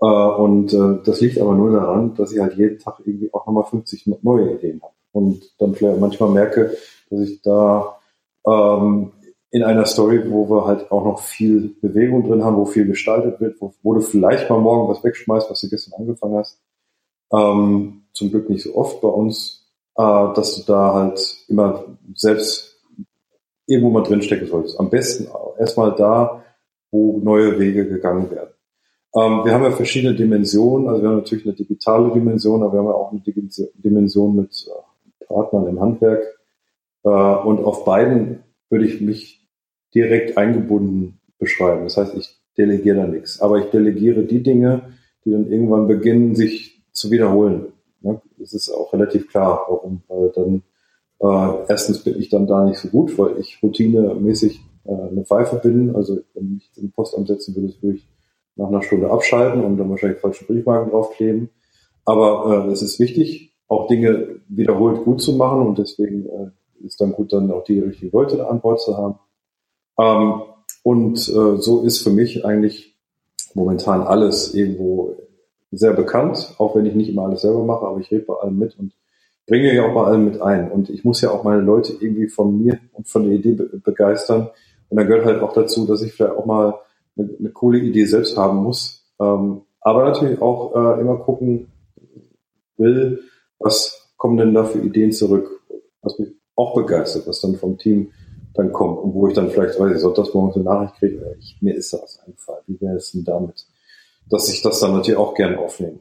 Äh, 0.00 0.06
und 0.06 0.72
äh, 0.72 1.02
das 1.04 1.20
liegt 1.20 1.38
aber 1.38 1.54
nur 1.54 1.72
daran, 1.72 2.14
dass 2.14 2.32
ich 2.32 2.40
halt 2.40 2.56
jeden 2.56 2.78
Tag 2.78 3.00
irgendwie 3.04 3.32
auch 3.34 3.46
nochmal 3.46 3.64
50 3.64 4.06
neue 4.22 4.54
Ideen 4.54 4.80
habe. 4.82 4.94
Und 5.12 5.44
dann 5.58 5.74
vielleicht 5.74 6.00
manchmal 6.00 6.30
merke, 6.30 6.76
dass 7.10 7.20
ich 7.20 7.42
da 7.42 7.98
ähm, 8.46 9.12
in 9.50 9.62
einer 9.62 9.86
Story, 9.86 10.30
wo 10.30 10.48
wir 10.48 10.66
halt 10.66 10.90
auch 10.90 11.04
noch 11.04 11.20
viel 11.20 11.76
Bewegung 11.80 12.24
drin 12.26 12.44
haben, 12.44 12.56
wo 12.56 12.64
viel 12.64 12.86
gestaltet 12.86 13.40
wird, 13.40 13.60
wo, 13.60 13.74
wo 13.82 13.94
du 13.94 14.00
vielleicht 14.00 14.50
mal 14.50 14.58
morgen 14.58 14.88
was 14.88 15.04
wegschmeißt, 15.04 15.50
was 15.50 15.60
du 15.60 15.68
gestern 15.68 16.00
angefangen 16.00 16.36
hast. 16.36 16.60
Ähm, 17.32 18.04
zum 18.12 18.30
Glück 18.30 18.48
nicht 18.48 18.62
so 18.62 18.74
oft 18.74 19.00
bei 19.00 19.08
uns, 19.08 19.66
äh, 19.96 20.02
dass 20.02 20.56
du 20.56 20.62
da 20.72 20.94
halt 20.94 21.44
immer 21.48 21.84
selbst 22.14 22.75
irgendwo 23.66 23.90
mal 23.90 24.02
drinstecken 24.02 24.46
solltest. 24.46 24.78
Am 24.78 24.90
besten 24.90 25.28
erstmal 25.58 25.94
da, 25.94 26.42
wo 26.90 27.18
neue 27.22 27.58
Wege 27.58 27.86
gegangen 27.86 28.30
werden. 28.30 28.50
Ähm, 29.14 29.44
wir 29.44 29.52
haben 29.52 29.64
ja 29.64 29.70
verschiedene 29.70 30.14
Dimensionen. 30.14 30.88
Also 30.88 31.02
wir 31.02 31.08
haben 31.08 31.16
natürlich 31.16 31.46
eine 31.46 31.54
digitale 31.54 32.12
Dimension, 32.12 32.62
aber 32.62 32.74
wir 32.74 32.78
haben 32.80 32.86
ja 32.86 32.92
auch 32.92 33.12
eine 33.12 33.22
Dimension 33.74 34.36
mit 34.36 34.66
äh, 34.68 35.24
Partnern 35.24 35.66
im 35.68 35.80
Handwerk. 35.80 36.22
Äh, 37.02 37.08
und 37.08 37.64
auf 37.64 37.84
beiden 37.84 38.42
würde 38.68 38.86
ich 38.86 39.00
mich 39.00 39.46
direkt 39.94 40.36
eingebunden 40.36 41.20
beschreiben. 41.38 41.84
Das 41.84 41.96
heißt, 41.96 42.14
ich 42.16 42.36
delegiere 42.58 42.96
da 42.96 43.06
nichts. 43.06 43.40
Aber 43.40 43.58
ich 43.58 43.66
delegiere 43.66 44.22
die 44.22 44.42
Dinge, 44.42 44.92
die 45.24 45.30
dann 45.30 45.50
irgendwann 45.50 45.86
beginnen, 45.86 46.34
sich 46.34 46.82
zu 46.92 47.10
wiederholen. 47.10 47.72
Ne? 48.00 48.20
Das 48.38 48.52
ist 48.52 48.70
auch 48.70 48.92
relativ 48.92 49.28
klar, 49.28 49.64
warum. 49.68 50.02
Weil 50.08 50.30
dann 50.34 50.62
äh, 51.20 51.64
erstens 51.68 52.02
bin 52.02 52.18
ich 52.18 52.28
dann 52.28 52.46
da 52.46 52.64
nicht 52.64 52.78
so 52.78 52.88
gut, 52.88 53.18
weil 53.18 53.38
ich 53.38 53.58
routinemäßig 53.62 54.60
äh, 54.84 54.92
eine 54.92 55.24
Pfeife 55.24 55.56
bin. 55.56 55.94
Also 55.94 56.18
wenn 56.34 56.58
ich 56.58 56.70
den 56.72 56.92
Postamt 56.92 57.28
setzen 57.28 57.54
würde, 57.56 57.72
würde 57.80 57.98
ich 57.98 58.06
nach 58.56 58.68
einer 58.68 58.82
Stunde 58.82 59.10
abschalten 59.10 59.64
und 59.64 59.76
dann 59.76 59.90
wahrscheinlich 59.90 60.20
falsche 60.20 60.44
Briefmarken 60.44 60.90
draufkleben. 60.90 61.50
Aber 62.04 62.66
äh, 62.66 62.70
es 62.70 62.82
ist 62.82 62.98
wichtig, 63.00 63.54
auch 63.68 63.88
Dinge 63.88 64.40
wiederholt 64.48 65.04
gut 65.04 65.20
zu 65.20 65.32
machen 65.32 65.66
und 65.66 65.78
deswegen 65.78 66.26
äh, 66.26 66.50
ist 66.84 67.00
dann 67.00 67.12
gut, 67.12 67.32
dann 67.32 67.50
auch 67.50 67.64
die 67.64 67.80
richtigen 67.80 68.12
Leute 68.12 68.46
an 68.48 68.60
Bord 68.60 68.80
zu 68.80 68.96
haben. 68.96 69.18
Ähm, 69.98 70.42
und 70.82 71.18
äh, 71.18 71.56
so 71.58 71.82
ist 71.82 71.98
für 71.98 72.10
mich 72.10 72.44
eigentlich 72.44 72.96
momentan 73.54 74.02
alles 74.02 74.54
irgendwo 74.54 75.16
sehr 75.72 75.94
bekannt, 75.94 76.54
auch 76.58 76.76
wenn 76.76 76.86
ich 76.86 76.94
nicht 76.94 77.08
immer 77.08 77.24
alles 77.24 77.42
selber 77.42 77.64
mache, 77.64 77.86
aber 77.86 77.98
ich 77.98 78.10
rede 78.10 78.24
bei 78.24 78.34
allem 78.34 78.58
mit 78.58 78.78
und 78.78 78.92
bringe 79.46 79.74
ja 79.74 79.88
auch 79.88 79.94
bei 79.94 80.04
allem 80.04 80.24
mit 80.24 80.42
ein. 80.42 80.70
Und 80.70 80.90
ich 80.90 81.04
muss 81.04 81.20
ja 81.20 81.30
auch 81.30 81.44
meine 81.44 81.62
Leute 81.62 81.92
irgendwie 81.92 82.28
von 82.28 82.58
mir 82.62 82.78
und 82.92 83.08
von 83.08 83.24
der 83.24 83.32
Idee 83.32 83.52
be 83.52 83.80
begeistern. 83.82 84.50
Und 84.88 84.96
da 84.98 85.04
gehört 85.04 85.24
halt 85.24 85.42
auch 85.42 85.52
dazu, 85.52 85.86
dass 85.86 86.02
ich 86.02 86.12
vielleicht 86.12 86.36
auch 86.36 86.46
mal 86.46 86.74
eine, 87.16 87.30
eine 87.38 87.50
coole 87.50 87.78
Idee 87.78 88.04
selbst 88.04 88.36
haben 88.36 88.58
muss. 88.58 89.04
Ähm, 89.20 89.62
aber 89.80 90.04
natürlich 90.04 90.40
auch 90.42 90.74
äh, 90.74 91.00
immer 91.00 91.18
gucken 91.18 91.68
will, 92.76 93.22
was 93.58 94.12
kommen 94.16 94.36
denn 94.36 94.54
da 94.54 94.64
für 94.64 94.80
Ideen 94.80 95.12
zurück, 95.12 95.48
was 96.02 96.18
mich 96.18 96.30
auch 96.56 96.74
begeistert, 96.74 97.26
was 97.26 97.40
dann 97.40 97.54
vom 97.56 97.78
Team 97.78 98.12
dann 98.54 98.72
kommt 98.72 98.98
und 98.98 99.14
wo 99.14 99.28
ich 99.28 99.34
dann 99.34 99.50
vielleicht, 99.50 99.78
weiß 99.78 99.96
ich, 99.96 100.00
sonntags 100.00 100.32
morgens 100.32 100.56
eine 100.56 100.64
Nachricht 100.64 100.94
kriege, 100.96 101.36
ich, 101.38 101.58
mir 101.60 101.74
ist 101.74 101.92
da 101.92 101.98
was 102.02 102.18
eingefallen, 102.20 102.62
wie 102.66 102.80
wäre 102.80 102.96
es 102.96 103.12
denn 103.12 103.24
damit? 103.24 103.66
Dass 104.30 104.48
ich 104.48 104.62
das 104.62 104.80
dann 104.80 104.92
natürlich 104.92 105.18
auch 105.18 105.34
gerne 105.34 105.58
aufnehme. 105.58 106.00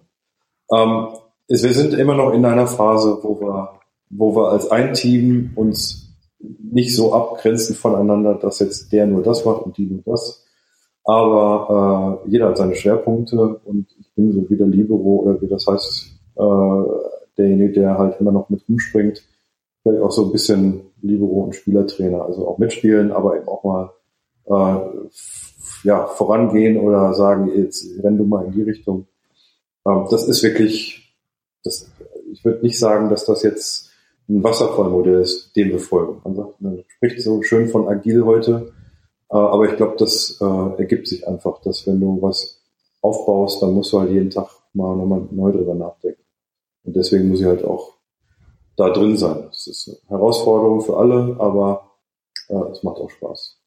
Ähm, 0.71 1.07
wir 1.47 1.73
sind 1.73 1.93
immer 1.93 2.15
noch 2.15 2.33
in 2.33 2.45
einer 2.45 2.67
Phase, 2.67 3.19
wo 3.21 3.39
wir, 3.39 3.79
wo 4.09 4.35
wir 4.35 4.51
als 4.51 4.69
ein 4.71 4.93
Team 4.93 5.51
uns 5.55 6.15
nicht 6.39 6.95
so 6.95 7.13
abgrenzen 7.13 7.75
voneinander, 7.75 8.35
dass 8.35 8.59
jetzt 8.59 8.91
der 8.91 9.07
nur 9.07 9.23
das 9.23 9.45
macht 9.45 9.63
und 9.63 9.77
die 9.77 9.85
nur 9.85 10.01
das. 10.05 10.45
Aber 11.03 12.21
äh, 12.25 12.29
jeder 12.31 12.49
hat 12.49 12.57
seine 12.57 12.75
Schwerpunkte 12.75 13.59
und 13.63 13.87
ich 13.99 14.11
bin 14.15 14.31
so 14.31 14.49
wie 14.49 14.57
der 14.57 14.67
Libero 14.67 15.21
oder 15.23 15.41
wie 15.41 15.47
das 15.47 15.67
heißt, 15.67 16.15
äh, 16.35 16.83
derjenige, 17.37 17.73
der 17.73 17.97
halt 17.97 18.19
immer 18.19 18.31
noch 18.31 18.49
mit 18.49 18.67
rumspringt, 18.67 19.23
vielleicht 19.83 20.01
auch 20.01 20.11
so 20.11 20.25
ein 20.25 20.31
bisschen 20.31 20.81
Libero 21.01 21.43
und 21.43 21.55
Spielertrainer, 21.55 22.23
also 22.23 22.47
auch 22.47 22.57
mitspielen, 22.57 23.11
aber 23.11 23.37
eben 23.37 23.47
auch 23.47 23.63
mal 23.63 23.91
äh, 24.47 24.79
ja, 25.83 26.07
vorangehen 26.07 26.77
oder 26.77 27.13
sagen, 27.13 27.51
jetzt 27.55 27.85
renn 28.03 28.17
du 28.17 28.25
mal 28.25 28.45
in 28.45 28.51
die 28.53 28.63
Richtung. 28.63 29.05
Ähm, 29.87 30.07
das 30.09 30.27
ist 30.27 30.41
wirklich, 30.43 31.04
das, 31.65 31.89
ich 32.31 32.43
würde 32.45 32.61
nicht 32.61 32.79
sagen, 32.79 33.09
dass 33.09 33.25
das 33.25 33.43
jetzt 33.43 33.91
ein 34.27 34.43
Wasserfallmodell 34.43 35.21
ist, 35.21 35.55
dem 35.55 35.69
wir 35.69 35.79
folgen. 35.79 36.21
Man, 36.23 36.35
sagt, 36.35 36.61
man 36.61 36.83
spricht 36.87 37.21
so 37.21 37.41
schön 37.41 37.67
von 37.67 37.87
agil 37.87 38.25
heute, 38.25 38.73
äh, 39.29 39.35
aber 39.35 39.69
ich 39.69 39.77
glaube, 39.77 39.95
das 39.97 40.39
äh, 40.41 40.79
ergibt 40.79 41.07
sich 41.07 41.27
einfach, 41.27 41.61
dass 41.61 41.85
wenn 41.87 41.99
du 41.99 42.21
was 42.21 42.61
aufbaust, 43.01 43.61
dann 43.61 43.73
musst 43.73 43.93
du 43.93 43.99
halt 43.99 44.11
jeden 44.11 44.29
Tag 44.29 44.49
mal 44.73 44.95
nochmal 44.95 45.27
neu 45.31 45.51
drüber 45.51 45.75
nachdenken. 45.75 46.21
Und 46.83 46.95
deswegen 46.95 47.29
muss 47.29 47.39
ich 47.39 47.45
halt 47.45 47.63
auch 47.63 47.93
da 48.75 48.89
drin 48.89 49.17
sein. 49.17 49.47
Es 49.51 49.67
ist 49.67 49.87
eine 49.87 50.17
Herausforderung 50.17 50.81
für 50.81 50.97
alle, 50.97 51.35
aber 51.39 51.91
äh, 52.49 52.71
es 52.71 52.83
macht 52.83 52.97
auch 52.97 53.09
Spaß. 53.09 53.59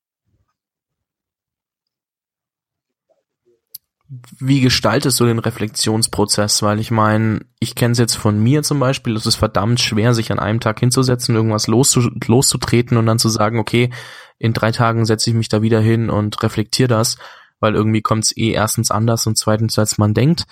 Wie 4.38 4.60
gestaltest 4.60 5.20
du 5.20 5.26
den 5.26 5.38
Reflexionsprozess? 5.38 6.62
Weil 6.62 6.80
ich 6.80 6.90
meine, 6.90 7.40
ich 7.60 7.74
kenne 7.74 7.92
es 7.92 7.98
jetzt 7.98 8.14
von 8.14 8.42
mir 8.42 8.62
zum 8.62 8.80
Beispiel, 8.80 9.14
es 9.14 9.26
ist 9.26 9.36
verdammt 9.36 9.80
schwer, 9.80 10.14
sich 10.14 10.32
an 10.32 10.38
einem 10.38 10.60
Tag 10.60 10.80
hinzusetzen, 10.80 11.34
irgendwas 11.34 11.66
loszu 11.66 12.08
loszutreten 12.26 12.96
und 12.96 13.06
dann 13.06 13.18
zu 13.18 13.28
sagen, 13.28 13.58
okay, 13.58 13.90
in 14.38 14.54
drei 14.54 14.72
Tagen 14.72 15.04
setze 15.04 15.30
ich 15.30 15.36
mich 15.36 15.48
da 15.48 15.60
wieder 15.60 15.80
hin 15.80 16.08
und 16.08 16.42
reflektiere 16.42 16.88
das, 16.88 17.18
weil 17.60 17.74
irgendwie 17.74 18.00
kommt 18.00 18.24
es 18.24 18.36
eh 18.36 18.52
erstens 18.52 18.90
anders 18.90 19.26
und 19.26 19.36
zweitens, 19.36 19.78
als 19.78 19.98
man 19.98 20.14
denkt. 20.14 20.44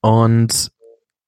Und 0.00 0.70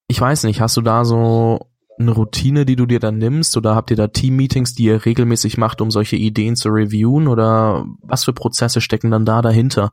ich 0.07 0.21
weiß 0.21 0.43
nicht, 0.43 0.61
hast 0.61 0.77
du 0.77 0.81
da 0.81 1.03
so 1.03 1.67
eine 1.99 2.11
Routine, 2.11 2.65
die 2.65 2.75
du 2.75 2.85
dir 2.85 2.99
dann 2.99 3.17
nimmst 3.17 3.57
oder 3.57 3.75
habt 3.75 3.89
ihr 3.89 3.97
da 3.97 4.07
Team-Meetings, 4.07 4.75
die 4.75 4.83
ihr 4.83 5.03
regelmäßig 5.03 5.57
macht, 5.57 5.81
um 5.81 5.91
solche 5.91 6.15
Ideen 6.15 6.55
zu 6.55 6.69
reviewen 6.69 7.27
oder 7.27 7.85
was 8.01 8.23
für 8.23 8.33
Prozesse 8.33 8.81
stecken 8.81 9.11
dann 9.11 9.25
da 9.25 9.41
dahinter? 9.41 9.91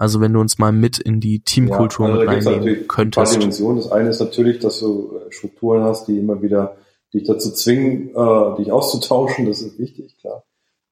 Also 0.00 0.22
wenn 0.22 0.32
du 0.32 0.40
uns 0.40 0.58
mal 0.58 0.72
mit 0.72 0.98
in 0.98 1.20
die 1.20 1.40
Teamkultur 1.40 2.08
ja, 2.08 2.14
also 2.14 2.48
mit 2.48 2.58
reinnehmen 2.58 2.88
könntest. 2.88 3.34
Ein 3.34 3.40
Dimensionen. 3.40 3.82
Das 3.82 3.92
eine 3.92 4.08
ist 4.08 4.20
natürlich, 4.20 4.58
dass 4.58 4.80
du 4.80 5.12
äh, 5.14 5.30
Strukturen 5.30 5.82
hast, 5.82 6.08
die 6.08 6.18
immer 6.18 6.40
wieder 6.40 6.78
dich 7.12 7.24
dazu 7.24 7.52
zwingen, 7.52 8.08
äh, 8.16 8.56
dich 8.56 8.72
auszutauschen. 8.72 9.44
Das 9.44 9.60
ist 9.60 9.78
wichtig, 9.78 10.16
klar. 10.18 10.42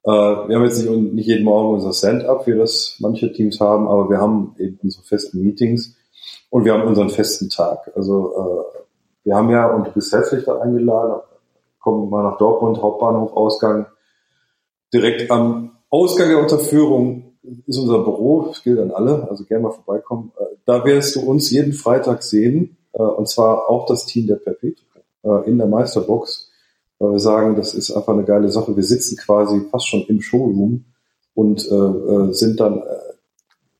Äh, 0.04 0.11
wir 0.11 0.56
haben 0.56 0.64
jetzt 0.64 0.84
nicht, 0.84 1.14
nicht 1.14 1.26
jeden 1.26 1.44
Morgen 1.46 1.72
unser 1.72 1.94
Stand-up, 1.94 2.46
wie 2.46 2.54
das 2.54 2.96
manche 3.00 3.32
Teams 3.32 3.61
haben, 3.61 3.88
aber 3.88 4.11
wir 4.11 4.18
haben 4.18 4.54
eben 4.59 4.78
unsere 4.82 5.04
festen 5.04 5.42
Meetings 5.42 5.96
und 6.50 6.66
wir 6.66 6.74
haben 6.74 6.86
unseren 6.86 7.09
festen 7.09 7.48
Tag. 7.48 7.90
Also 7.96 8.34
äh, 8.36 8.78
wir 9.24 9.36
haben 9.36 9.48
ja, 9.48 9.74
und 9.74 9.86
du 9.86 9.92
bist 9.92 10.12
herzlich 10.12 10.44
da 10.44 10.59
eingeladen, 10.59 11.22
kommen 11.80 12.11
mal 12.11 12.24
nach 12.24 12.36
Dortmund, 12.36 12.82
Hauptbahnhof, 12.82 13.32
Ausgang. 13.32 13.86
Direkt 14.92 15.30
am 15.30 15.78
Ausgang 15.88 16.28
der 16.28 16.40
Unterführung 16.40 17.27
ist 17.66 17.78
unser 17.78 17.99
Büro, 18.01 18.47
das 18.49 18.62
gilt 18.62 18.78
an 18.78 18.91
alle, 18.91 19.28
also 19.28 19.45
gerne 19.45 19.64
mal 19.64 19.72
vorbeikommen. 19.72 20.32
Äh, 20.39 20.57
da 20.66 20.84
wirst 20.84 21.16
du 21.16 21.20
uns 21.20 21.51
jeden 21.51 21.72
Freitag 21.72 22.22
sehen, 22.22 22.76
äh, 22.93 23.03
und 23.03 23.28
zwar 23.28 23.68
auch 23.68 23.86
das 23.86 24.07
Team 24.07 24.26
der 24.26 24.36
Perpetuum 24.36 24.86
äh, 25.22 25.49
in 25.49 25.59
der 25.59 25.66
Meisterbox, 25.66 26.51
weil 26.99 27.12
wir 27.12 27.18
sagen, 27.20 27.57
das 27.57 27.74
ist 27.74 27.91
einfach 27.91 28.12
eine 28.12 28.24
geile 28.24 28.49
Sache. 28.49 28.76
Wir 28.76 28.82
sitzen 28.82 29.16
quasi 29.16 29.61
fast 29.70 29.86
schon 29.86 30.03
im 30.09 30.20
Showroom 30.20 30.84
und 31.34 31.61
sind 31.61 32.59
dann 32.59 32.82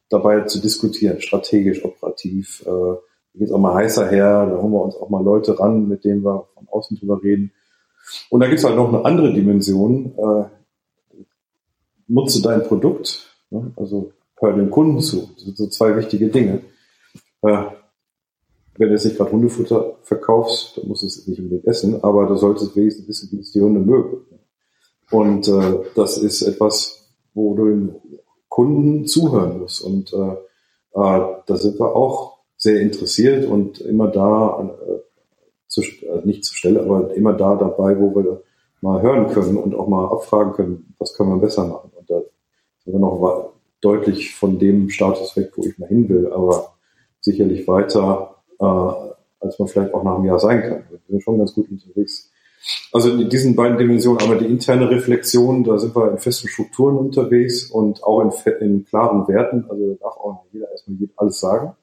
dabei 0.09 0.43
zu 0.43 0.61
diskutieren, 0.61 1.21
strategisch, 1.21 1.85
operativ, 1.85 2.65
geht 3.35 3.51
auch 3.51 3.59
mal 3.59 3.75
heißer 3.75 4.09
her, 4.09 4.47
da 4.47 4.63
holen 4.63 4.73
wir 4.73 4.83
uns 4.83 4.95
auch 4.95 5.09
mal 5.09 5.25
Leute 5.25 5.59
ran, 5.59 5.89
mit 5.89 6.05
denen 6.05 6.23
wir 6.23 6.47
von 6.55 6.69
außen 6.71 6.97
drüber 6.97 7.21
reden. 7.21 7.51
Und 8.31 8.39
da 8.39 8.47
gibt 8.47 8.61
es 8.61 8.65
halt 8.65 8.77
noch 8.77 8.87
eine 8.87 9.05
andere 9.05 9.33
Dimension. 9.33 10.15
Nutze 12.07 12.41
dein 12.41 12.63
Produkt, 12.63 13.28
ne? 13.51 13.73
also 13.77 14.13
hör 14.37 14.53
dem 14.53 14.71
Kunden 14.71 15.01
zu. 15.01 15.29
Das 15.35 15.45
sind 15.45 15.57
so 15.57 15.67
zwei 15.69 15.97
wichtige 15.97 16.29
Dinge. 16.29 16.63
Äh, 17.43 17.65
wenn 18.79 18.89
du 18.89 18.95
jetzt 18.95 19.05
nicht 19.05 19.17
gerade 19.17 19.33
Hundefutter 19.33 19.97
verkaufst, 20.03 20.79
dann 20.79 20.89
musst 20.89 21.03
du 21.03 21.07
es 21.07 21.27
nicht 21.27 21.41
unbedingt 21.41 21.67
essen, 21.67 22.03
aber 22.03 22.27
du 22.27 22.37
solltest 22.37 22.77
wenigstens 22.77 23.09
wissen, 23.09 23.31
wie 23.33 23.41
es 23.41 23.53
die 23.53 23.61
Hunde 23.61 23.81
mögen. 23.81 24.19
Und 25.11 25.49
äh, 25.49 25.81
das 25.97 26.19
ist 26.19 26.43
etwas, 26.43 27.13
wo 27.35 27.55
du 27.55 27.67
dem 27.67 27.97
Kunden 28.49 29.07
zuhören 29.07 29.61
musst. 29.61 29.83
Und 29.83 30.13
äh, 30.13 30.33
äh, 30.95 31.27
da 31.47 31.57
sind 31.57 31.79
wir 31.81 31.95
auch 31.95 32.39
sehr 32.57 32.81
interessiert 32.81 33.49
und 33.49 33.81
immer 33.81 34.09
da, 34.09 34.77
äh, 34.87 34.99
zu, 35.67 35.83
nicht 36.25 36.45
zur 36.45 36.57
Stelle, 36.57 36.81
aber 36.83 37.15
immer 37.15 37.33
da 37.35 37.57
dabei, 37.57 37.99
wo 37.99 38.15
wir 38.15 38.43
mal 38.81 39.03
hören 39.03 39.29
können 39.29 39.57
und 39.57 39.75
auch 39.75 39.89
mal 39.89 40.07
abfragen 40.07 40.53
können, 40.53 40.95
was 40.99 41.15
können 41.15 41.31
wir 41.31 41.41
besser 41.41 41.67
machen. 41.67 41.91
Wir 42.89 42.99
noch 42.99 43.53
deutlich 43.83 44.35
von 44.35 44.59
dem 44.59 44.89
Status 44.89 45.37
weg, 45.37 45.53
wo 45.57 45.63
ich 45.63 45.79
mal 45.79 45.89
hin 45.89 46.09
will, 46.09 46.33
aber 46.33 46.75
sicherlich 47.21 47.69
weiter, 47.69 48.37
äh, 48.59 48.65
als 49.41 49.59
man 49.59 49.69
vielleicht 49.69 49.93
auch 49.93 50.03
nach 50.03 50.17
einem 50.17 50.25
Jahr 50.25 50.39
sein 50.39 50.63
kann. 50.63 50.85
Wir 50.91 50.99
sind 51.09 51.23
schon 51.23 51.39
ganz 51.39 51.55
gut 51.55 51.71
unterwegs. 51.71 52.33
Also 52.93 53.11
in 53.11 53.29
diesen 53.29 53.55
beiden 53.55 53.79
Dimensionen, 53.79 54.23
aber 54.23 54.37
die 54.37 54.47
interne 54.47 54.91
Reflexion, 54.91 55.65
da 55.65 55.79
sind 55.79 55.95
wir 55.95 56.11
in 56.11 56.19
festen 56.19 56.49
Strukturen 56.49 56.97
unterwegs 56.97 57.71
und 57.71 58.03
auch 58.03 58.21
in, 58.23 58.33
in 58.61 58.85
klaren 58.85 59.29
Werten. 59.29 59.67
Also 59.69 59.95
da 59.95 60.05
darf 60.05 60.17
auch 60.17 60.45
jeder 60.53 60.71
erstmal 60.71 60.97
alles 61.17 61.41
sagen. 61.41 61.77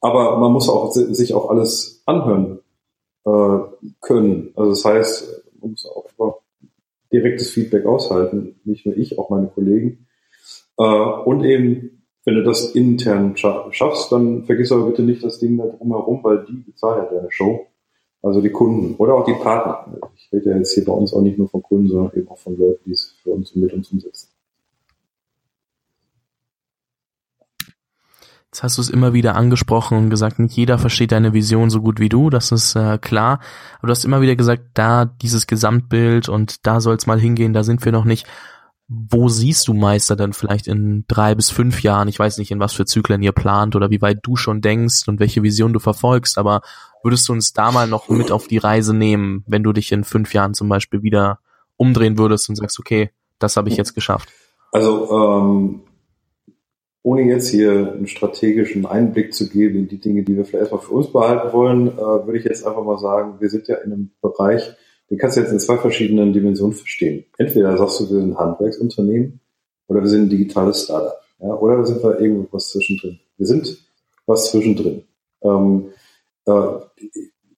Aber 0.00 0.38
man 0.38 0.52
muss 0.52 0.68
auch 0.68 0.92
sich 0.92 1.34
auch 1.34 1.50
alles 1.50 2.02
anhören 2.06 2.60
äh, 3.26 3.58
können. 4.00 4.52
Also 4.56 4.70
das 4.70 4.84
heißt, 4.84 5.42
man 5.60 5.72
muss 5.72 5.86
auch 5.86 6.40
direktes 7.12 7.50
Feedback 7.50 7.86
aushalten, 7.86 8.60
nicht 8.64 8.86
nur 8.86 8.96
ich, 8.96 9.18
auch 9.18 9.30
meine 9.30 9.48
Kollegen. 9.48 10.06
Äh, 10.80 10.82
und 10.82 11.44
eben, 11.44 12.02
wenn 12.24 12.34
du 12.34 12.42
das 12.42 12.74
intern 12.74 13.36
schaffst, 13.36 14.10
dann 14.10 14.44
vergiss 14.44 14.72
aber 14.72 14.86
bitte 14.86 15.02
nicht 15.02 15.22
das 15.22 15.38
Ding 15.38 15.58
da 15.58 15.66
drumherum, 15.66 16.20
weil 16.24 16.46
die 16.46 16.54
bezahlen 16.54 17.04
ja 17.04 17.18
deine 17.18 17.30
Show. 17.30 17.66
Also 18.22 18.40
die 18.40 18.50
Kunden 18.50 18.96
oder 18.96 19.14
auch 19.14 19.24
die 19.24 19.34
Partner. 19.34 19.86
Ich 20.16 20.30
rede 20.32 20.50
ja 20.50 20.56
jetzt 20.56 20.74
hier 20.74 20.84
bei 20.84 20.92
uns 20.92 21.14
auch 21.14 21.22
nicht 21.22 21.38
nur 21.38 21.48
von 21.48 21.62
Kunden, 21.62 21.88
sondern 21.88 22.12
eben 22.14 22.28
auch 22.28 22.38
von 22.38 22.56
Leuten, 22.56 22.82
die 22.84 22.92
es 22.92 23.16
für 23.22 23.30
uns 23.30 23.52
und 23.52 23.62
mit 23.62 23.72
uns 23.72 23.90
umsetzen. 23.90 24.28
Jetzt 28.46 28.62
hast 28.62 28.78
du 28.78 28.82
es 28.82 28.90
immer 28.90 29.14
wieder 29.14 29.36
angesprochen 29.36 29.96
und 29.96 30.10
gesagt, 30.10 30.38
nicht 30.38 30.56
jeder 30.56 30.76
versteht 30.76 31.12
deine 31.12 31.32
Vision 31.32 31.70
so 31.70 31.80
gut 31.80 32.00
wie 32.00 32.08
du, 32.08 32.30
das 32.30 32.52
ist 32.52 32.74
äh, 32.74 32.98
klar. 32.98 33.40
Aber 33.78 33.86
du 33.86 33.90
hast 33.92 34.04
immer 34.04 34.20
wieder 34.20 34.36
gesagt, 34.36 34.64
da 34.74 35.04
dieses 35.04 35.46
Gesamtbild 35.46 36.28
und 36.28 36.66
da 36.66 36.80
soll 36.80 36.96
es 36.96 37.06
mal 37.06 37.20
hingehen, 37.20 37.52
da 37.52 37.62
sind 37.62 37.84
wir 37.84 37.92
noch 37.92 38.04
nicht. 38.04 38.26
Wo 38.92 39.28
siehst 39.28 39.68
du 39.68 39.72
Meister 39.72 40.16
denn 40.16 40.32
vielleicht 40.32 40.66
in 40.66 41.04
drei 41.06 41.36
bis 41.36 41.48
fünf 41.48 41.80
Jahren? 41.84 42.08
Ich 42.08 42.18
weiß 42.18 42.38
nicht, 42.38 42.50
in 42.50 42.58
was 42.58 42.72
für 42.72 42.86
Zyklen 42.86 43.22
ihr 43.22 43.30
plant 43.30 43.76
oder 43.76 43.88
wie 43.90 44.02
weit 44.02 44.18
du 44.24 44.34
schon 44.34 44.62
denkst 44.62 45.06
und 45.06 45.20
welche 45.20 45.44
Vision 45.44 45.72
du 45.72 45.78
verfolgst, 45.78 46.38
aber 46.38 46.62
würdest 47.04 47.28
du 47.28 47.32
uns 47.32 47.52
da 47.52 47.70
mal 47.70 47.86
noch 47.86 48.08
mit 48.08 48.32
auf 48.32 48.48
die 48.48 48.58
Reise 48.58 48.92
nehmen, 48.92 49.44
wenn 49.46 49.62
du 49.62 49.72
dich 49.72 49.92
in 49.92 50.02
fünf 50.02 50.34
Jahren 50.34 50.54
zum 50.54 50.68
Beispiel 50.68 51.04
wieder 51.04 51.38
umdrehen 51.76 52.18
würdest 52.18 52.48
und 52.48 52.56
sagst, 52.56 52.80
okay, 52.80 53.10
das 53.38 53.56
habe 53.56 53.68
ich 53.68 53.76
jetzt 53.76 53.94
geschafft? 53.94 54.28
Also 54.72 55.08
ähm, 55.12 55.82
ohne 57.04 57.22
jetzt 57.22 57.48
hier 57.48 57.92
einen 57.92 58.08
strategischen 58.08 58.86
Einblick 58.86 59.34
zu 59.34 59.48
geben 59.48 59.78
in 59.78 59.88
die 59.88 60.00
Dinge, 60.00 60.24
die 60.24 60.36
wir 60.36 60.44
vielleicht 60.44 60.62
erstmal 60.62 60.82
für 60.82 60.94
uns 60.94 61.12
behalten 61.12 61.52
wollen, 61.52 61.96
äh, 61.96 61.96
würde 61.96 62.38
ich 62.38 62.44
jetzt 62.44 62.66
einfach 62.66 62.82
mal 62.82 62.98
sagen, 62.98 63.34
wir 63.38 63.50
sind 63.50 63.68
ja 63.68 63.76
in 63.76 63.92
einem 63.92 64.10
Bereich, 64.20 64.74
den 65.10 65.18
kannst 65.18 65.36
du 65.36 65.40
jetzt 65.40 65.52
in 65.52 65.58
zwei 65.58 65.76
verschiedenen 65.76 66.32
Dimensionen 66.32 66.74
verstehen. 66.74 67.24
Entweder 67.36 67.76
sagst 67.76 68.00
du, 68.00 68.04
wir 68.04 68.20
sind 68.20 68.32
ein 68.32 68.38
Handwerksunternehmen 68.38 69.40
oder 69.88 70.00
wir 70.02 70.08
sind 70.08 70.22
ein 70.22 70.30
digitales 70.30 70.84
Startup. 70.84 71.20
Ja, 71.40 71.54
oder 71.54 71.84
sind 71.84 72.02
wir 72.02 72.20
irgendwas 72.20 72.68
zwischendrin. 72.68 73.18
Wir 73.36 73.46
sind 73.46 73.78
was 74.26 74.50
zwischendrin. 74.50 75.02
Ähm, 75.42 75.88
äh, 76.46 76.52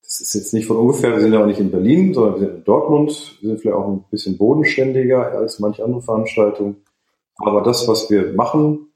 das 0.03 0.21
ist 0.21 0.35
jetzt 0.35 0.55
nicht 0.55 0.67
von 0.67 0.77
ungefähr, 0.77 1.13
wir 1.13 1.21
sind 1.21 1.33
ja 1.33 1.43
auch 1.43 1.47
nicht 1.47 1.61
in 1.61 1.71
Berlin, 1.71 2.15
sondern 2.15 2.35
wir 2.35 2.47
sind 2.47 2.57
in 2.59 2.65
Dortmund. 2.65 3.39
Wir 3.41 3.51
sind 3.51 3.61
vielleicht 3.61 3.77
auch 3.77 3.89
ein 3.89 4.05
bisschen 4.11 4.39
bodenständiger 4.39 5.33
als 5.33 5.59
manche 5.59 5.85
andere 5.85 6.03
Veranstaltungen. 6.03 6.77
Aber 7.37 7.63
das, 7.63 7.87
was 7.89 8.11
wir 8.11 8.33
machen, 8.33 8.93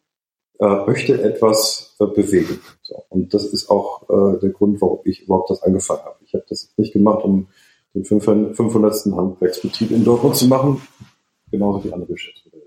äh, 0.58 0.86
möchte 0.86 1.22
etwas 1.22 1.96
äh, 2.00 2.06
bewegen. 2.06 2.60
So. 2.82 3.02
Und 3.08 3.34
das 3.34 3.46
ist 3.46 3.68
auch 3.68 4.08
äh, 4.08 4.38
der 4.38 4.50
Grund, 4.50 4.80
warum 4.80 5.00
ich 5.04 5.22
überhaupt 5.22 5.50
das 5.50 5.62
angefangen 5.62 6.04
habe. 6.04 6.16
Ich 6.24 6.34
habe 6.34 6.44
das 6.48 6.72
nicht 6.76 6.92
gemacht, 6.92 7.24
um 7.24 7.48
den 7.96 8.04
500. 8.04 9.06
Handwerksbetrieb 9.16 9.90
in 9.90 10.04
Dortmund 10.04 10.36
zu 10.36 10.46
machen, 10.46 10.80
genauso 11.50 11.82
wie 11.84 11.92
andere 11.92 12.12
Geschäftsmodelle. 12.12 12.66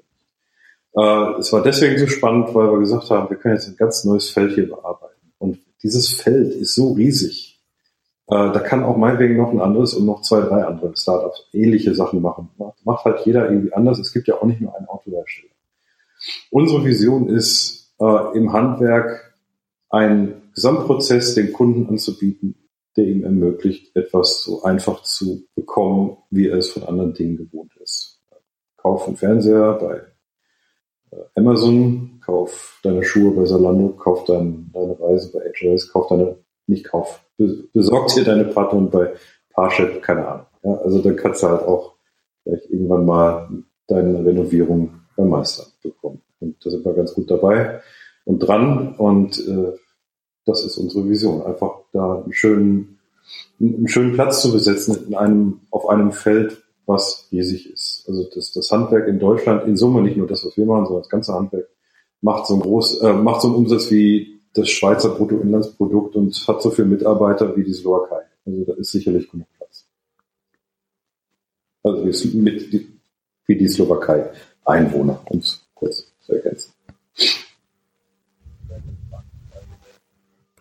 Äh, 0.96 1.40
es 1.40 1.54
war 1.54 1.62
deswegen 1.62 2.00
so 2.00 2.08
spannend, 2.08 2.54
weil 2.56 2.72
wir 2.72 2.80
gesagt 2.80 3.10
haben, 3.12 3.30
wir 3.30 3.38
können 3.38 3.56
jetzt 3.56 3.68
ein 3.68 3.78
ganz 3.78 4.04
neues 4.06 4.30
Feld 4.32 4.54
hier 4.54 4.68
bearbeiten. 4.68 5.32
Und 5.38 5.60
dieses 5.84 6.10
Feld 6.10 6.54
ist 6.56 6.74
so 6.74 6.94
riesig. 6.94 7.62
Äh, 8.28 8.52
da 8.52 8.60
kann 8.60 8.84
auch 8.84 8.98
meinetwegen 8.98 9.38
noch 9.38 9.52
ein 9.52 9.62
anderes 9.62 9.94
und 9.94 10.06
noch 10.06 10.22
zwei, 10.22 10.42
drei 10.42 10.64
andere 10.64 10.98
Startups 10.98 11.48
ähnliche 11.54 11.94
Sachen 11.94 12.22
machen. 12.22 12.50
Macht, 12.58 12.86
macht 12.86 13.06
halt 13.06 13.26
jeder 13.26 13.50
irgendwie 13.50 13.74
anders. 13.74 14.00
Es 14.00 14.12
gibt 14.12 14.28
ja 14.28 14.36
auch 14.36 14.46
nicht 14.46 14.62
nur 14.62 14.76
einen 14.76 14.88
Autohersteller. 14.88 15.54
Unsere 16.50 16.84
Vision 16.84 17.30
ist, 17.30 17.94
äh, 18.00 18.38
im 18.38 18.52
Handwerk 18.52 19.36
einen 19.90 20.50
Gesamtprozess 20.56 21.36
den 21.36 21.54
Kunden 21.54 21.88
anzubieten, 21.88 22.56
der 22.98 23.06
ihm 23.06 23.24
ermöglicht, 23.24 23.96
etwas 23.96 24.44
so 24.44 24.64
einfach 24.64 25.04
zu 25.04 25.46
bekommen, 25.56 26.18
wie 26.30 26.48
er 26.48 26.58
es 26.58 26.72
von 26.72 26.84
anderen 26.84 27.14
Dingen 27.14 27.38
gewohnt 27.38 27.76
ist. 27.78 28.22
Kauf 28.78 29.08
einen 29.08 29.18
Fernseher 29.18 29.74
bei 29.74 30.02
äh, 31.12 31.24
Amazon, 31.36 32.20
kauf 32.26 32.80
deine 32.84 33.04
Schuhe 33.04 33.32
bei 33.32 33.46
Salando, 33.46 33.90
kauf 33.90 34.26
dein, 34.26 34.72
deine 34.74 35.00
Reise 35.00 35.32
bei 35.32 35.40
HRS, 35.40 35.92
kauf 35.92 36.08
deine, 36.08 36.38
nicht 36.68 36.86
kauf, 36.86 37.26
besorgt 37.74 38.16
dir 38.16 38.24
deine 38.24 38.46
Partner 38.46 38.82
bei 38.82 39.14
Parship, 39.54 40.02
keine 40.02 40.28
Ahnung. 40.28 40.46
Ja, 40.64 40.74
also 40.76 41.00
dann 41.00 41.16
kannst 41.16 41.44
du 41.44 41.48
halt 41.48 41.64
auch 41.64 41.96
vielleicht 42.44 42.70
irgendwann 42.70 43.06
mal 43.06 43.50
deine 43.88 44.26
Renovierung 44.26 45.02
beim 45.16 45.30
Meister 45.30 45.66
bekommen. 45.82 46.22
Und 46.40 46.64
da 46.66 46.70
sind 46.70 46.86
wir 46.86 46.94
ganz 46.94 47.14
gut 47.14 47.30
dabei 47.30 47.82
und 48.26 48.40
dran 48.40 48.96
und 48.96 49.40
äh, 49.48 49.74
das 50.50 50.66
ist 50.66 50.78
unsere 50.78 51.08
Vision. 51.08 51.43
Einfach 51.43 51.82
da 51.93 52.22
einen 52.24 52.34
schönen, 52.34 53.00
einen 53.60 53.88
schönen 53.88 54.14
Platz 54.14 54.41
zu 54.41 54.52
besetzen 54.52 55.08
in 55.08 55.16
einem, 55.16 55.62
auf 55.72 55.88
einem 55.88 56.12
Feld, 56.12 56.62
was 56.86 57.28
riesig 57.32 57.72
ist. 57.72 58.06
Also 58.08 58.28
das, 58.34 58.52
das 58.52 58.72
Handwerk 58.72 59.08
in 59.08 59.20
Deutschland 59.20 59.68
in 59.68 59.78
Summe, 59.78 60.02
nicht 60.02 60.18
nur 60.18 60.28
das, 60.28 60.45
was 60.45 60.58
wir 60.58 60.66
machen, 60.66 60.86
sondern 60.86 61.04
das 61.04 61.10
ganze 61.10 61.34
Handwerk 61.34 61.70
macht 62.22 62.47
so 62.47 62.56
einen 62.56 62.64
groß, 62.64 63.02
äh, 63.02 63.14
macht 63.14 63.41
so 63.41 63.47
einen 63.47 63.58
Umsatz 63.58 63.91
wie 63.91 64.41
das 64.54 64.70
Schweizer 64.70 65.10
Bruttoinlandsprodukt 65.10 66.16
und 66.16 66.36
hat 66.47 66.62
so 66.62 66.72
viele 66.72 66.88
Mitarbeiter 66.88 67.56
wie 67.56 67.64
die 67.64 67.74
Slowakei. 67.74 68.24
Also 68.45 68.66
da 68.66 68.74
ist 68.74 68.91
sicherlich 68.91 69.30
genug 69.30 69.47
Platz. 69.58 69.86
Also 71.84 72.06
wie, 72.06 72.38
mit, 72.38 72.89
wie 73.45 73.56
die 73.56 73.68
Slowakei 73.68 74.32
Einwohner, 74.66 75.22
um 75.30 75.39
es 75.39 75.62
kurz 75.76 76.12
zu 76.22 76.34
ergänzen. 76.34 76.74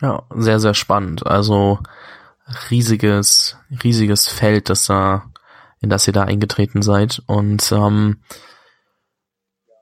Ja, 0.01 0.23
sehr, 0.35 0.61
sehr 0.61 0.75
spannend. 0.75 1.27
Also 1.27 1.79
riesiges, 2.71 3.57
riesiges 3.83 4.29
Feld, 4.29 4.69
das 4.69 4.87
da, 4.87 5.25
in 5.81 5.91
das 5.91 6.07
ihr 6.07 6.13
da 6.13 6.23
eingetreten 6.23 6.83
seid. 6.83 7.23
Und 7.27 7.73
ähm, 7.73 8.19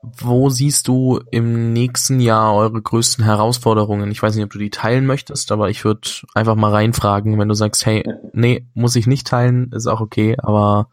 wo 0.01 0.49
siehst 0.49 0.87
du 0.87 1.19
im 1.31 1.73
nächsten 1.73 2.19
Jahr 2.19 2.55
eure 2.55 2.81
größten 2.81 3.23
Herausforderungen? 3.23 4.11
Ich 4.11 4.21
weiß 4.21 4.35
nicht, 4.35 4.43
ob 4.43 4.51
du 4.51 4.59
die 4.59 4.69
teilen 4.69 5.05
möchtest, 5.05 5.51
aber 5.51 5.69
ich 5.69 5.83
würde 5.83 6.09
einfach 6.33 6.55
mal 6.55 6.71
reinfragen, 6.71 7.37
wenn 7.37 7.47
du 7.47 7.55
sagst, 7.55 7.85
hey, 7.85 8.03
nee, 8.33 8.67
muss 8.73 8.95
ich 8.95 9.07
nicht 9.07 9.27
teilen, 9.27 9.71
ist 9.71 9.87
auch 9.87 10.01
okay, 10.01 10.35
aber 10.39 10.89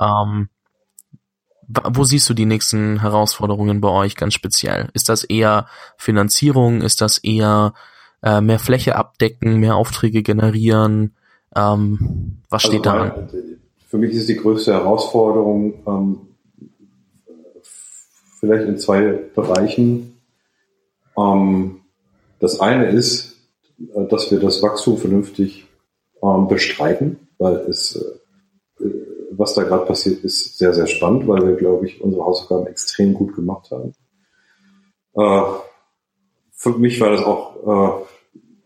ähm, 0.00 0.48
wo 1.68 2.04
siehst 2.04 2.28
du 2.28 2.34
die 2.34 2.46
nächsten 2.46 3.00
Herausforderungen 3.00 3.80
bei 3.80 3.88
euch 3.88 4.16
ganz 4.16 4.34
speziell? 4.34 4.90
Ist 4.92 5.08
das 5.08 5.22
eher 5.22 5.66
Finanzierung? 5.96 6.80
Ist 6.80 7.00
das 7.00 7.18
eher 7.18 7.74
äh, 8.22 8.40
mehr 8.40 8.58
Fläche 8.58 8.96
abdecken, 8.96 9.58
mehr 9.58 9.76
Aufträge 9.76 10.22
generieren? 10.22 11.14
Ähm, 11.54 12.38
was 12.48 12.62
steht 12.62 12.86
also 12.86 13.08
da 13.08 13.14
an? 13.14 13.28
Für 13.88 13.98
mich 13.98 14.12
ist 14.12 14.28
die 14.28 14.36
größte 14.36 14.72
Herausforderung 14.72 15.74
ähm, 15.86 16.18
vielleicht 18.38 18.66
in 18.66 18.78
zwei 18.78 19.12
Bereichen. 19.34 20.20
Ähm, 21.18 21.80
das 22.38 22.60
eine 22.60 22.88
ist, 22.90 23.36
äh, 23.78 24.06
dass 24.08 24.30
wir 24.30 24.40
das 24.40 24.62
Wachstum 24.62 24.96
vernünftig 24.96 25.66
ähm, 26.22 26.48
bestreiten, 26.48 27.28
weil 27.38 27.56
es, 27.68 27.96
äh, 28.80 28.84
was 29.32 29.54
da 29.54 29.62
gerade 29.62 29.86
passiert, 29.86 30.24
ist 30.24 30.58
sehr, 30.58 30.74
sehr 30.74 30.86
spannend, 30.86 31.26
weil 31.28 31.46
wir, 31.46 31.56
glaube 31.56 31.86
ich, 31.86 32.00
unsere 32.00 32.24
Hausaufgaben 32.24 32.66
extrem 32.66 33.14
gut 33.14 33.34
gemacht 33.34 33.70
haben. 33.70 33.92
Äh, 35.14 35.42
für 36.60 36.72
mich 36.72 37.00
war 37.00 37.10
das 37.10 37.24
auch 37.24 38.04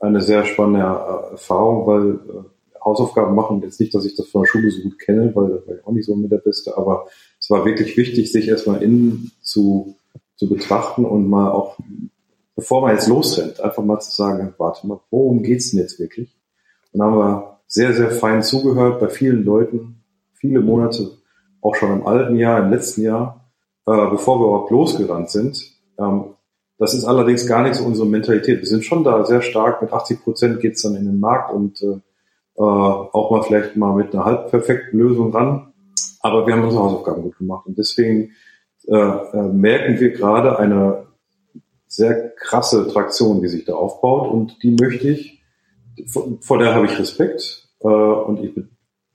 äh, 0.01 0.05
eine 0.05 0.21
sehr 0.21 0.45
spannende 0.45 0.81
äh, 0.81 1.31
Erfahrung, 1.33 1.87
weil 1.87 2.11
äh, 2.15 2.85
Hausaufgaben 2.85 3.37
machen, 3.37 3.63
jetzt 3.63 3.79
nicht, 3.79 3.95
dass 3.95 4.05
ich 4.05 4.17
das 4.17 4.27
von 4.27 4.43
der 4.43 4.49
Schule 4.49 4.69
so 4.73 4.83
gut 4.83 4.99
kenne, 4.99 5.31
weil 5.37 5.49
da 5.49 5.55
war 5.67 5.77
ich 5.77 5.87
auch 5.87 5.93
nicht 5.93 6.05
so 6.05 6.17
mit 6.17 6.33
der 6.33 6.39
Beste, 6.39 6.77
aber 6.77 7.07
es 7.39 7.49
war 7.51 7.65
wirklich 7.65 7.97
wichtig, 7.97 8.33
sich 8.33 8.49
erstmal 8.49 8.83
innen 8.83 9.31
zu, 9.43 9.95
zu 10.35 10.49
betrachten 10.49 11.05
und 11.05 11.31
mal 11.31 11.53
auch, 11.53 11.79
bevor 12.57 12.83
man 12.83 12.97
jetzt 12.97 13.07
losrennt, 13.07 13.61
einfach 13.61 13.85
mal 13.85 14.01
zu 14.01 14.11
sagen, 14.11 14.55
warte 14.59 14.89
mal, 14.89 14.99
worum 15.11 15.45
geht's 15.45 15.71
denn 15.71 15.79
jetzt 15.79 16.01
wirklich? 16.01 16.37
Und 16.93 16.99
dann 16.99 17.13
haben 17.13 17.19
wir 17.19 17.61
sehr, 17.69 17.95
sehr 17.95 18.11
fein 18.11 18.43
zugehört 18.43 18.99
bei 18.99 19.09
vielen 19.09 19.45
Leuten, 19.45 20.03
viele 20.33 20.61
Monate, 20.61 21.13
auch 21.61 21.77
schon 21.77 21.93
im 21.93 22.07
alten 22.09 22.35
Jahr, 22.35 22.59
im 22.65 22.73
letzten 22.73 23.03
Jahr, 23.03 23.53
äh, 23.87 24.11
bevor 24.11 24.41
wir 24.41 24.47
überhaupt 24.49 24.73
losgerannt 24.73 25.31
sind. 25.31 25.63
Ähm, 25.97 26.34
das 26.85 26.93
ist 26.93 27.07
allerdings 27.07 27.47
gar 27.47 27.63
nicht 27.63 27.77
so 27.77 27.85
unsere 27.85 28.07
Mentalität. 28.07 28.61
Wir 28.61 28.67
sind 28.67 28.85
schon 28.85 29.05
da 29.05 29.25
sehr 29.25 29.41
stark, 29.41 29.81
mit 29.81 29.91
80 29.91 30.23
Prozent 30.23 30.61
geht's 30.61 30.83
dann 30.83 30.97
in 30.97 31.07
den 31.07 31.19
Markt 31.19 31.51
und 31.51 31.81
äh, 31.81 31.97
äh, 32.57 32.61
auch 32.61 33.31
mal 33.31 33.43
vielleicht 33.43 33.75
mal 33.75 33.95
mit 33.95 34.13
einer 34.13 34.27
halb 34.27 34.51
perfekten 34.51 34.99
Lösung 34.99 35.33
ran. 35.33 35.73
Aber 36.21 36.47
wir 36.47 36.53
haben 36.53 36.63
unsere 36.63 36.83
Hausaufgaben 36.83 37.23
gut 37.23 37.39
gemacht 37.39 37.67
und 37.67 37.79
deswegen 37.79 38.33
äh, 38.87 38.95
äh, 38.95 39.49
merken 39.49 39.99
wir 39.99 40.11
gerade 40.11 40.59
eine 40.59 41.07
sehr 41.87 42.35
krasse 42.37 42.87
Traktion, 42.89 43.41
die 43.41 43.49
sich 43.49 43.65
da 43.65 43.73
aufbaut 43.73 44.31
und 44.31 44.63
die 44.63 44.77
möchte 44.79 45.09
ich, 45.09 45.43
vor, 46.41 46.59
der 46.59 46.75
habe 46.75 46.85
ich 46.85 46.99
Respekt 46.99 47.67
äh, 47.81 47.87
und 47.87 48.45
ich 48.45 48.55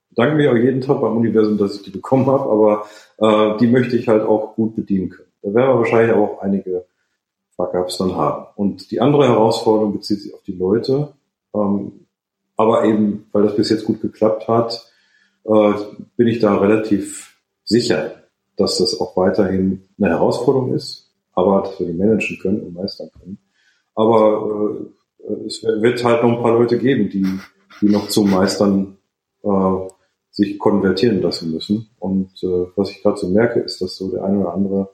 bedanke 0.10 0.38
mich 0.38 0.48
auch 0.48 0.56
jeden 0.56 0.82
Tag 0.82 1.02
beim 1.02 1.18
Universum, 1.18 1.60
dass 1.60 1.76
ich 1.76 1.84
die 1.84 1.92
bekommen 1.92 2.26
habe, 2.26 2.50
aber 2.50 2.86
äh, 3.20 3.60
die 3.60 3.68
möchte 3.68 3.96
ich 3.96 4.08
halt 4.08 4.24
auch 4.24 4.56
gut 4.56 4.76
bedienen 4.76 5.10
können. 5.10 5.30
Da 5.44 5.54
werden 5.54 5.70
wir 5.70 5.78
wahrscheinlich 5.78 6.16
auch 6.16 6.42
einige 6.42 6.86
Fuck-Ups 7.60 7.98
dann 7.98 8.16
haben. 8.16 8.48
Und 8.56 8.90
die 8.90 9.02
andere 9.02 9.28
Herausforderung 9.28 9.92
bezieht 9.92 10.22
sich 10.22 10.34
auf 10.34 10.42
die 10.44 10.56
Leute. 10.56 11.10
Ähm, 11.54 12.06
aber 12.56 12.86
eben, 12.86 13.28
weil 13.34 13.44
das 13.44 13.56
bis 13.56 13.70
jetzt 13.70 13.86
gut 13.86 14.02
geklappt 14.02 14.48
hat, 14.48 14.92
äh, 15.44 15.74
bin 16.16 16.28
ich 16.28 16.40
da 16.40 16.58
relativ 16.58 17.38
sicher, 17.66 18.14
dass 18.56 18.78
das 18.78 19.00
auch 19.00 19.16
weiterhin 19.18 19.84
eine 19.98 20.10
Herausforderung 20.10 20.74
ist, 20.74 21.12
aber 21.34 21.62
dass 21.62 21.80
wir 21.80 21.88
die 21.88 21.94
managen 21.94 22.40
können 22.40 22.62
und 22.62 22.74
meistern 22.74 23.10
können. 23.20 23.40
Aber 23.94 24.78
äh, 25.20 25.46
es 25.46 25.62
wird 25.64 26.04
halt 26.04 26.24
noch 26.24 26.38
ein 26.38 26.42
paar 26.42 26.58
Leute 26.58 26.78
geben, 26.78 27.10
die, 27.10 27.28
die 27.82 27.90
noch 27.90 28.08
zum 28.08 28.32
Meistern 28.32 28.98
äh, 29.44 29.88
sich 30.32 30.58
konvertieren 30.58 31.22
lassen 31.22 31.52
müssen. 31.52 31.90
Und 32.00 32.32
äh, 32.44 32.68
was 32.76 32.92
ich 32.92 33.02
gerade 33.02 33.18
so 33.18 33.28
merke, 33.28 33.60
ist, 33.60 33.82
dass 33.82 33.98
so 33.98 34.12
der 34.12 34.24
eine 34.24 34.40
oder 34.40 34.54
andere 34.54 34.90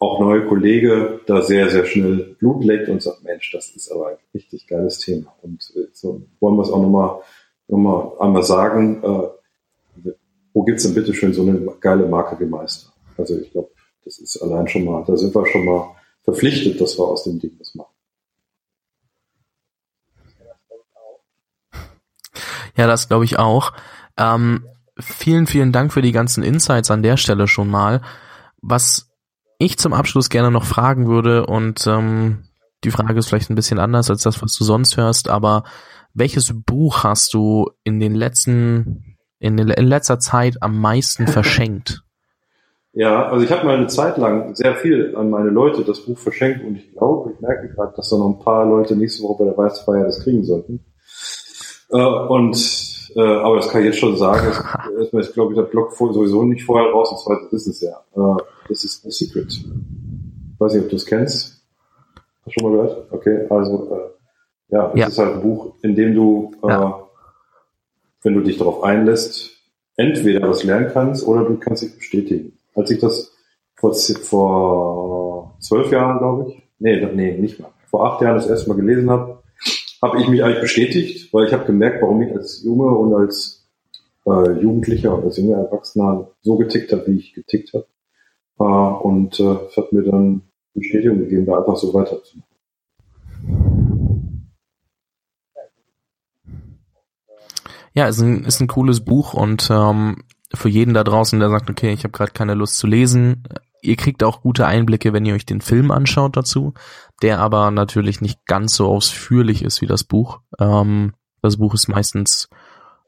auch 0.00 0.18
neue 0.18 0.46
Kollege 0.46 1.20
da 1.26 1.42
sehr, 1.42 1.68
sehr 1.68 1.84
schnell 1.84 2.34
Blut 2.38 2.64
leckt 2.64 2.88
und 2.88 3.02
sagt, 3.02 3.22
Mensch, 3.22 3.52
das 3.52 3.68
ist 3.70 3.92
aber 3.92 4.08
ein 4.08 4.16
richtig 4.34 4.66
geiles 4.66 4.98
Thema. 4.98 5.36
Und 5.42 5.62
äh, 5.76 5.88
so 5.92 6.22
wollen 6.40 6.56
wir 6.56 6.62
es 6.62 6.70
auch 6.70 6.82
nochmal 6.82 7.20
noch 7.68 7.78
mal 7.78 8.12
einmal 8.18 8.42
sagen, 8.42 9.02
äh, 9.04 10.10
wo 10.52 10.62
gibt's 10.64 10.82
denn 10.82 10.94
bitte 10.94 11.14
schön 11.14 11.32
so 11.32 11.42
eine 11.42 11.60
geile 11.80 12.06
Marke 12.06 12.40
wie 12.40 12.48
Meister? 12.48 12.92
Also 13.16 13.38
ich 13.38 13.52
glaube, 13.52 13.70
das 14.04 14.18
ist 14.18 14.42
allein 14.42 14.66
schon 14.66 14.84
mal, 14.84 15.04
da 15.06 15.16
sind 15.16 15.34
wir 15.34 15.46
schon 15.46 15.66
mal 15.66 15.94
verpflichtet, 16.24 16.80
dass 16.80 16.98
wir 16.98 17.06
aus 17.06 17.24
dem 17.24 17.38
Ding 17.38 17.52
was 17.58 17.74
machen. 17.74 17.94
Ja, 22.74 22.86
das 22.86 23.08
glaube 23.08 23.26
ich 23.26 23.38
auch. 23.38 23.72
Ähm, 24.16 24.66
vielen, 24.98 25.46
vielen 25.46 25.72
Dank 25.72 25.92
für 25.92 26.02
die 26.02 26.12
ganzen 26.12 26.42
Insights 26.42 26.90
an 26.90 27.02
der 27.02 27.18
Stelle 27.18 27.46
schon 27.46 27.68
mal. 27.68 28.00
Was 28.62 29.09
ich 29.60 29.78
zum 29.78 29.92
Abschluss 29.92 30.30
gerne 30.30 30.50
noch 30.50 30.64
fragen 30.64 31.06
würde 31.06 31.46
und 31.46 31.86
ähm, 31.86 32.44
die 32.82 32.90
Frage 32.90 33.18
ist 33.18 33.28
vielleicht 33.28 33.50
ein 33.50 33.54
bisschen 33.54 33.78
anders 33.78 34.10
als 34.10 34.22
das, 34.22 34.42
was 34.42 34.54
du 34.56 34.64
sonst 34.64 34.96
hörst, 34.96 35.28
aber 35.28 35.64
welches 36.14 36.52
Buch 36.64 37.04
hast 37.04 37.34
du 37.34 37.70
in 37.84 38.00
den 38.00 38.14
letzten, 38.14 39.18
in, 39.38 39.58
den, 39.58 39.68
in 39.68 39.86
letzter 39.86 40.18
Zeit 40.18 40.56
am 40.62 40.80
meisten 40.80 41.26
verschenkt? 41.28 42.02
Ja, 42.92 43.28
also 43.28 43.44
ich 43.44 43.52
habe 43.52 43.66
mal 43.66 43.76
eine 43.76 43.86
Zeit 43.86 44.16
lang 44.16 44.54
sehr 44.56 44.74
viel 44.74 45.14
an 45.14 45.30
meine 45.30 45.50
Leute 45.50 45.84
das 45.84 46.06
Buch 46.06 46.18
verschenkt 46.18 46.64
und 46.64 46.76
ich 46.76 46.90
glaube, 46.92 47.32
ich 47.34 47.40
merke 47.40 47.68
gerade, 47.68 47.92
dass 47.94 48.08
da 48.08 48.16
noch 48.16 48.30
ein 48.30 48.42
paar 48.42 48.66
Leute 48.66 48.96
nächste 48.96 49.22
Woche 49.22 49.44
bei 49.44 49.50
der 49.50 49.58
Weißfeier 49.58 50.04
das 50.04 50.24
kriegen 50.24 50.42
sollten. 50.42 50.84
Äh, 51.90 52.02
und 52.02 52.89
äh, 53.16 53.20
aber 53.20 53.56
das 53.56 53.68
kann 53.68 53.80
ich 53.80 53.88
jetzt 53.88 53.98
schon 53.98 54.16
sagen. 54.16 54.46
Erstmal 54.98 55.22
ist, 55.22 55.34
glaube 55.34 55.52
ich, 55.52 55.58
der 55.58 55.66
Blog 55.66 55.92
sowieso 55.94 56.44
nicht 56.44 56.64
vorher 56.64 56.90
raus 56.90 57.10
und 57.10 57.20
zweitens 57.20 57.52
ist 57.52 57.66
es 57.66 57.80
ja. 57.80 58.00
Äh, 58.16 58.42
das 58.68 58.84
ist 58.84 59.02
The 59.02 59.10
Secret. 59.10 59.52
Ich 59.52 60.60
weiß 60.60 60.74
nicht, 60.74 60.84
ob 60.84 60.90
du 60.90 60.96
es 60.96 61.06
kennst. 61.06 61.62
Hast 62.44 62.56
du 62.56 62.60
schon 62.60 62.70
mal 62.70 62.76
gehört? 62.76 63.12
Okay, 63.12 63.46
also 63.48 63.88
äh, 63.94 64.74
ja, 64.74 64.90
es 64.92 65.00
ja. 65.00 65.06
ist 65.08 65.18
halt 65.18 65.34
ein 65.34 65.42
Buch, 65.42 65.74
in 65.82 65.94
dem 65.94 66.14
du, 66.14 66.52
äh, 66.62 66.68
ja. 66.68 67.08
wenn 68.22 68.34
du 68.34 68.40
dich 68.40 68.58
darauf 68.58 68.82
einlässt, 68.82 69.50
entweder 69.96 70.48
was 70.48 70.64
lernen 70.64 70.90
kannst 70.92 71.26
oder 71.26 71.44
du 71.44 71.56
kannst 71.56 71.82
dich 71.82 71.96
bestätigen. 71.96 72.58
Als 72.74 72.90
ich 72.90 73.00
das 73.00 73.32
vor, 73.74 73.94
vor 73.94 75.56
zwölf 75.58 75.90
Jahren, 75.90 76.18
glaube 76.18 76.50
ich, 76.50 76.62
nee, 76.78 77.04
nee, 77.14 77.36
nicht 77.36 77.60
mal, 77.60 77.70
vor 77.86 78.06
acht 78.06 78.22
Jahren 78.22 78.36
das 78.36 78.46
erste 78.46 78.68
Mal 78.68 78.76
gelesen 78.76 79.10
habe, 79.10 79.39
habe 80.02 80.20
ich 80.20 80.28
mich 80.28 80.42
eigentlich 80.42 80.60
bestätigt, 80.60 81.32
weil 81.32 81.46
ich 81.46 81.52
habe 81.52 81.66
gemerkt, 81.66 82.02
warum 82.02 82.22
ich 82.22 82.32
als 82.34 82.62
Junge 82.62 82.86
und 82.86 83.14
als 83.14 83.68
äh, 84.26 84.60
Jugendlicher 84.60 85.16
und 85.16 85.24
als 85.24 85.36
junger 85.36 85.58
Erwachsener 85.58 86.30
so 86.42 86.56
getickt 86.56 86.92
habe, 86.92 87.06
wie 87.06 87.18
ich 87.18 87.34
getickt 87.34 87.74
habe. 87.74 87.86
Äh, 88.58 88.64
und 88.64 89.38
äh, 89.40 89.66
es 89.68 89.76
hat 89.76 89.92
mir 89.92 90.02
dann 90.02 90.42
Bestätigung 90.74 91.18
gegeben, 91.18 91.46
da 91.46 91.58
einfach 91.58 91.76
so 91.76 91.92
weiterzumachen. 91.92 92.50
Ja, 97.92 98.06
ist 98.06 98.20
ein, 98.20 98.44
ist 98.44 98.60
ein 98.60 98.68
cooles 98.68 99.00
Buch 99.00 99.34
und 99.34 99.68
ähm, 99.70 100.22
für 100.54 100.68
jeden 100.68 100.94
da 100.94 101.04
draußen, 101.04 101.40
der 101.40 101.50
sagt, 101.50 101.68
okay, 101.68 101.92
ich 101.92 102.04
habe 102.04 102.12
gerade 102.12 102.32
keine 102.32 102.54
Lust 102.54 102.78
zu 102.78 102.86
lesen, 102.86 103.42
ihr 103.82 103.96
kriegt 103.96 104.22
auch 104.22 104.42
gute 104.42 104.66
Einblicke, 104.66 105.12
wenn 105.12 105.24
ihr 105.24 105.34
euch 105.34 105.46
den 105.46 105.60
Film 105.60 105.90
anschaut 105.90 106.36
dazu, 106.36 106.74
der 107.22 107.38
aber 107.40 107.70
natürlich 107.70 108.20
nicht 108.20 108.44
ganz 108.46 108.74
so 108.74 108.88
ausführlich 108.88 109.62
ist 109.62 109.80
wie 109.80 109.86
das 109.86 110.04
Buch. 110.04 110.40
Ähm, 110.58 111.14
das 111.42 111.56
Buch 111.56 111.74
ist 111.74 111.88
meistens, 111.88 112.48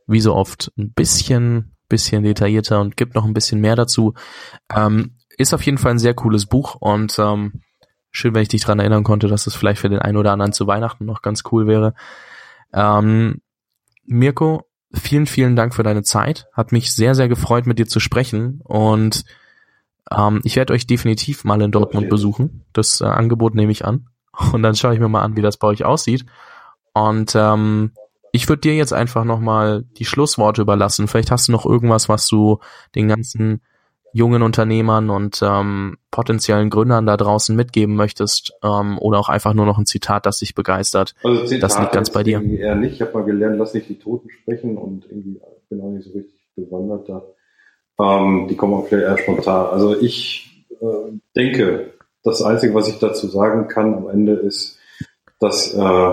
wie 0.06 0.20
so 0.20 0.34
oft, 0.34 0.72
ein 0.76 0.92
bisschen, 0.92 1.76
bisschen 1.88 2.22
detaillierter 2.22 2.80
und 2.80 2.96
gibt 2.96 3.14
noch 3.14 3.24
ein 3.24 3.34
bisschen 3.34 3.60
mehr 3.60 3.76
dazu. 3.76 4.14
Ähm, 4.74 5.16
ist 5.38 5.54
auf 5.54 5.62
jeden 5.62 5.78
Fall 5.78 5.92
ein 5.92 5.98
sehr 5.98 6.14
cooles 6.14 6.46
Buch 6.46 6.76
und 6.76 7.18
ähm, 7.18 7.62
schön, 8.10 8.34
wenn 8.34 8.42
ich 8.42 8.48
dich 8.48 8.62
dran 8.62 8.78
erinnern 8.78 9.04
konnte, 9.04 9.28
dass 9.28 9.46
es 9.46 9.54
vielleicht 9.54 9.80
für 9.80 9.88
den 9.88 9.98
einen 9.98 10.16
oder 10.16 10.32
anderen 10.32 10.52
zu 10.52 10.66
Weihnachten 10.66 11.04
noch 11.04 11.22
ganz 11.22 11.42
cool 11.50 11.66
wäre. 11.66 11.94
Ähm, 12.72 13.40
Mirko, 14.04 14.66
vielen, 14.92 15.26
vielen 15.26 15.56
Dank 15.56 15.74
für 15.74 15.82
deine 15.82 16.02
Zeit. 16.02 16.46
Hat 16.52 16.72
mich 16.72 16.92
sehr, 16.92 17.14
sehr 17.14 17.28
gefreut, 17.28 17.66
mit 17.66 17.78
dir 17.78 17.86
zu 17.86 18.00
sprechen 18.00 18.60
und 18.62 19.24
ähm, 20.16 20.40
ich 20.44 20.56
werde 20.56 20.72
euch 20.72 20.86
definitiv 20.86 21.44
mal 21.44 21.60
in 21.60 21.72
Dortmund 21.72 22.08
besuchen. 22.08 22.64
Das 22.72 23.00
äh, 23.00 23.04
Angebot 23.04 23.54
nehme 23.54 23.72
ich 23.72 23.84
an. 23.84 24.06
Und 24.52 24.62
dann 24.62 24.74
schaue 24.74 24.94
ich 24.94 25.00
mir 25.00 25.08
mal 25.08 25.22
an, 25.22 25.36
wie 25.36 25.42
das 25.42 25.56
bei 25.56 25.68
euch 25.68 25.84
aussieht. 25.84 26.24
Und 26.94 27.34
ähm, 27.34 27.92
ich 28.32 28.48
würde 28.48 28.60
dir 28.60 28.74
jetzt 28.74 28.92
einfach 28.92 29.24
nochmal 29.24 29.84
die 29.98 30.04
Schlussworte 30.04 30.62
überlassen. 30.62 31.08
Vielleicht 31.08 31.30
hast 31.30 31.48
du 31.48 31.52
noch 31.52 31.66
irgendwas, 31.66 32.08
was 32.08 32.28
du 32.28 32.58
den 32.94 33.08
ganzen 33.08 33.60
jungen 34.14 34.42
Unternehmern 34.42 35.08
und 35.10 35.40
ähm, 35.42 35.96
potenziellen 36.10 36.68
Gründern 36.68 37.06
da 37.06 37.16
draußen 37.16 37.56
mitgeben 37.56 37.94
möchtest 37.94 38.52
ähm, 38.62 38.98
oder 38.98 39.18
auch 39.18 39.30
einfach 39.30 39.54
nur 39.54 39.64
noch 39.64 39.78
ein 39.78 39.86
Zitat, 39.86 40.26
das 40.26 40.38
dich 40.38 40.54
begeistert. 40.54 41.14
Also 41.24 41.46
Zitat 41.46 41.62
das 41.62 41.78
liegt 41.78 41.92
ganz 41.92 42.10
bei 42.10 42.22
dir. 42.22 42.42
Eher 42.42 42.74
nicht. 42.74 42.94
Ich 42.94 43.00
habe 43.00 43.14
mal 43.14 43.24
gelernt, 43.24 43.58
lass 43.58 43.72
nicht 43.72 43.88
die 43.88 43.98
Toten 43.98 44.28
sprechen 44.30 44.76
und 44.76 45.06
irgendwie 45.06 45.40
bin 45.70 45.80
auch 45.80 45.90
nicht 45.90 46.04
so 46.04 46.12
richtig 46.12 46.38
bewandert 46.54 47.08
da. 47.08 47.22
Ähm, 48.00 48.46
die 48.48 48.56
kommen 48.56 48.74
auch 48.74 48.86
vielleicht 48.86 49.08
eher 49.08 49.18
spontan. 49.18 49.66
Also 49.66 50.00
ich 50.00 50.66
äh, 50.80 51.18
denke, 51.36 51.92
das 52.22 52.42
Einzige, 52.42 52.74
was 52.74 52.88
ich 52.88 52.98
dazu 52.98 53.26
sagen 53.28 53.68
kann 53.68 53.94
am 53.94 54.08
Ende 54.08 54.32
ist, 54.34 54.78
dass 55.38 55.74
äh, 55.74 56.12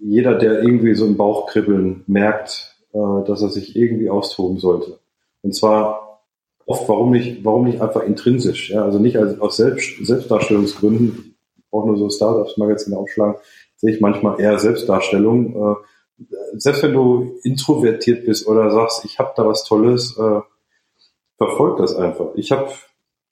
jeder, 0.00 0.34
der 0.34 0.62
irgendwie 0.62 0.94
so 0.94 1.04
ein 1.04 1.16
Bauchkribbeln 1.16 2.04
merkt, 2.06 2.76
äh, 2.92 3.24
dass 3.26 3.42
er 3.42 3.50
sich 3.50 3.76
irgendwie 3.76 4.10
austoben 4.10 4.58
sollte. 4.58 4.98
Und 5.42 5.54
zwar 5.54 6.22
oft, 6.66 6.88
warum 6.88 7.10
nicht, 7.10 7.44
warum 7.44 7.64
nicht 7.64 7.80
einfach 7.80 8.02
intrinsisch, 8.02 8.70
ja, 8.70 8.84
also 8.84 8.98
nicht 8.98 9.16
als, 9.16 9.40
aus 9.40 9.56
Selbst, 9.56 10.04
Selbstdarstellungsgründen, 10.04 11.36
brauche 11.70 11.88
nur 11.88 11.98
so 11.98 12.10
Startups-Magazine 12.10 12.96
aufschlagen, 12.96 13.36
sehe 13.76 13.94
ich 13.94 14.00
manchmal 14.00 14.40
eher 14.40 14.58
Selbstdarstellung. 14.58 15.54
Äh, 15.54 15.74
selbst 16.56 16.82
wenn 16.82 16.92
du 16.92 17.38
introvertiert 17.42 18.26
bist 18.26 18.46
oder 18.46 18.70
sagst, 18.70 19.04
ich 19.04 19.18
habe 19.18 19.32
da 19.36 19.46
was 19.46 19.64
Tolles, 19.64 20.16
äh, 20.18 20.40
verfolg 21.36 21.78
das 21.78 21.94
einfach. 21.96 22.34
Ich 22.34 22.52
habe 22.52 22.70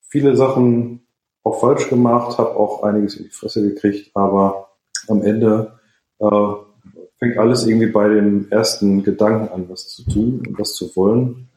viele 0.08 0.36
Sachen 0.36 1.06
auch 1.42 1.60
falsch 1.60 1.88
gemacht, 1.88 2.38
habe 2.38 2.56
auch 2.56 2.82
einiges 2.82 3.16
in 3.16 3.24
die 3.24 3.30
Fresse 3.30 3.62
gekriegt, 3.62 4.10
aber 4.14 4.68
am 5.08 5.22
Ende 5.22 5.78
äh, 6.18 6.52
fängt 7.18 7.38
alles 7.38 7.66
irgendwie 7.66 7.90
bei 7.90 8.08
dem 8.08 8.50
ersten 8.50 9.02
Gedanken 9.02 9.52
an, 9.52 9.68
was 9.68 9.88
zu 9.88 10.04
tun 10.04 10.42
und 10.46 10.58
was 10.58 10.74
zu 10.74 10.94
wollen. 10.96 11.48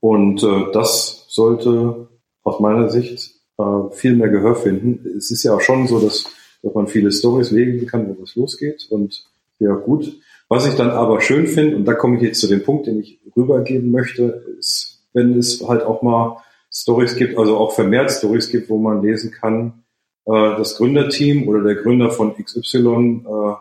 Und 0.00 0.42
äh, 0.42 0.72
das 0.72 1.26
sollte 1.28 2.08
aus 2.42 2.60
meiner 2.60 2.88
Sicht 2.88 3.34
äh, 3.58 3.90
viel 3.92 4.16
mehr 4.16 4.28
Gehör 4.28 4.54
finden. 4.54 5.16
Es 5.16 5.30
ist 5.30 5.42
ja 5.42 5.54
auch 5.54 5.60
schon 5.60 5.86
so, 5.86 6.00
dass, 6.00 6.24
dass 6.62 6.74
man 6.74 6.86
viele 6.88 7.12
Stories 7.12 7.50
legen 7.50 7.86
kann, 7.86 8.16
wo 8.16 8.22
es 8.22 8.34
losgeht 8.36 8.86
und 8.90 9.26
ja 9.58 9.74
gut. 9.74 10.18
Was 10.52 10.66
ich 10.66 10.74
dann 10.74 10.90
aber 10.90 11.22
schön 11.22 11.46
finde, 11.46 11.76
und 11.76 11.86
da 11.86 11.94
komme 11.94 12.16
ich 12.16 12.22
jetzt 12.22 12.40
zu 12.40 12.46
dem 12.46 12.62
Punkt, 12.62 12.86
den 12.86 13.00
ich 13.00 13.18
rübergeben 13.34 13.90
möchte, 13.90 14.44
ist, 14.58 15.02
wenn 15.14 15.38
es 15.38 15.66
halt 15.66 15.82
auch 15.82 16.02
mal 16.02 16.42
Stories 16.70 17.16
gibt, 17.16 17.38
also 17.38 17.56
auch 17.56 17.72
vermehrt 17.72 18.10
Stories 18.10 18.50
gibt, 18.50 18.68
wo 18.68 18.76
man 18.76 19.00
lesen 19.00 19.30
kann, 19.30 19.84
äh, 20.26 20.30
das 20.58 20.76
Gründerteam 20.76 21.48
oder 21.48 21.62
der 21.62 21.76
Gründer 21.76 22.10
von 22.10 22.34
XY 22.36 23.24
äh, 23.26 23.54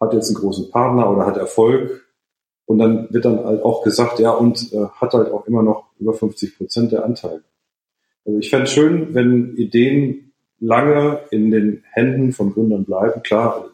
hat 0.00 0.14
jetzt 0.14 0.30
einen 0.30 0.40
großen 0.40 0.68
Partner 0.72 1.08
oder 1.12 1.26
hat 1.26 1.36
Erfolg. 1.36 2.08
Und 2.66 2.78
dann 2.78 3.06
wird 3.14 3.24
dann 3.24 3.44
halt 3.44 3.62
auch 3.62 3.84
gesagt, 3.84 4.18
ja, 4.18 4.32
und 4.32 4.72
äh, 4.72 4.86
hat 4.96 5.14
halt 5.14 5.30
auch 5.30 5.46
immer 5.46 5.62
noch 5.62 5.92
über 6.00 6.12
50 6.12 6.58
Prozent 6.58 6.90
der 6.90 7.04
Anteile. 7.04 7.44
Also 8.26 8.40
ich 8.40 8.50
fände 8.50 8.64
es 8.64 8.72
schön, 8.72 9.14
wenn 9.14 9.54
Ideen 9.54 10.32
lange 10.58 11.20
in 11.30 11.52
den 11.52 11.84
Händen 11.92 12.32
von 12.32 12.52
Gründern 12.52 12.84
bleiben. 12.84 13.22
Klar 13.22 13.71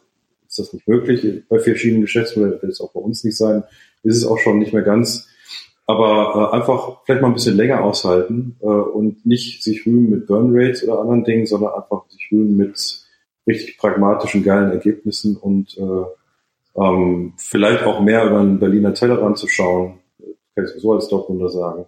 ist 0.49 0.59
das 0.59 0.73
nicht 0.73 0.87
möglich. 0.87 1.43
Bei 1.47 1.59
verschiedenen 1.59 2.01
Geschäftsmodellen 2.01 2.61
wird 2.61 2.71
es 2.71 2.81
auch 2.81 2.91
bei 2.91 2.99
uns 2.99 3.23
nicht 3.23 3.37
sein. 3.37 3.63
Ist 4.03 4.17
es 4.17 4.25
auch 4.25 4.39
schon 4.39 4.57
nicht 4.57 4.73
mehr 4.73 4.81
ganz. 4.81 5.27
Aber 5.85 6.51
äh, 6.51 6.55
einfach 6.55 7.01
vielleicht 7.05 7.21
mal 7.21 7.29
ein 7.29 7.33
bisschen 7.35 7.55
länger 7.55 7.83
aushalten 7.83 8.57
äh, 8.61 8.65
und 8.65 9.25
nicht 9.25 9.63
sich 9.63 9.85
rühmen 9.85 10.09
mit 10.09 10.27
Burn 10.27 10.51
Rates 10.51 10.83
oder 10.83 10.99
anderen 10.99 11.23
Dingen, 11.23 11.45
sondern 11.45 11.73
einfach 11.73 12.07
sich 12.09 12.29
rühmen 12.31 12.57
mit 12.57 13.05
richtig 13.47 13.77
pragmatischen, 13.77 14.43
geilen 14.43 14.71
Ergebnissen 14.71 15.37
und 15.37 15.77
äh, 15.77 16.81
ähm, 16.81 17.33
vielleicht 17.37 17.83
auch 17.83 18.01
mehr 18.01 18.25
über 18.25 18.39
den 18.39 18.59
Berliner 18.59 18.93
Tellerrand 18.93 19.37
zu 19.37 19.47
kann 19.47 19.95
ich 20.65 20.81
so 20.81 20.93
als 20.93 21.07
Dortmunder 21.07 21.49
sagen. 21.49 21.85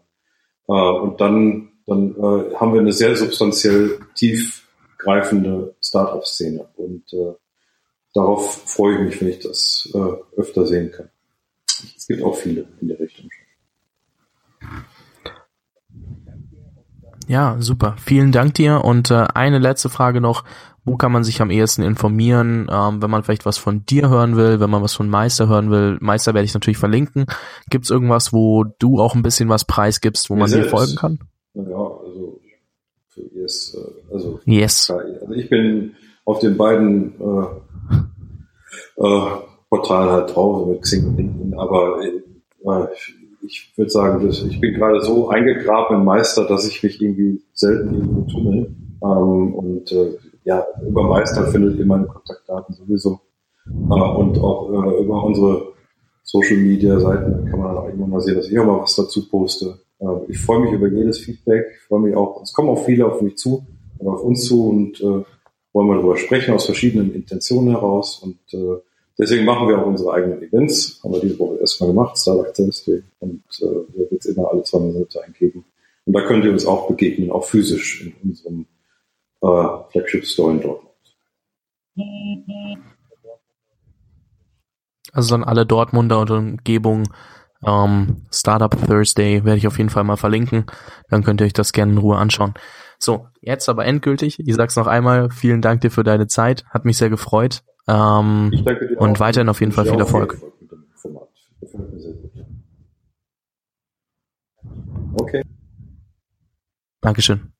Äh, 0.68 0.72
und 0.74 1.20
dann, 1.22 1.70
dann 1.86 2.16
äh, 2.16 2.56
haben 2.56 2.74
wir 2.74 2.82
eine 2.82 2.94
sehr 2.94 3.16
substanziell 3.16 4.00
tiefgreifende 4.16 5.76
Startup-Szene. 5.82 6.68
Und 6.76 7.12
äh, 7.14 7.34
darauf 8.14 8.64
freue 8.66 8.96
ich 8.96 9.02
mich, 9.02 9.22
wenn 9.22 9.28
ich 9.30 9.40
das 9.40 9.90
äh, 9.94 10.40
öfter 10.40 10.66
sehen 10.66 10.92
kann. 10.92 11.10
Es 11.96 12.08
gibt 12.08 12.24
auch 12.24 12.36
viele 12.36 12.68
in 12.82 12.88
der 12.88 13.00
Richtung. 13.00 13.30
Ja, 17.28 17.56
super. 17.60 17.96
Vielen 17.98 18.32
Dank 18.32 18.56
dir. 18.56 18.84
Und 18.84 19.10
äh, 19.12 19.26
eine 19.34 19.60
letzte 19.60 19.90
Frage 19.90 20.22
noch. 20.22 20.44
Wo 20.84 20.98
kann 20.98 21.12
man 21.12 21.24
sich 21.24 21.42
am 21.44 21.52
ehesten 21.52 21.84
informieren, 21.84 22.68
ähm, 22.72 23.04
wenn 23.04 23.12
man 23.12 23.22
vielleicht 23.22 23.46
was 23.46 23.60
von 23.60 23.86
dir 23.86 24.10
hören 24.10 24.36
will, 24.36 24.60
wenn 24.60 24.70
man 24.72 24.82
was 24.82 24.96
von 24.96 25.08
Meister 25.08 25.48
hören 25.48 25.70
will? 25.70 26.00
Meister 26.02 26.34
werde 26.34 26.46
ich 26.46 26.56
natürlich 26.56 26.80
verlinken. 26.80 27.28
Gibt 27.70 27.86
es 27.86 27.92
irgendwas, 27.92 28.34
wo 28.34 28.64
du 28.80 29.00
auch 29.00 29.14
ein 29.14 29.22
bisschen 29.22 29.48
was 29.48 29.66
preisgibst, 29.66 30.32
wo 30.32 30.36
man 30.36 30.50
dir 30.50 30.66
folgen 30.66 30.96
kann? 30.96 31.20
Ja, 31.54 31.64
also 31.64 32.42
für 33.10 33.22
yes, 33.34 33.78
äh, 33.78 34.14
also, 34.14 34.40
yes. 34.46 34.90
also 34.90 35.34
ich 35.34 35.50
bin 35.50 35.96
auf 36.26 36.40
den 36.40 36.58
beiden 36.58 37.14
äh, 37.22 37.46
äh, 38.98 39.22
Portalen 39.70 40.10
halt 40.12 40.36
drauf, 40.36 40.68
mit 40.68 40.82
Xing 40.82 41.08
und 41.08 41.18
LinkedIn, 41.18 41.54
aber 41.56 42.02
äh, 42.04 42.88
ich 43.46 43.72
würde 43.76 43.90
sagen, 43.90 44.30
ich 44.30 44.60
bin 44.60 44.74
gerade 44.74 45.02
so 45.02 45.30
eingegraben 45.30 45.98
im 45.98 46.06
Meister, 46.06 46.46
dass 46.46 46.68
ich 46.68 46.84
mich 46.84 47.02
irgendwie 47.02 47.42
selten 47.54 47.94
irgendwo 47.94 48.22
tunnel. 48.22 48.76
Ähm, 49.04 49.54
und 49.56 49.92
äh, 49.92 50.18
ja, 50.44 50.66
über 50.88 51.04
Meister 51.04 51.48
findet 51.48 51.78
ihr 51.78 51.86
meine 51.86 52.06
Kontaktdaten 52.06 52.76
sowieso. 52.76 53.20
Äh, 53.68 53.94
und 53.94 54.38
auch 54.40 54.70
äh, 54.70 55.04
über 55.04 55.24
unsere 55.24 55.72
Social 56.24 56.58
Media 56.58 57.00
Seiten, 57.00 57.46
kann 57.50 57.60
man 57.60 57.78
auch 57.78 57.86
irgendwann 57.86 58.12
mal 58.12 58.22
sehen, 58.22 58.36
dass 58.36 58.48
ich 58.48 58.58
auch 58.60 58.66
mal 58.66 58.82
was 58.82 58.96
dazu 58.96 59.28
poste. 59.28 59.80
Äh, 60.00 60.06
ich 60.30 60.40
freue 60.40 60.62
mich 60.62 60.72
über 60.72 60.88
jedes 60.88 61.20
Feedback. 61.20 61.66
Ich 61.76 61.88
freue 61.88 62.02
mich 62.02 62.16
auch, 62.16 62.42
es 62.42 62.54
kommen 62.54 62.70
auch 62.70 62.86
viele 62.86 63.06
auf 63.06 63.22
mich 63.22 63.38
zu 63.38 63.66
oder 64.00 64.12
auf 64.14 64.24
uns 64.24 64.46
zu 64.46 64.70
und 64.70 65.02
äh, 65.02 65.24
wollen 65.74 65.88
wir 65.88 65.96
darüber 65.96 66.18
sprechen 66.18 66.54
aus 66.54 66.66
verschiedenen 66.66 67.14
Intentionen 67.14 67.70
heraus 67.70 68.20
und 68.20 68.40
äh, 68.54 68.82
Deswegen 69.22 69.46
machen 69.46 69.68
wir 69.68 69.80
auch 69.80 69.86
unsere 69.86 70.14
eigenen 70.14 70.42
Events. 70.42 71.00
Haben 71.04 71.14
wir 71.14 71.20
diese 71.20 71.38
Woche 71.38 71.60
erstmal 71.60 71.92
gemacht, 71.92 72.18
Startup 72.18 72.52
Thursday. 72.56 73.04
Und 73.20 73.44
äh, 73.62 73.66
da 73.66 74.10
wird 74.10 74.14
es 74.14 74.26
immer 74.26 74.50
alle 74.50 74.64
zwei 74.64 74.80
Monate 74.80 75.24
eingeben. 75.24 75.64
Und 76.06 76.14
da 76.14 76.22
könnt 76.26 76.44
ihr 76.44 76.52
uns 76.52 76.66
auch 76.66 76.88
begegnen, 76.88 77.32
auch 77.32 77.46
physisch 77.46 78.02
in 78.02 78.16
unserem 78.24 78.66
äh, 79.42 79.92
Flagship 79.92 80.26
Store 80.26 80.52
in 80.52 80.62
Dortmund. 80.62 80.92
Also 85.14 85.36
dann 85.36 85.44
alle 85.44 85.68
Dortmunder 85.68 86.22
und 86.22 86.32
Umgebung. 86.32 87.04
Ähm, 87.64 88.26
Startup 88.32 88.76
Thursday 88.88 89.46
werde 89.46 89.60
ich 89.60 89.68
auf 89.68 89.78
jeden 89.78 89.92
Fall 89.92 90.04
mal 90.04 90.18
verlinken. 90.18 90.66
Dann 91.10 91.24
könnt 91.24 91.42
ihr 91.42 91.46
euch 91.46 91.54
das 91.54 91.74
gerne 91.74 91.92
in 91.92 91.98
Ruhe 92.00 92.18
anschauen. 92.18 92.56
So, 93.04 93.28
jetzt 93.42 93.68
aber 93.68 93.86
endgültig. 93.86 94.40
Ich 94.40 94.54
sag's 94.54 94.76
noch 94.76 94.86
einmal. 94.86 95.32
Vielen 95.32 95.62
Dank 95.62 95.82
dir 95.82 95.90
für 95.90 96.04
deine 96.04 96.28
Zeit. 96.28 96.66
Hat 96.70 96.86
mich 96.86 96.98
sehr 96.98 97.10
gefreut. 97.10 97.64
Ähm, 97.88 98.52
und 98.98 99.20
weiterhin 99.20 99.50
auf 99.50 99.60
jeden 99.60 99.72
Fall 99.72 99.86
viel 99.86 100.00
Erfolg. 100.00 100.40
Okay. 105.16 105.44
Dankeschön. 107.02 107.51